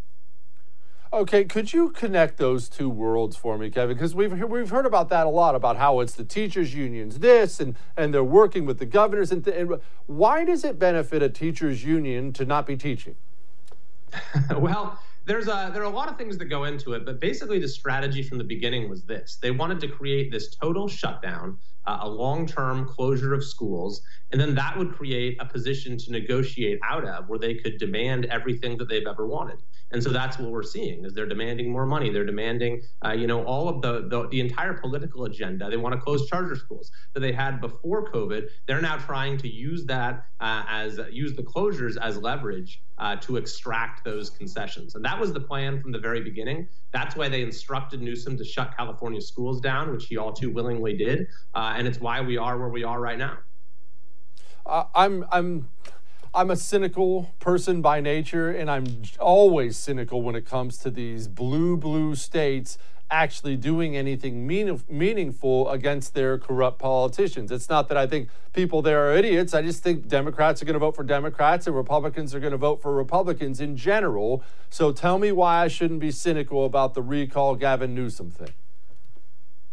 Okay, 1.13 1.45
could 1.45 1.73
you 1.73 1.91
connect 1.91 2.37
those 2.37 2.69
two 2.69 2.89
worlds 2.91 3.37
for 3.37 3.57
me, 3.57 3.71
Kevin? 3.71 3.97
Because 3.97 4.15
we've 4.15 4.33
we've 4.43 4.71
heard 4.71 4.87
about 4.87 5.09
that 5.11 5.27
a 5.27 5.31
lot 5.31 5.55
about 5.55 5.77
how 5.77 6.01
it's 6.01 6.15
the 6.15 6.25
teachers' 6.25 6.75
unions 6.75 7.21
this 7.21 7.61
and 7.61 7.77
and 7.97 8.13
they're 8.13 8.25
working 8.25 8.67
with 8.67 8.79
the 8.79 8.87
governors 8.87 9.31
and, 9.31 9.45
th- 9.45 9.57
and 9.57 9.81
why 10.07 10.45
does 10.45 10.65
it 10.65 10.79
benefit 10.79 11.23
a 11.23 11.29
teachers' 11.29 11.85
union 11.85 12.33
to 12.33 12.45
not 12.45 12.67
be 12.67 12.77
teaching? 12.77 13.15
well, 14.59 14.99
there's 15.27 15.47
a 15.47 15.71
there 15.73 15.83
are 15.83 15.87
a 15.87 15.89
lot 15.91 16.09
of 16.09 16.19
things 16.19 16.39
that 16.39 16.47
go 16.47 16.65
into 16.65 16.93
it, 16.95 17.05
but 17.05 17.21
basically 17.21 17.61
the 17.61 17.69
strategy 17.69 18.23
from 18.23 18.39
the 18.39 18.45
beginning 18.45 18.91
was 18.91 19.05
this: 19.05 19.39
they 19.41 19.53
wanted 19.53 19.79
to 19.81 19.89
create 19.89 20.33
this 20.33 20.57
total 20.57 20.89
shutdown, 20.89 21.57
uh, 21.87 21.99
a 22.01 22.09
long-term 22.09 22.89
closure 22.89 23.33
of 23.33 23.45
schools, 23.45 24.03
and 24.33 24.41
then 24.41 24.57
that 24.57 24.77
would 24.77 24.93
create 24.93 25.37
a 25.41 25.45
position 25.45 25.97
to 25.99 26.11
negotiate 26.11 26.81
out 26.83 27.05
of 27.05 27.29
where 27.29 27.39
they 27.39 27.55
could 27.55 27.79
demand 27.79 28.27
everything 28.27 28.77
that 28.79 28.89
they've 28.89 29.07
ever 29.07 29.25
wanted. 29.27 29.59
And 29.93 30.03
so 30.03 30.11
that's 30.11 30.39
what 30.39 30.51
we're 30.51 30.63
seeing 30.65 31.05
is 31.05 31.13
they're 31.13 31.27
demanding 31.29 31.71
more 31.71 31.87
money. 31.87 32.11
They're 32.11 32.25
demanding, 32.25 32.83
uh, 33.05 33.13
you 33.13 33.27
know, 33.27 33.45
all 33.45 33.69
of 33.69 33.83
the, 33.83 34.09
the, 34.09 34.29
the 34.29 34.41
entire 34.41 34.75
political 34.75 35.25
agenda. 35.25 35.71
They 35.71 35.77
want 35.77 35.95
to 35.95 36.01
close 36.01 36.29
charter 36.29 36.57
schools 36.57 36.91
that 37.15 37.21
they 37.21 37.33
had 37.33 37.61
before 37.61 38.11
COVID. 38.11 38.49
They're 38.67 38.81
now 38.81 38.97
trying 38.97 39.39
to 39.39 39.49
use 39.49 39.85
that 39.87 40.27
uh, 40.41 40.65
as 40.69 40.99
use 41.11 41.35
the 41.37 41.43
closures 41.43 41.97
as 42.01 42.19
leverage 42.19 42.83
uh, 42.99 43.17
to 43.17 43.37
extract 43.37 44.05
those 44.05 44.29
concessions. 44.31 44.97
And 44.97 45.05
that 45.05 45.19
was 45.19 45.33
the 45.33 45.41
plan 45.41 45.81
from 45.81 45.93
the 45.93 46.01
very 46.01 46.21
beginning. 46.21 46.69
That's 46.93 47.15
why 47.15 47.29
they 47.29 47.43
instructed 47.43 48.03
Newsom 48.03 48.37
to 48.39 48.45
shut 48.45 48.77
California 48.77 49.21
schools 49.21 49.61
down, 49.61 49.93
which 49.93 50.07
he 50.07 50.17
all 50.17 50.33
too 50.33 50.51
willingly 50.51 50.97
did. 50.97 51.29
Uh, 51.55 51.75
and 51.77 51.87
it's 51.87 52.01
why 52.01 52.21
we 52.21 52.37
are 52.37 52.59
where 52.59 52.71
we 52.71 52.83
are 52.83 53.01
right 53.01 53.19
now. 53.19 53.39
I'm 54.67 55.25
I'm 55.31 55.69
I'm 56.37 56.51
a 56.51 56.57
cynical 56.57 57.31
person 57.41 57.81
by 57.81 58.03
nature, 58.03 58.51
and 58.51 58.71
I'm 58.71 58.85
always 59.19 59.79
cynical 59.79 60.21
when 60.21 60.35
it 60.35 60.45
comes 60.45 60.77
to 60.81 60.91
these 60.91 61.29
blue, 61.29 61.79
blue 61.79 62.15
states 62.15 62.77
actually 63.11 63.57
doing 63.57 63.97
anything 63.97 64.47
mean, 64.47 64.83
meaningful 64.87 65.71
against 65.71 66.13
their 66.13 66.37
corrupt 66.37 66.79
politicians. 66.79 67.51
It's 67.51 67.71
not 67.71 67.89
that 67.89 67.97
I 67.97 68.07
think 68.07 68.29
people 68.53 68.83
there 68.83 69.09
are 69.09 69.17
idiots. 69.17 69.55
I 69.55 69.63
just 69.63 69.83
think 69.83 70.09
Democrats 70.09 70.61
are 70.61 70.67
going 70.67 70.75
to 70.75 70.79
vote 70.79 70.95
for 70.95 71.05
Democrats 71.05 71.67
and 71.67 71.75
Republicans 71.75 72.35
are 72.35 72.41
going 72.41 72.53
to 72.53 72.59
vote 72.59 72.83
for 72.83 72.93
Republicans 72.93 73.59
in 73.59 73.75
general. 73.75 74.45
So 74.69 74.93
tell 74.93 75.19
me 75.19 75.33
why 75.33 75.65
I 75.65 75.69
shouldn't 75.69 76.01
be 76.01 76.11
cynical 76.11 76.67
about 76.67 76.93
the 76.93 77.01
recall 77.01 77.55
Gavin 77.55 77.95
Newsom 77.95 78.31
thing. 78.31 78.53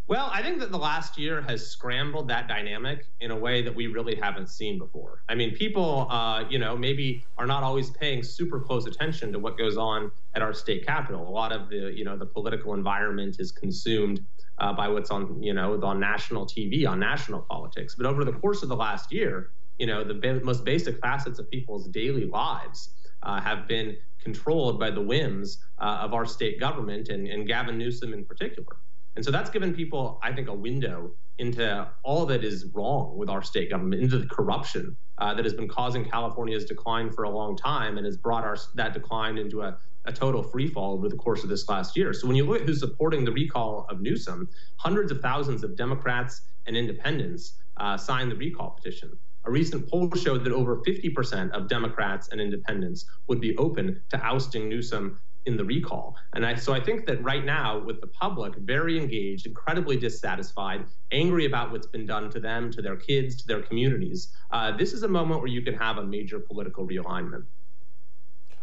Well, 0.05 0.29
I 0.33 0.41
think 0.43 0.59
that 0.59 0.69
the 0.69 0.77
last 0.77 1.17
year 1.17 1.41
has 1.43 1.65
scrambled 1.65 2.27
that 2.27 2.49
dynamic 2.49 3.07
in 3.21 3.31
a 3.31 3.37
way 3.37 3.61
that 3.61 3.73
we 3.73 3.87
really 3.87 4.15
haven't 4.15 4.49
seen 4.49 4.77
before. 4.77 5.23
I 5.29 5.35
mean, 5.35 5.55
people, 5.55 6.07
uh, 6.11 6.43
you 6.49 6.59
know, 6.59 6.75
maybe 6.75 7.23
are 7.37 7.45
not 7.45 7.63
always 7.63 7.89
paying 7.89 8.21
super 8.21 8.59
close 8.59 8.85
attention 8.85 9.31
to 9.31 9.39
what 9.39 9.57
goes 9.57 9.77
on 9.77 10.11
at 10.35 10.41
our 10.41 10.53
state 10.53 10.85
capital. 10.85 11.25
A 11.25 11.31
lot 11.31 11.53
of 11.53 11.69
the, 11.69 11.93
you 11.95 12.03
know, 12.03 12.17
the 12.17 12.25
political 12.25 12.73
environment 12.73 13.37
is 13.39 13.53
consumed 13.53 14.19
uh, 14.57 14.73
by 14.73 14.89
what's 14.89 15.09
on, 15.09 15.41
you 15.41 15.53
know, 15.53 15.81
on 15.81 16.01
national 16.01 16.45
TV, 16.45 16.85
on 16.85 16.99
national 16.99 17.41
politics. 17.41 17.95
But 17.95 18.05
over 18.05 18.25
the 18.25 18.33
course 18.33 18.61
of 18.61 18.67
the 18.67 18.75
last 18.75 19.13
year, 19.13 19.51
you 19.79 19.87
know, 19.87 20.03
the 20.03 20.15
ba- 20.15 20.41
most 20.43 20.65
basic 20.65 20.99
facets 20.99 21.39
of 21.39 21.49
people's 21.49 21.87
daily 21.87 22.25
lives 22.25 22.93
uh, 23.23 23.39
have 23.39 23.69
been 23.69 23.95
controlled 24.21 24.81
by 24.81 24.91
the 24.91 25.01
whims 25.01 25.59
uh, 25.79 25.99
of 26.01 26.13
our 26.13 26.25
state 26.25 26.59
government 26.59 27.07
and, 27.07 27.25
and 27.25 27.47
Gavin 27.47 27.77
Newsom 27.77 28.13
in 28.13 28.25
particular. 28.25 28.75
And 29.15 29.23
so 29.23 29.31
that's 29.31 29.49
given 29.49 29.73
people, 29.73 30.19
I 30.23 30.31
think, 30.31 30.47
a 30.47 30.53
window 30.53 31.11
into 31.37 31.87
all 32.03 32.25
that 32.27 32.43
is 32.43 32.65
wrong 32.73 33.17
with 33.17 33.29
our 33.29 33.41
state 33.41 33.69
government, 33.69 34.01
into 34.01 34.17
the 34.17 34.27
corruption 34.27 34.95
uh, 35.17 35.33
that 35.33 35.45
has 35.45 35.53
been 35.53 35.67
causing 35.67 36.05
California's 36.05 36.65
decline 36.65 37.11
for 37.11 37.23
a 37.23 37.29
long 37.29 37.55
time 37.55 37.97
and 37.97 38.05
has 38.05 38.17
brought 38.17 38.43
our 38.43 38.57
that 38.75 38.93
decline 38.93 39.37
into 39.37 39.61
a, 39.61 39.77
a 40.05 40.11
total 40.11 40.43
freefall 40.43 40.93
over 40.93 41.09
the 41.09 41.15
course 41.15 41.43
of 41.43 41.49
this 41.49 41.67
last 41.69 41.95
year. 41.95 42.13
So 42.13 42.27
when 42.27 42.35
you 42.35 42.45
look 42.45 42.61
at 42.61 42.67
who's 42.67 42.79
supporting 42.79 43.25
the 43.25 43.31
recall 43.31 43.85
of 43.89 44.01
Newsom, 44.01 44.49
hundreds 44.77 45.11
of 45.11 45.21
thousands 45.21 45.63
of 45.63 45.75
Democrats 45.75 46.41
and 46.65 46.75
independents 46.77 47.55
uh, 47.77 47.97
signed 47.97 48.31
the 48.31 48.35
recall 48.35 48.71
petition. 48.71 49.17
A 49.45 49.51
recent 49.51 49.89
poll 49.89 50.09
showed 50.15 50.43
that 50.45 50.53
over 50.53 50.77
50% 50.87 51.51
of 51.51 51.67
Democrats 51.67 52.29
and 52.29 52.39
independents 52.39 53.05
would 53.27 53.41
be 53.41 53.57
open 53.57 54.01
to 54.09 54.25
ousting 54.25 54.69
Newsom 54.69 55.19
in 55.45 55.57
the 55.57 55.63
recall. 55.63 56.15
And 56.33 56.45
I, 56.45 56.55
so 56.55 56.73
I 56.73 56.79
think 56.79 57.05
that 57.07 57.21
right 57.23 57.43
now, 57.43 57.79
with 57.79 58.01
the 58.01 58.07
public 58.07 58.55
very 58.55 58.97
engaged, 58.97 59.45
incredibly 59.45 59.97
dissatisfied, 59.97 60.85
angry 61.11 61.45
about 61.45 61.71
what's 61.71 61.87
been 61.87 62.05
done 62.05 62.29
to 62.31 62.39
them, 62.39 62.71
to 62.71 62.81
their 62.81 62.95
kids, 62.95 63.35
to 63.41 63.47
their 63.47 63.61
communities, 63.61 64.35
uh, 64.51 64.75
this 64.75 64.93
is 64.93 65.03
a 65.03 65.07
moment 65.07 65.41
where 65.41 65.49
you 65.49 65.61
can 65.61 65.73
have 65.73 65.97
a 65.97 66.03
major 66.03 66.39
political 66.39 66.87
realignment. 66.87 67.43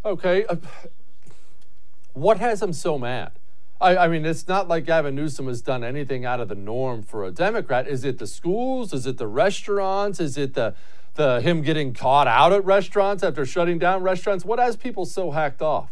Okay. 0.04 0.44
Uh, 0.46 0.56
what 2.14 2.38
has 2.38 2.60
them 2.60 2.72
so 2.72 2.98
mad? 2.98 3.32
I, 3.80 3.96
I, 3.96 4.08
mean, 4.08 4.26
it's 4.26 4.46
not 4.46 4.68
like 4.68 4.84
Gavin 4.84 5.14
Newsom 5.14 5.46
has 5.46 5.62
done 5.62 5.82
anything 5.82 6.24
out 6.24 6.40
of 6.40 6.48
the 6.48 6.54
norm 6.54 7.02
for 7.02 7.24
a 7.24 7.30
Democrat. 7.30 7.88
Is 7.88 8.04
it 8.04 8.18
the 8.18 8.26
schools? 8.26 8.92
Is 8.92 9.06
it 9.06 9.16
the 9.16 9.26
restaurants? 9.26 10.20
Is 10.20 10.36
it 10.36 10.54
the 10.54 10.74
the 11.14 11.40
him 11.40 11.60
getting 11.60 11.92
caught 11.92 12.28
out 12.28 12.52
at 12.52 12.64
restaurants 12.64 13.22
after 13.22 13.44
shutting 13.44 13.78
down 13.78 14.02
restaurants? 14.02 14.44
What 14.44 14.58
has 14.58 14.76
people 14.76 15.06
so 15.06 15.30
hacked 15.30 15.60
off? 15.62 15.90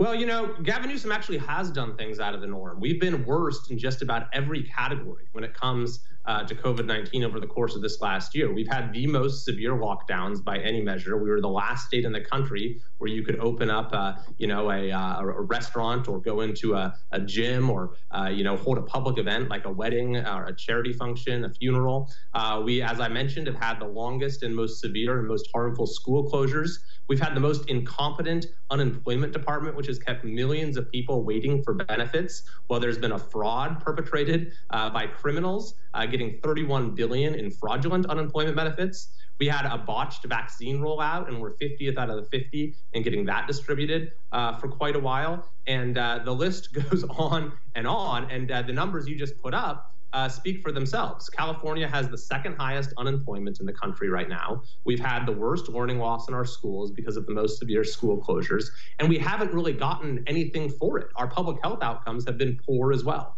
Well, 0.00 0.14
you 0.14 0.24
know, 0.24 0.54
Gavin 0.62 0.88
Newsom 0.88 1.12
actually 1.12 1.36
has 1.36 1.70
done 1.70 1.94
things 1.94 2.20
out 2.20 2.34
of 2.34 2.40
the 2.40 2.46
norm. 2.46 2.80
We've 2.80 2.98
been 2.98 3.26
worst 3.26 3.70
in 3.70 3.76
just 3.76 4.00
about 4.00 4.28
every 4.32 4.62
category 4.62 5.26
when 5.32 5.44
it 5.44 5.52
comes 5.52 6.00
uh, 6.30 6.44
to 6.44 6.54
COVID 6.54 6.86
19 6.86 7.24
over 7.24 7.40
the 7.40 7.46
course 7.46 7.74
of 7.74 7.82
this 7.82 8.00
last 8.00 8.36
year. 8.36 8.52
We've 8.52 8.68
had 8.68 8.92
the 8.92 9.04
most 9.08 9.44
severe 9.44 9.72
lockdowns 9.72 10.42
by 10.44 10.58
any 10.58 10.80
measure. 10.80 11.16
We 11.16 11.28
were 11.28 11.40
the 11.40 11.48
last 11.48 11.88
state 11.88 12.04
in 12.04 12.12
the 12.12 12.20
country 12.20 12.80
where 12.98 13.10
you 13.10 13.24
could 13.24 13.40
open 13.40 13.68
up, 13.68 13.90
uh, 13.92 14.12
you 14.38 14.46
know, 14.46 14.70
a, 14.70 14.92
uh, 14.92 15.20
a, 15.22 15.40
restaurant 15.40 16.06
or 16.06 16.20
go 16.20 16.42
into 16.42 16.74
a, 16.74 16.94
a 17.10 17.20
gym 17.20 17.68
or, 17.68 17.94
uh, 18.12 18.28
you 18.32 18.44
know, 18.44 18.56
hold 18.56 18.78
a 18.78 18.82
public 18.82 19.18
event 19.18 19.48
like 19.48 19.64
a 19.64 19.72
wedding 19.72 20.18
or 20.18 20.44
a 20.46 20.54
charity 20.54 20.92
function, 20.92 21.44
a 21.44 21.50
funeral. 21.50 22.08
Uh, 22.34 22.62
we, 22.64 22.80
as 22.80 23.00
I 23.00 23.08
mentioned, 23.08 23.48
have 23.48 23.56
had 23.56 23.80
the 23.80 23.88
longest 23.88 24.44
and 24.44 24.54
most 24.54 24.80
severe 24.80 25.18
and 25.18 25.26
most 25.26 25.48
harmful 25.52 25.86
school 25.86 26.30
closures. 26.30 26.70
We've 27.08 27.18
had 27.18 27.34
the 27.34 27.40
most 27.40 27.68
incompetent 27.68 28.46
unemployment 28.70 29.32
department, 29.32 29.74
which 29.74 29.88
has 29.88 29.98
kept 29.98 30.24
millions 30.24 30.76
of 30.76 30.92
people 30.92 31.24
waiting 31.24 31.60
for 31.64 31.74
benefits 31.74 32.44
while 32.68 32.78
there's 32.78 32.98
been 32.98 33.12
a 33.12 33.18
fraud 33.18 33.80
perpetrated 33.80 34.52
uh, 34.70 34.90
by 34.90 35.08
criminals 35.08 35.74
uh, 35.94 36.06
getting 36.20 36.40
31 36.40 36.94
billion 36.94 37.34
in 37.34 37.50
fraudulent 37.50 38.06
unemployment 38.06 38.56
benefits. 38.56 39.08
We 39.38 39.46
had 39.46 39.64
a 39.64 39.78
botched 39.78 40.24
vaccine 40.26 40.80
rollout, 40.80 41.28
and 41.28 41.40
we're 41.40 41.54
50th 41.54 41.96
out 41.96 42.10
of 42.10 42.16
the 42.16 42.24
50 42.24 42.74
in 42.92 43.02
getting 43.02 43.24
that 43.24 43.46
distributed 43.46 44.12
uh, 44.32 44.58
for 44.58 44.68
quite 44.68 44.96
a 44.96 45.00
while. 45.00 45.50
And 45.66 45.96
uh, 45.96 46.20
the 46.24 46.32
list 46.32 46.74
goes 46.90 47.04
on 47.04 47.52
and 47.74 47.86
on. 47.86 48.30
And 48.30 48.50
uh, 48.50 48.62
the 48.62 48.72
numbers 48.72 49.08
you 49.08 49.16
just 49.16 49.40
put 49.40 49.54
up 49.54 49.94
uh, 50.12 50.28
speak 50.28 50.60
for 50.60 50.72
themselves. 50.72 51.30
California 51.30 51.88
has 51.88 52.08
the 52.08 52.18
second 52.18 52.56
highest 52.56 52.92
unemployment 52.98 53.60
in 53.60 53.66
the 53.66 53.72
country 53.72 54.08
right 54.10 54.28
now. 54.28 54.60
We've 54.84 55.00
had 55.00 55.24
the 55.24 55.32
worst 55.32 55.68
learning 55.68 56.00
loss 56.00 56.28
in 56.28 56.34
our 56.34 56.44
schools 56.44 56.90
because 56.90 57.16
of 57.16 57.26
the 57.26 57.32
most 57.32 57.58
severe 57.60 57.84
school 57.84 58.20
closures, 58.20 58.64
and 58.98 59.08
we 59.08 59.18
haven't 59.18 59.54
really 59.54 59.72
gotten 59.72 60.24
anything 60.26 60.68
for 60.68 60.98
it. 60.98 61.06
Our 61.14 61.28
public 61.28 61.58
health 61.62 61.78
outcomes 61.82 62.26
have 62.26 62.36
been 62.36 62.58
poor 62.66 62.92
as 62.92 63.04
well. 63.04 63.36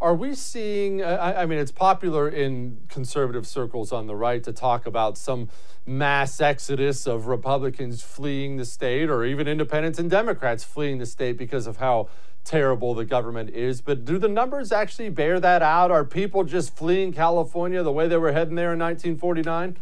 Are 0.00 0.14
we 0.14 0.34
seeing? 0.36 1.02
I, 1.02 1.42
I 1.42 1.46
mean, 1.46 1.58
it's 1.58 1.72
popular 1.72 2.28
in 2.28 2.78
conservative 2.88 3.48
circles 3.48 3.92
on 3.92 4.06
the 4.06 4.14
right 4.14 4.42
to 4.44 4.52
talk 4.52 4.86
about 4.86 5.18
some 5.18 5.48
mass 5.86 6.40
exodus 6.40 7.06
of 7.06 7.26
Republicans 7.26 8.00
fleeing 8.00 8.58
the 8.58 8.64
state, 8.64 9.10
or 9.10 9.24
even 9.24 9.48
independents 9.48 9.98
and 9.98 10.08
Democrats 10.08 10.62
fleeing 10.62 10.98
the 10.98 11.06
state 11.06 11.36
because 11.36 11.66
of 11.66 11.78
how 11.78 12.08
terrible 12.44 12.94
the 12.94 13.04
government 13.04 13.50
is. 13.50 13.80
But 13.80 14.04
do 14.04 14.18
the 14.18 14.28
numbers 14.28 14.70
actually 14.70 15.08
bear 15.08 15.40
that 15.40 15.62
out? 15.62 15.90
Are 15.90 16.04
people 16.04 16.44
just 16.44 16.76
fleeing 16.76 17.12
California 17.12 17.82
the 17.82 17.92
way 17.92 18.06
they 18.06 18.18
were 18.18 18.32
heading 18.32 18.54
there 18.54 18.72
in 18.72 18.78
1949? 18.78 19.78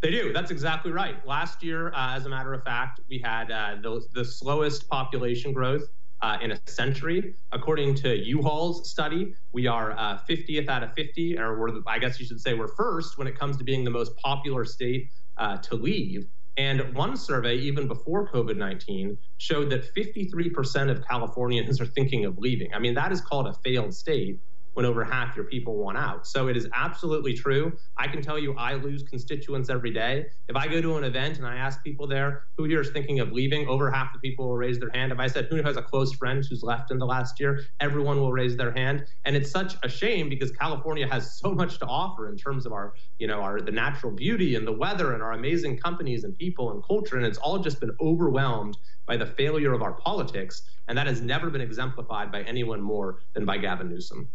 They 0.00 0.10
do. 0.10 0.34
That's 0.34 0.50
exactly 0.50 0.92
right. 0.92 1.26
Last 1.26 1.62
year, 1.62 1.88
uh, 1.94 2.14
as 2.14 2.26
a 2.26 2.28
matter 2.28 2.52
of 2.52 2.62
fact, 2.62 3.00
we 3.08 3.18
had 3.18 3.50
uh, 3.50 3.76
the, 3.82 4.02
the 4.12 4.24
slowest 4.24 4.86
population 4.88 5.54
growth 5.54 5.88
uh, 6.20 6.38
in 6.42 6.52
a 6.52 6.60
century. 6.66 7.34
According 7.52 7.94
to 7.96 8.16
U-Haul's 8.16 8.90
study, 8.90 9.34
we 9.52 9.66
are 9.66 9.92
50th 10.28 10.68
uh, 10.68 10.72
out 10.72 10.82
of 10.82 10.92
50, 10.94 11.38
or 11.38 11.58
we're, 11.58 11.80
I 11.86 11.98
guess 11.98 12.18
you 12.18 12.26
should 12.26 12.40
say 12.40 12.54
we're 12.54 12.68
first 12.68 13.18
when 13.18 13.26
it 13.26 13.38
comes 13.38 13.56
to 13.58 13.64
being 13.64 13.84
the 13.84 13.90
most 13.90 14.16
popular 14.16 14.64
state 14.64 15.10
uh, 15.36 15.58
to 15.58 15.76
leave. 15.76 16.26
And 16.56 16.92
one 16.92 17.16
survey, 17.16 17.54
even 17.56 17.86
before 17.86 18.28
COVID 18.28 18.56
19, 18.56 19.16
showed 19.36 19.70
that 19.70 19.94
53% 19.94 20.90
of 20.90 21.06
Californians 21.06 21.80
are 21.80 21.86
thinking 21.86 22.24
of 22.24 22.38
leaving. 22.38 22.74
I 22.74 22.80
mean, 22.80 22.94
that 22.94 23.12
is 23.12 23.20
called 23.20 23.46
a 23.46 23.54
failed 23.54 23.94
state 23.94 24.40
when 24.78 24.86
over 24.86 25.02
half 25.02 25.34
your 25.34 25.44
people 25.46 25.76
want 25.76 25.98
out. 25.98 26.24
So 26.24 26.46
it 26.46 26.56
is 26.56 26.68
absolutely 26.72 27.34
true. 27.34 27.72
I 27.96 28.06
can 28.06 28.22
tell 28.22 28.38
you 28.38 28.54
I 28.54 28.74
lose 28.74 29.02
constituents 29.02 29.70
every 29.70 29.90
day. 29.90 30.26
If 30.46 30.54
I 30.54 30.68
go 30.68 30.80
to 30.80 30.96
an 30.96 31.02
event 31.02 31.38
and 31.38 31.44
I 31.48 31.56
ask 31.56 31.82
people 31.82 32.06
there 32.06 32.44
who 32.56 32.62
here 32.62 32.80
is 32.80 32.90
thinking 32.90 33.18
of 33.18 33.32
leaving, 33.32 33.66
over 33.66 33.90
half 33.90 34.12
the 34.12 34.20
people 34.20 34.46
will 34.46 34.56
raise 34.56 34.78
their 34.78 34.90
hand. 34.94 35.10
If 35.10 35.18
I 35.18 35.26
said 35.26 35.48
who 35.50 35.60
has 35.64 35.76
a 35.76 35.82
close 35.82 36.12
friend 36.12 36.44
who's 36.48 36.62
left 36.62 36.92
in 36.92 36.98
the 36.98 37.06
last 37.06 37.40
year, 37.40 37.64
everyone 37.80 38.20
will 38.20 38.30
raise 38.30 38.56
their 38.56 38.70
hand. 38.70 39.04
And 39.24 39.34
it's 39.34 39.50
such 39.50 39.74
a 39.82 39.88
shame 39.88 40.28
because 40.28 40.52
California 40.52 41.08
has 41.08 41.36
so 41.36 41.50
much 41.52 41.80
to 41.80 41.86
offer 41.86 42.28
in 42.28 42.36
terms 42.36 42.64
of 42.64 42.72
our, 42.72 42.94
you 43.18 43.26
know, 43.26 43.40
our 43.40 43.60
the 43.60 43.72
natural 43.72 44.12
beauty 44.12 44.54
and 44.54 44.64
the 44.64 44.70
weather 44.70 45.12
and 45.12 45.24
our 45.24 45.32
amazing 45.32 45.78
companies 45.78 46.22
and 46.22 46.38
people 46.38 46.70
and 46.70 46.86
culture. 46.86 47.16
And 47.16 47.26
it's 47.26 47.38
all 47.38 47.58
just 47.58 47.80
been 47.80 47.96
overwhelmed 48.00 48.78
by 49.06 49.16
the 49.16 49.26
failure 49.26 49.72
of 49.72 49.82
our 49.82 49.94
politics. 49.94 50.62
And 50.86 50.96
that 50.96 51.08
has 51.08 51.20
never 51.20 51.50
been 51.50 51.62
exemplified 51.62 52.30
by 52.30 52.42
anyone 52.42 52.80
more 52.80 53.18
than 53.34 53.44
by 53.44 53.58
Gavin 53.58 53.88
Newsom. 53.88 54.28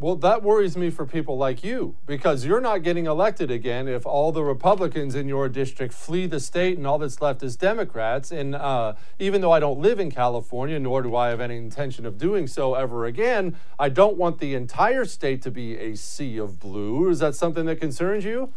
Well, 0.00 0.14
that 0.14 0.44
worries 0.44 0.76
me 0.76 0.90
for 0.90 1.04
people 1.04 1.36
like 1.36 1.64
you 1.64 1.96
because 2.06 2.44
you're 2.44 2.60
not 2.60 2.84
getting 2.84 3.06
elected 3.06 3.50
again 3.50 3.88
if 3.88 4.06
all 4.06 4.30
the 4.30 4.44
Republicans 4.44 5.16
in 5.16 5.26
your 5.26 5.48
district 5.48 5.92
flee 5.92 6.26
the 6.26 6.38
state 6.38 6.78
and 6.78 6.86
all 6.86 6.98
that's 6.98 7.20
left 7.20 7.42
is 7.42 7.56
Democrats. 7.56 8.30
And 8.30 8.54
uh, 8.54 8.94
even 9.18 9.40
though 9.40 9.50
I 9.50 9.58
don't 9.58 9.80
live 9.80 9.98
in 9.98 10.12
California, 10.12 10.78
nor 10.78 11.02
do 11.02 11.16
I 11.16 11.30
have 11.30 11.40
any 11.40 11.56
intention 11.56 12.06
of 12.06 12.16
doing 12.16 12.46
so 12.46 12.74
ever 12.74 13.06
again, 13.06 13.56
I 13.76 13.88
don't 13.88 14.16
want 14.16 14.38
the 14.38 14.54
entire 14.54 15.04
state 15.04 15.42
to 15.42 15.50
be 15.50 15.76
a 15.76 15.96
sea 15.96 16.38
of 16.38 16.60
blue. 16.60 17.10
Is 17.10 17.18
that 17.18 17.34
something 17.34 17.66
that 17.66 17.80
concerns 17.80 18.24
you? 18.24 18.52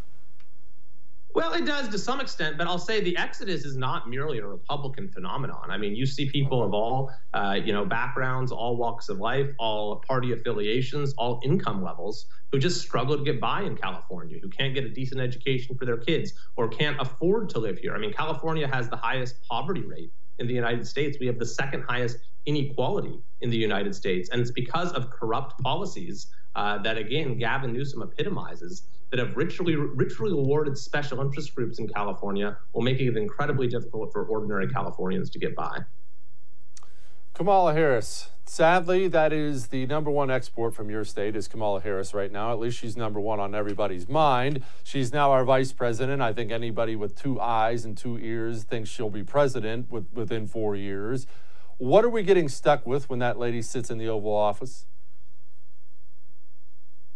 Well, 1.34 1.54
it 1.54 1.66
does 1.66 1.88
to 1.90 1.98
some 1.98 2.20
extent, 2.20 2.58
but 2.58 2.68
I'll 2.68 2.78
say 2.78 3.00
the 3.00 3.16
exodus 3.16 3.64
is 3.64 3.78
not 3.78 4.10
merely 4.10 4.40
a 4.40 4.46
Republican 4.46 5.08
phenomenon. 5.08 5.70
I 5.70 5.78
mean, 5.78 5.96
you 5.96 6.06
see 6.06 6.30
people 6.30 6.62
of 6.62 6.74
all, 6.74 7.10
uh, 7.34 7.58
you 7.64 7.72
know, 7.72 7.86
backgrounds, 7.86 8.52
all 8.52 8.76
walks 8.76 9.08
of 9.08 9.20
life, 9.20 9.50
all 9.58 10.04
party 10.08 10.34
affiliations, 10.34 11.14
all 11.18 11.40
income 11.44 11.82
levels, 11.82 12.28
who 12.52 12.60
just 12.60 12.82
struggle 12.82 13.18
to 13.18 13.24
get 13.24 13.40
by 13.40 13.62
in 13.62 13.78
California, 13.78 14.40
who 14.42 14.50
can't 14.50 14.74
get 14.74 14.84
a 14.84 14.90
decent 14.90 15.22
education 15.22 15.78
for 15.78 15.86
their 15.86 15.98
kids, 15.98 16.34
or 16.58 16.68
can't 16.68 17.00
afford 17.00 17.50
to 17.50 17.60
live 17.60 17.78
here. 17.78 17.96
I 17.96 17.98
mean, 17.98 18.12
California 18.12 18.68
has 18.68 18.90
the 18.90 18.98
highest 18.98 19.36
poverty 19.50 19.86
rate 19.86 20.12
in 20.40 20.48
the 20.48 20.54
United 20.54 20.86
States. 20.86 21.18
We 21.20 21.28
have 21.28 21.40
the 21.40 21.46
second 21.46 21.84
highest 21.88 22.18
inequality 22.46 23.22
in 23.40 23.50
the 23.50 23.58
United 23.58 23.96
States, 23.96 24.30
and 24.30 24.42
it's 24.42 24.52
because 24.52 24.92
of 24.92 25.10
corrupt 25.10 25.62
policies 25.62 26.28
uh, 26.56 26.80
that, 26.80 26.98
again, 26.98 27.38
Gavin 27.38 27.72
Newsom 27.72 28.02
epitomizes 28.02 28.88
that 29.12 29.20
have 29.20 29.36
richly, 29.36 29.76
richly 29.76 30.32
rewarded 30.32 30.78
special 30.78 31.22
interest 31.22 31.54
groups 31.54 31.80
in 31.80 31.88
California 31.88 32.58
while 32.72 32.84
making 32.84 33.08
it 33.08 33.18
incredibly 33.18 33.68
difficult 33.68 34.12
for 34.12 34.24
ordinary 34.24 34.68
Californians 34.68 35.30
to 35.30 35.40
get 35.40 35.56
by. 35.56 35.80
Kamala 37.34 37.74
Harris. 37.74 38.30
Sadly, 38.46 39.08
that 39.08 39.32
is 39.32 39.68
the 39.68 39.86
number 39.86 40.12
one 40.12 40.30
export 40.30 40.74
from 40.74 40.90
your 40.90 41.06
state 41.06 41.36
is 41.36 41.48
Kamala 41.48 41.80
Harris 41.80 42.14
right 42.14 42.32
now. 42.32 42.52
At 42.52 42.60
least 42.60 42.78
she's 42.78 42.98
number 42.98 43.20
one 43.20 43.40
on 43.40 43.56
everybody's 43.56 44.10
mind. 44.10 44.64
She's 44.84 45.14
now 45.14 45.32
our 45.32 45.46
vice 45.46 45.72
president. 45.72 46.22
I 46.22 46.34
think 46.34 46.52
anybody 46.52 46.96
with 46.96 47.16
two 47.16 47.40
eyes 47.40 47.86
and 47.86 47.98
two 47.98 48.18
ears 48.18 48.64
thinks 48.64 48.90
she'll 48.90 49.10
be 49.10 49.24
president 49.24 49.90
with, 49.90 50.08
within 50.14 50.48
four 50.48 50.76
years. 50.76 51.28
What 51.78 52.04
are 52.04 52.10
we 52.10 52.24
getting 52.24 52.50
stuck 52.50 52.86
with 52.86 53.10
when 53.10 53.20
that 53.20 53.40
lady 53.40 53.62
sits 53.62 53.90
in 53.90 53.98
the 53.98 54.10
Oval 54.10 54.36
Office? 54.36 54.86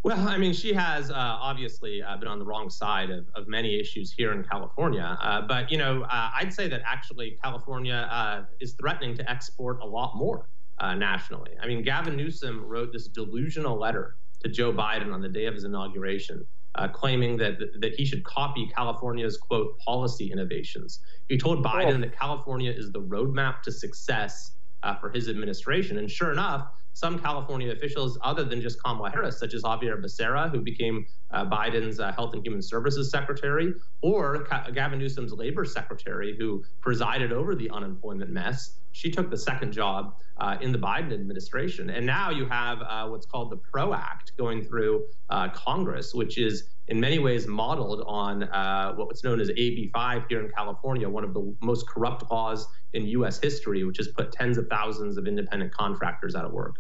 Well, 0.05 0.29
I 0.29 0.37
mean, 0.37 0.53
she 0.53 0.71
has 0.71 1.09
uh, 1.09 1.15
obviously 1.15 2.03
uh, 2.03 2.15
been 2.17 2.27
on 2.27 2.37
the 2.37 2.45
wrong 2.45 2.69
side 2.69 3.09
of, 3.09 3.25
of 3.33 3.47
many 3.47 3.79
issues 3.79 4.13
here 4.13 4.33
in 4.33 4.43
California. 4.43 5.17
Uh, 5.19 5.41
but, 5.41 5.71
you 5.71 5.79
know, 5.79 6.03
uh, 6.03 6.29
I'd 6.39 6.53
say 6.53 6.67
that 6.67 6.83
actually 6.85 7.39
California 7.43 8.07
uh, 8.11 8.43
is 8.59 8.73
threatening 8.73 9.17
to 9.17 9.27
export 9.27 9.79
a 9.81 9.85
lot 9.85 10.15
more 10.15 10.47
uh, 10.77 10.93
nationally. 10.93 11.53
I 11.59 11.65
mean, 11.65 11.81
Gavin 11.81 12.15
Newsom 12.15 12.63
wrote 12.67 12.93
this 12.93 13.07
delusional 13.07 13.79
letter 13.79 14.17
to 14.43 14.49
Joe 14.49 14.71
Biden 14.71 15.11
on 15.11 15.21
the 15.21 15.29
day 15.29 15.47
of 15.47 15.55
his 15.55 15.63
inauguration. 15.63 16.45
claiming 16.93 17.35
that 17.37 17.57
that 17.79 17.95
he 17.95 18.05
should 18.05 18.23
copy 18.25 18.67
California's 18.77 19.37
quote 19.37 19.79
policy 19.79 20.31
innovations. 20.31 20.99
He 21.29 21.35
told 21.35 21.65
Biden 21.65 21.97
oh. 21.97 22.01
that 22.01 22.15
California 22.15 22.71
is 22.71 22.91
the 22.91 23.01
roadmap 23.01 23.63
to 23.63 23.71
success 23.71 24.51
for 24.93 25.09
his 25.09 25.27
administration, 25.27 25.97
and 25.97 26.09
sure 26.09 26.31
enough, 26.31 26.67
some 26.95 27.19
California 27.19 27.73
officials, 27.73 28.17
other 28.21 28.45
than 28.45 28.61
just 28.61 28.81
Kamala 28.81 29.09
Harris, 29.09 29.37
such 29.37 29.53
as 29.53 29.61
Xavier 29.61 29.97
Becerra, 29.97 30.49
who 30.49 30.61
became 30.61 31.05
uh, 31.31 31.43
Biden's 31.45 31.99
uh, 31.99 32.13
Health 32.13 32.33
and 32.33 32.45
Human 32.45 32.61
Services 32.61 33.11
Secretary, 33.11 33.73
or 34.01 34.47
Gavin 34.73 34.97
Newsom's 34.97 35.33
Labor 35.33 35.65
Secretary, 35.65 36.37
who 36.39 36.63
presided 36.79 37.33
over 37.33 37.53
the 37.53 37.69
unemployment 37.69 38.31
mess. 38.31 38.77
She 38.93 39.11
took 39.11 39.29
the 39.29 39.37
second 39.37 39.73
job 39.73 40.15
uh, 40.37 40.55
in 40.61 40.71
the 40.71 40.79
Biden 40.79 41.13
administration. 41.13 41.89
And 41.89 42.05
now 42.05 42.29
you 42.29 42.45
have 42.45 42.81
uh, 42.81 43.07
what's 43.09 43.25
called 43.25 43.51
the 43.51 43.57
PRO 43.57 43.93
Act 43.93 44.31
going 44.37 44.63
through 44.63 45.05
uh, 45.29 45.49
Congress, 45.49 46.13
which 46.13 46.37
is 46.37 46.69
in 46.87 46.99
many 46.99 47.19
ways 47.19 47.47
modeled 47.47 48.03
on 48.05 48.43
uh, 48.43 48.93
what's 48.93 49.23
known 49.23 49.39
as 49.39 49.49
AB 49.49 49.89
5 49.93 50.23
here 50.29 50.43
in 50.43 50.51
California, 50.51 51.09
one 51.09 51.23
of 51.23 51.33
the 51.33 51.55
most 51.61 51.87
corrupt 51.87 52.29
laws 52.31 52.67
in 52.93 53.07
U.S. 53.07 53.39
history, 53.39 53.83
which 53.83 53.97
has 53.97 54.07
put 54.07 54.31
tens 54.31 54.57
of 54.57 54.67
thousands 54.67 55.17
of 55.17 55.27
independent 55.27 55.73
contractors 55.73 56.35
out 56.35 56.45
of 56.45 56.51
work. 56.51 56.75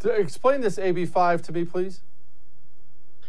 To 0.00 0.10
Explain 0.10 0.60
this 0.60 0.78
AB 0.78 1.06
5 1.06 1.42
to 1.42 1.52
me, 1.52 1.64
please. 1.64 2.02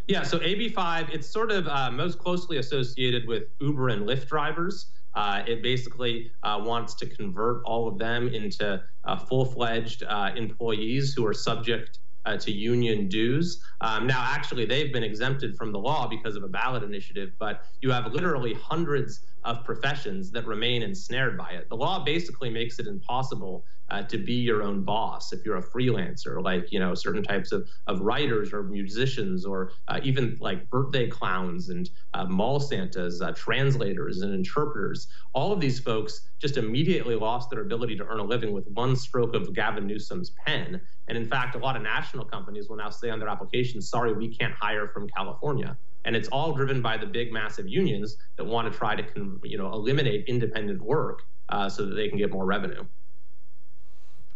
Yeah, 0.08 0.24
so 0.24 0.42
AB 0.42 0.70
5, 0.70 1.10
it's 1.10 1.28
sort 1.28 1.52
of 1.52 1.68
uh, 1.68 1.92
most 1.92 2.18
closely 2.18 2.58
associated 2.58 3.28
with 3.28 3.44
Uber 3.60 3.90
and 3.90 4.08
Lyft 4.08 4.28
drivers. 4.28 4.88
Uh, 5.16 5.44
it 5.46 5.62
basically 5.62 6.32
uh, 6.44 6.62
wants 6.64 6.94
to 6.94 7.06
convert 7.08 7.62
all 7.66 7.88
of 7.88 7.98
them 7.98 8.30
into 8.30 8.82
uh, 9.04 9.18
full 9.18 9.44
fledged 9.44 10.04
uh, 10.04 10.32
employees 10.36 11.14
who 11.14 11.26
are 11.26 11.34
subject 11.34 12.00
uh, 12.28 12.36
to 12.38 12.52
union 12.52 13.08
dues. 13.08 13.64
Um, 13.80 14.06
now, 14.06 14.22
actually, 14.22 14.66
they've 14.66 14.92
been 14.92 15.04
exempted 15.04 15.56
from 15.56 15.72
the 15.72 15.80
law 15.80 16.08
because 16.08 16.36
of 16.36 16.44
a 16.44 16.48
ballot 16.48 16.84
initiative, 16.84 17.32
but 17.40 17.64
you 17.82 17.90
have 17.92 18.12
literally 18.12 18.54
hundreds 18.54 19.22
of 19.46 19.64
professions 19.64 20.30
that 20.32 20.46
remain 20.46 20.84
ensnared 20.84 21.38
by 21.38 21.52
it. 21.52 21.70
The 21.70 21.78
law 21.78 22.04
basically 22.04 22.50
makes 22.50 22.80
it 22.80 22.88
impossible 22.88 23.64
uh, 23.90 24.04
to 24.04 24.18
be 24.18 24.34
your 24.34 24.64
own 24.64 24.84
boss 24.84 25.32
if 25.34 25.46
you're 25.46 25.58
a 25.58 25.64
freelancer, 25.64 26.42
like 26.44 26.72
you 26.72 26.80
know 26.80 26.94
certain 26.94 27.24
types 27.24 27.52
of, 27.52 27.68
of 27.88 28.02
writers 28.02 28.54
or 28.54 28.64
musicians 28.64 29.46
or 29.46 29.72
uh, 29.88 30.00
even 30.04 30.38
like 30.40 30.70
birthday 30.70 31.08
clowns 31.08 31.70
and 31.70 31.90
uh, 32.14 32.26
mall 32.26 32.60
Santas, 32.60 33.22
uh, 33.22 33.32
translators 33.32 34.22
and 34.22 34.34
interpreters. 34.34 35.08
All 35.34 35.52
of 35.52 35.60
these 35.60 35.80
folks 35.80 36.30
just 36.40 36.58
immediately 36.58 37.16
lost 37.16 37.50
their 37.50 37.62
ability 37.62 37.96
to 37.98 38.06
earn 38.06 38.20
a 38.20 38.24
living 38.24 38.54
with 38.54 38.68
one 38.70 38.96
stroke 38.96 39.34
of 39.36 39.54
Gavin 39.54 39.88
Newsom's 39.88 40.32
pen. 40.46 40.82
And 41.08 41.18
in 41.18 41.26
fact, 41.26 41.56
a 41.56 41.60
lot 41.60 41.76
of 41.76 41.82
national 41.82 42.26
companies 42.26 42.70
will 42.70 42.78
now 42.78 42.90
say 42.90 43.10
on 43.10 43.20
their 43.20 43.30
applications, 43.30 43.90
"Sorry, 43.90 44.14
we 44.14 44.28
can't 44.28 44.54
hire 44.54 44.88
from 44.88 45.08
California." 45.08 45.78
and 46.06 46.16
it's 46.16 46.30
all 46.30 46.54
driven 46.54 46.82
by 46.82 46.96
the 46.96 47.06
big 47.06 47.34
massive 47.34 47.68
unions 47.68 48.16
that 48.38 48.46
want 48.46 48.72
to 48.72 48.78
try 48.78 48.96
to 48.96 49.40
you 49.44 49.58
know 49.58 49.72
eliminate 49.74 50.24
independent 50.28 50.82
work 50.82 51.24
uh, 51.50 51.68
so 51.68 51.86
that 51.86 51.96
they 51.96 52.08
can 52.08 52.18
get 52.18 52.32
more 52.32 52.46
revenue 52.46 52.86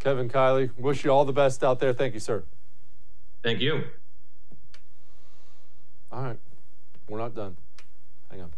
kevin 0.02 0.28
kiley 0.30 0.70
wish 0.78 1.04
you 1.04 1.12
all 1.12 1.26
the 1.26 1.34
best 1.34 1.64
out 1.64 1.80
there. 1.80 1.94
Thank 1.94 2.14
you 2.14 2.20
sir. 2.20 2.44
Thank 3.44 3.62
you. 3.62 3.84
All 6.12 6.24
right. 6.24 6.38
We're 7.08 7.20
not 7.20 7.34
done. 7.34 7.56
Hang 8.30 8.42
on. 8.42 8.52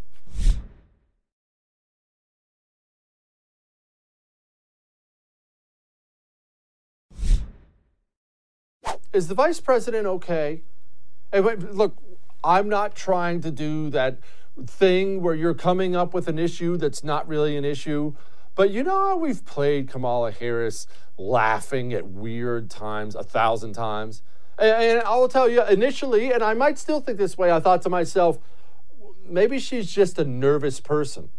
Is 9.13 9.27
the 9.27 9.35
vice 9.35 9.59
president 9.59 10.07
okay? 10.07 10.61
Hey, 11.31 11.39
wait, 11.39 11.59
look, 11.59 11.95
I'm 12.43 12.67
not 12.67 12.95
trying 12.95 13.41
to 13.41 13.51
do 13.51 13.91
that 13.91 14.17
thing 14.65 15.21
where 15.21 15.35
you're 15.35 15.53
coming 15.53 15.95
up 15.95 16.13
with 16.13 16.27
an 16.27 16.39
issue 16.39 16.77
that's 16.77 17.03
not 17.03 17.27
really 17.27 17.55
an 17.55 17.63
issue. 17.63 18.15
But 18.55 18.69
you 18.69 18.83
know 18.83 19.07
how 19.07 19.17
we've 19.17 19.43
played 19.45 19.89
Kamala 19.89 20.31
Harris 20.31 20.85
laughing 21.17 21.93
at 21.93 22.07
weird 22.07 22.69
times 22.69 23.15
a 23.15 23.23
thousand 23.23 23.73
times? 23.73 24.21
And, 24.59 24.69
and 24.69 25.01
I'll 25.01 25.27
tell 25.27 25.49
you, 25.49 25.63
initially, 25.65 26.31
and 26.31 26.43
I 26.43 26.53
might 26.53 26.77
still 26.77 26.99
think 26.99 27.17
this 27.17 27.37
way, 27.37 27.51
I 27.51 27.59
thought 27.59 27.81
to 27.83 27.89
myself, 27.89 28.37
maybe 29.27 29.59
she's 29.59 29.91
just 29.91 30.19
a 30.19 30.25
nervous 30.25 30.79
person. 30.79 31.29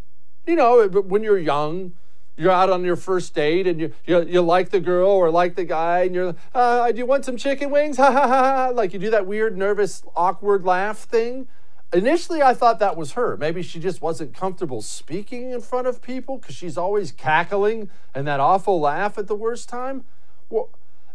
You 0.46 0.56
know, 0.56 0.88
when 0.88 1.22
you're 1.22 1.38
young, 1.38 1.92
you're 2.36 2.50
out 2.50 2.68
on 2.68 2.84
your 2.84 2.96
first 2.96 3.32
date 3.34 3.66
and 3.66 3.80
you, 3.80 3.92
you, 4.06 4.24
you 4.24 4.42
like 4.42 4.70
the 4.70 4.80
girl 4.80 5.08
or 5.08 5.30
like 5.30 5.54
the 5.54 5.64
guy 5.64 6.02
and 6.02 6.14
you're, 6.14 6.34
uh, 6.52 6.90
do 6.90 6.98
you 6.98 7.06
want 7.06 7.24
some 7.24 7.36
chicken 7.36 7.70
wings? 7.70 7.96
Ha 8.04 8.10
ha 8.10 8.26
ha. 8.26 8.70
Like 8.74 8.92
you 8.92 8.98
do 8.98 9.10
that 9.10 9.26
weird, 9.26 9.56
nervous, 9.56 10.02
awkward 10.16 10.64
laugh 10.64 10.98
thing. 10.98 11.46
Initially, 11.94 12.42
I 12.42 12.54
thought 12.54 12.80
that 12.80 12.96
was 12.96 13.12
her. 13.12 13.36
Maybe 13.36 13.62
she 13.62 13.78
just 13.78 14.02
wasn't 14.02 14.34
comfortable 14.34 14.82
speaking 14.82 15.52
in 15.52 15.60
front 15.60 15.86
of 15.86 16.02
people 16.02 16.38
because 16.38 16.56
she's 16.56 16.76
always 16.76 17.12
cackling 17.12 17.88
and 18.12 18.26
that 18.26 18.40
awful 18.40 18.80
laugh 18.80 19.16
at 19.16 19.28
the 19.28 19.36
worst 19.36 19.68
time. 19.68 20.04
Well, 20.50 20.70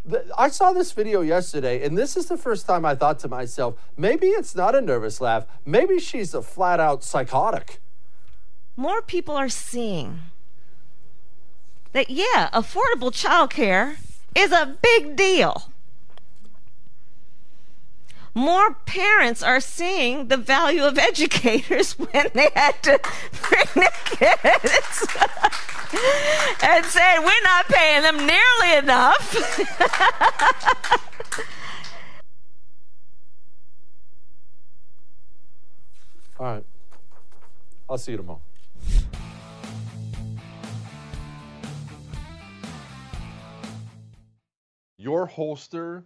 the, 0.06 0.26
I 0.38 0.48
saw 0.48 0.72
this 0.72 0.94
video 0.94 1.20
yesterday, 1.20 1.84
and 1.84 1.98
this 1.98 2.16
is 2.16 2.28
the 2.28 2.38
first 2.38 2.66
time 2.66 2.86
I 2.86 2.96
thought 2.96 3.20
to 3.20 3.28
myself, 3.28 3.78
maybe 3.98 4.28
it's 4.28 4.56
not 4.56 4.74
a 4.74 4.80
nervous 4.80 5.20
laugh. 5.20 5.46
Maybe 5.66 6.00
she's 6.00 6.34
a 6.34 6.42
flat 6.42 6.80
out 6.80 7.04
psychotic. 7.04 7.82
More 8.78 9.02
people 9.02 9.36
are 9.36 9.50
seeing 9.50 10.22
that, 11.92 12.10
yeah, 12.10 12.50
affordable 12.54 13.12
childcare 13.12 13.98
is 14.34 14.54
a 14.54 14.78
big 14.82 15.18
deal. 15.18 15.69
More 18.36 18.76
parents 18.86 19.42
are 19.42 19.60
seeing 19.60 20.28
the 20.28 20.38
value 20.38 20.84
of 20.84 20.98
educators 20.98 21.94
when 22.00 22.30
they 22.34 22.50
had 22.56 22.82
to 22.84 23.00
bring 23.50 23.66
their 23.76 23.92
kids 24.06 25.08
and 26.64 26.86
said, 26.86 27.20
We're 27.20 27.44
not 27.44 27.68
paying 27.68 28.04
them 28.04 28.18
nearly 28.18 28.78
enough. 28.78 29.36
All 36.40 36.46
right. 36.46 36.66
I'll 37.90 37.98
see 37.98 38.12
you 38.12 38.18
tomorrow. 38.18 38.42
Your 44.98 45.26
holster 45.26 46.06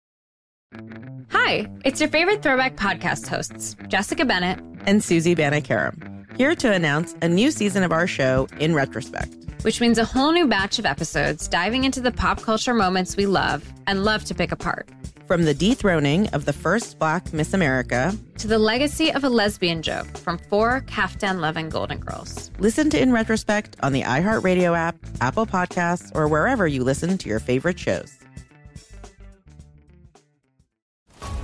Hi, 0.73 1.69
it's 1.83 1.99
your 1.99 2.09
favorite 2.09 2.41
throwback 2.41 2.77
podcast 2.77 3.27
hosts, 3.27 3.75
Jessica 3.89 4.23
Bennett 4.23 4.59
and 4.85 5.03
Susie 5.03 5.35
Banikarim, 5.35 6.37
here 6.37 6.55
to 6.55 6.71
announce 6.71 7.13
a 7.21 7.27
new 7.27 7.51
season 7.51 7.83
of 7.83 7.91
our 7.91 8.07
show, 8.07 8.47
In 8.59 8.73
Retrospect. 8.73 9.35
Which 9.63 9.81
means 9.81 9.97
a 9.97 10.05
whole 10.05 10.31
new 10.31 10.47
batch 10.47 10.79
of 10.79 10.85
episodes 10.85 11.49
diving 11.49 11.83
into 11.83 11.99
the 11.99 12.11
pop 12.11 12.41
culture 12.41 12.73
moments 12.73 13.17
we 13.17 13.25
love 13.25 13.69
and 13.85 14.05
love 14.05 14.23
to 14.25 14.33
pick 14.33 14.53
apart. 14.53 14.87
From 15.27 15.43
the 15.43 15.53
dethroning 15.53 16.27
of 16.29 16.45
the 16.45 16.53
first 16.53 16.97
black 16.99 17.33
Miss 17.33 17.53
America 17.53 18.17
to 18.37 18.47
the 18.47 18.57
legacy 18.57 19.11
of 19.11 19.25
a 19.25 19.29
lesbian 19.29 19.81
joke 19.81 20.17
from 20.19 20.37
four 20.37 20.81
Kaftan 20.87 21.41
loving 21.41 21.67
Golden 21.67 21.99
Girls. 21.99 22.49
Listen 22.59 22.89
to 22.91 22.99
In 23.01 23.11
Retrospect 23.11 23.75
on 23.83 23.91
the 23.91 24.03
iHeartRadio 24.03 24.77
app, 24.77 24.95
Apple 25.19 25.45
Podcasts, 25.45 26.11
or 26.15 26.29
wherever 26.29 26.65
you 26.65 26.83
listen 26.83 27.17
to 27.17 27.29
your 27.29 27.39
favorite 27.39 27.77
shows. 27.77 28.20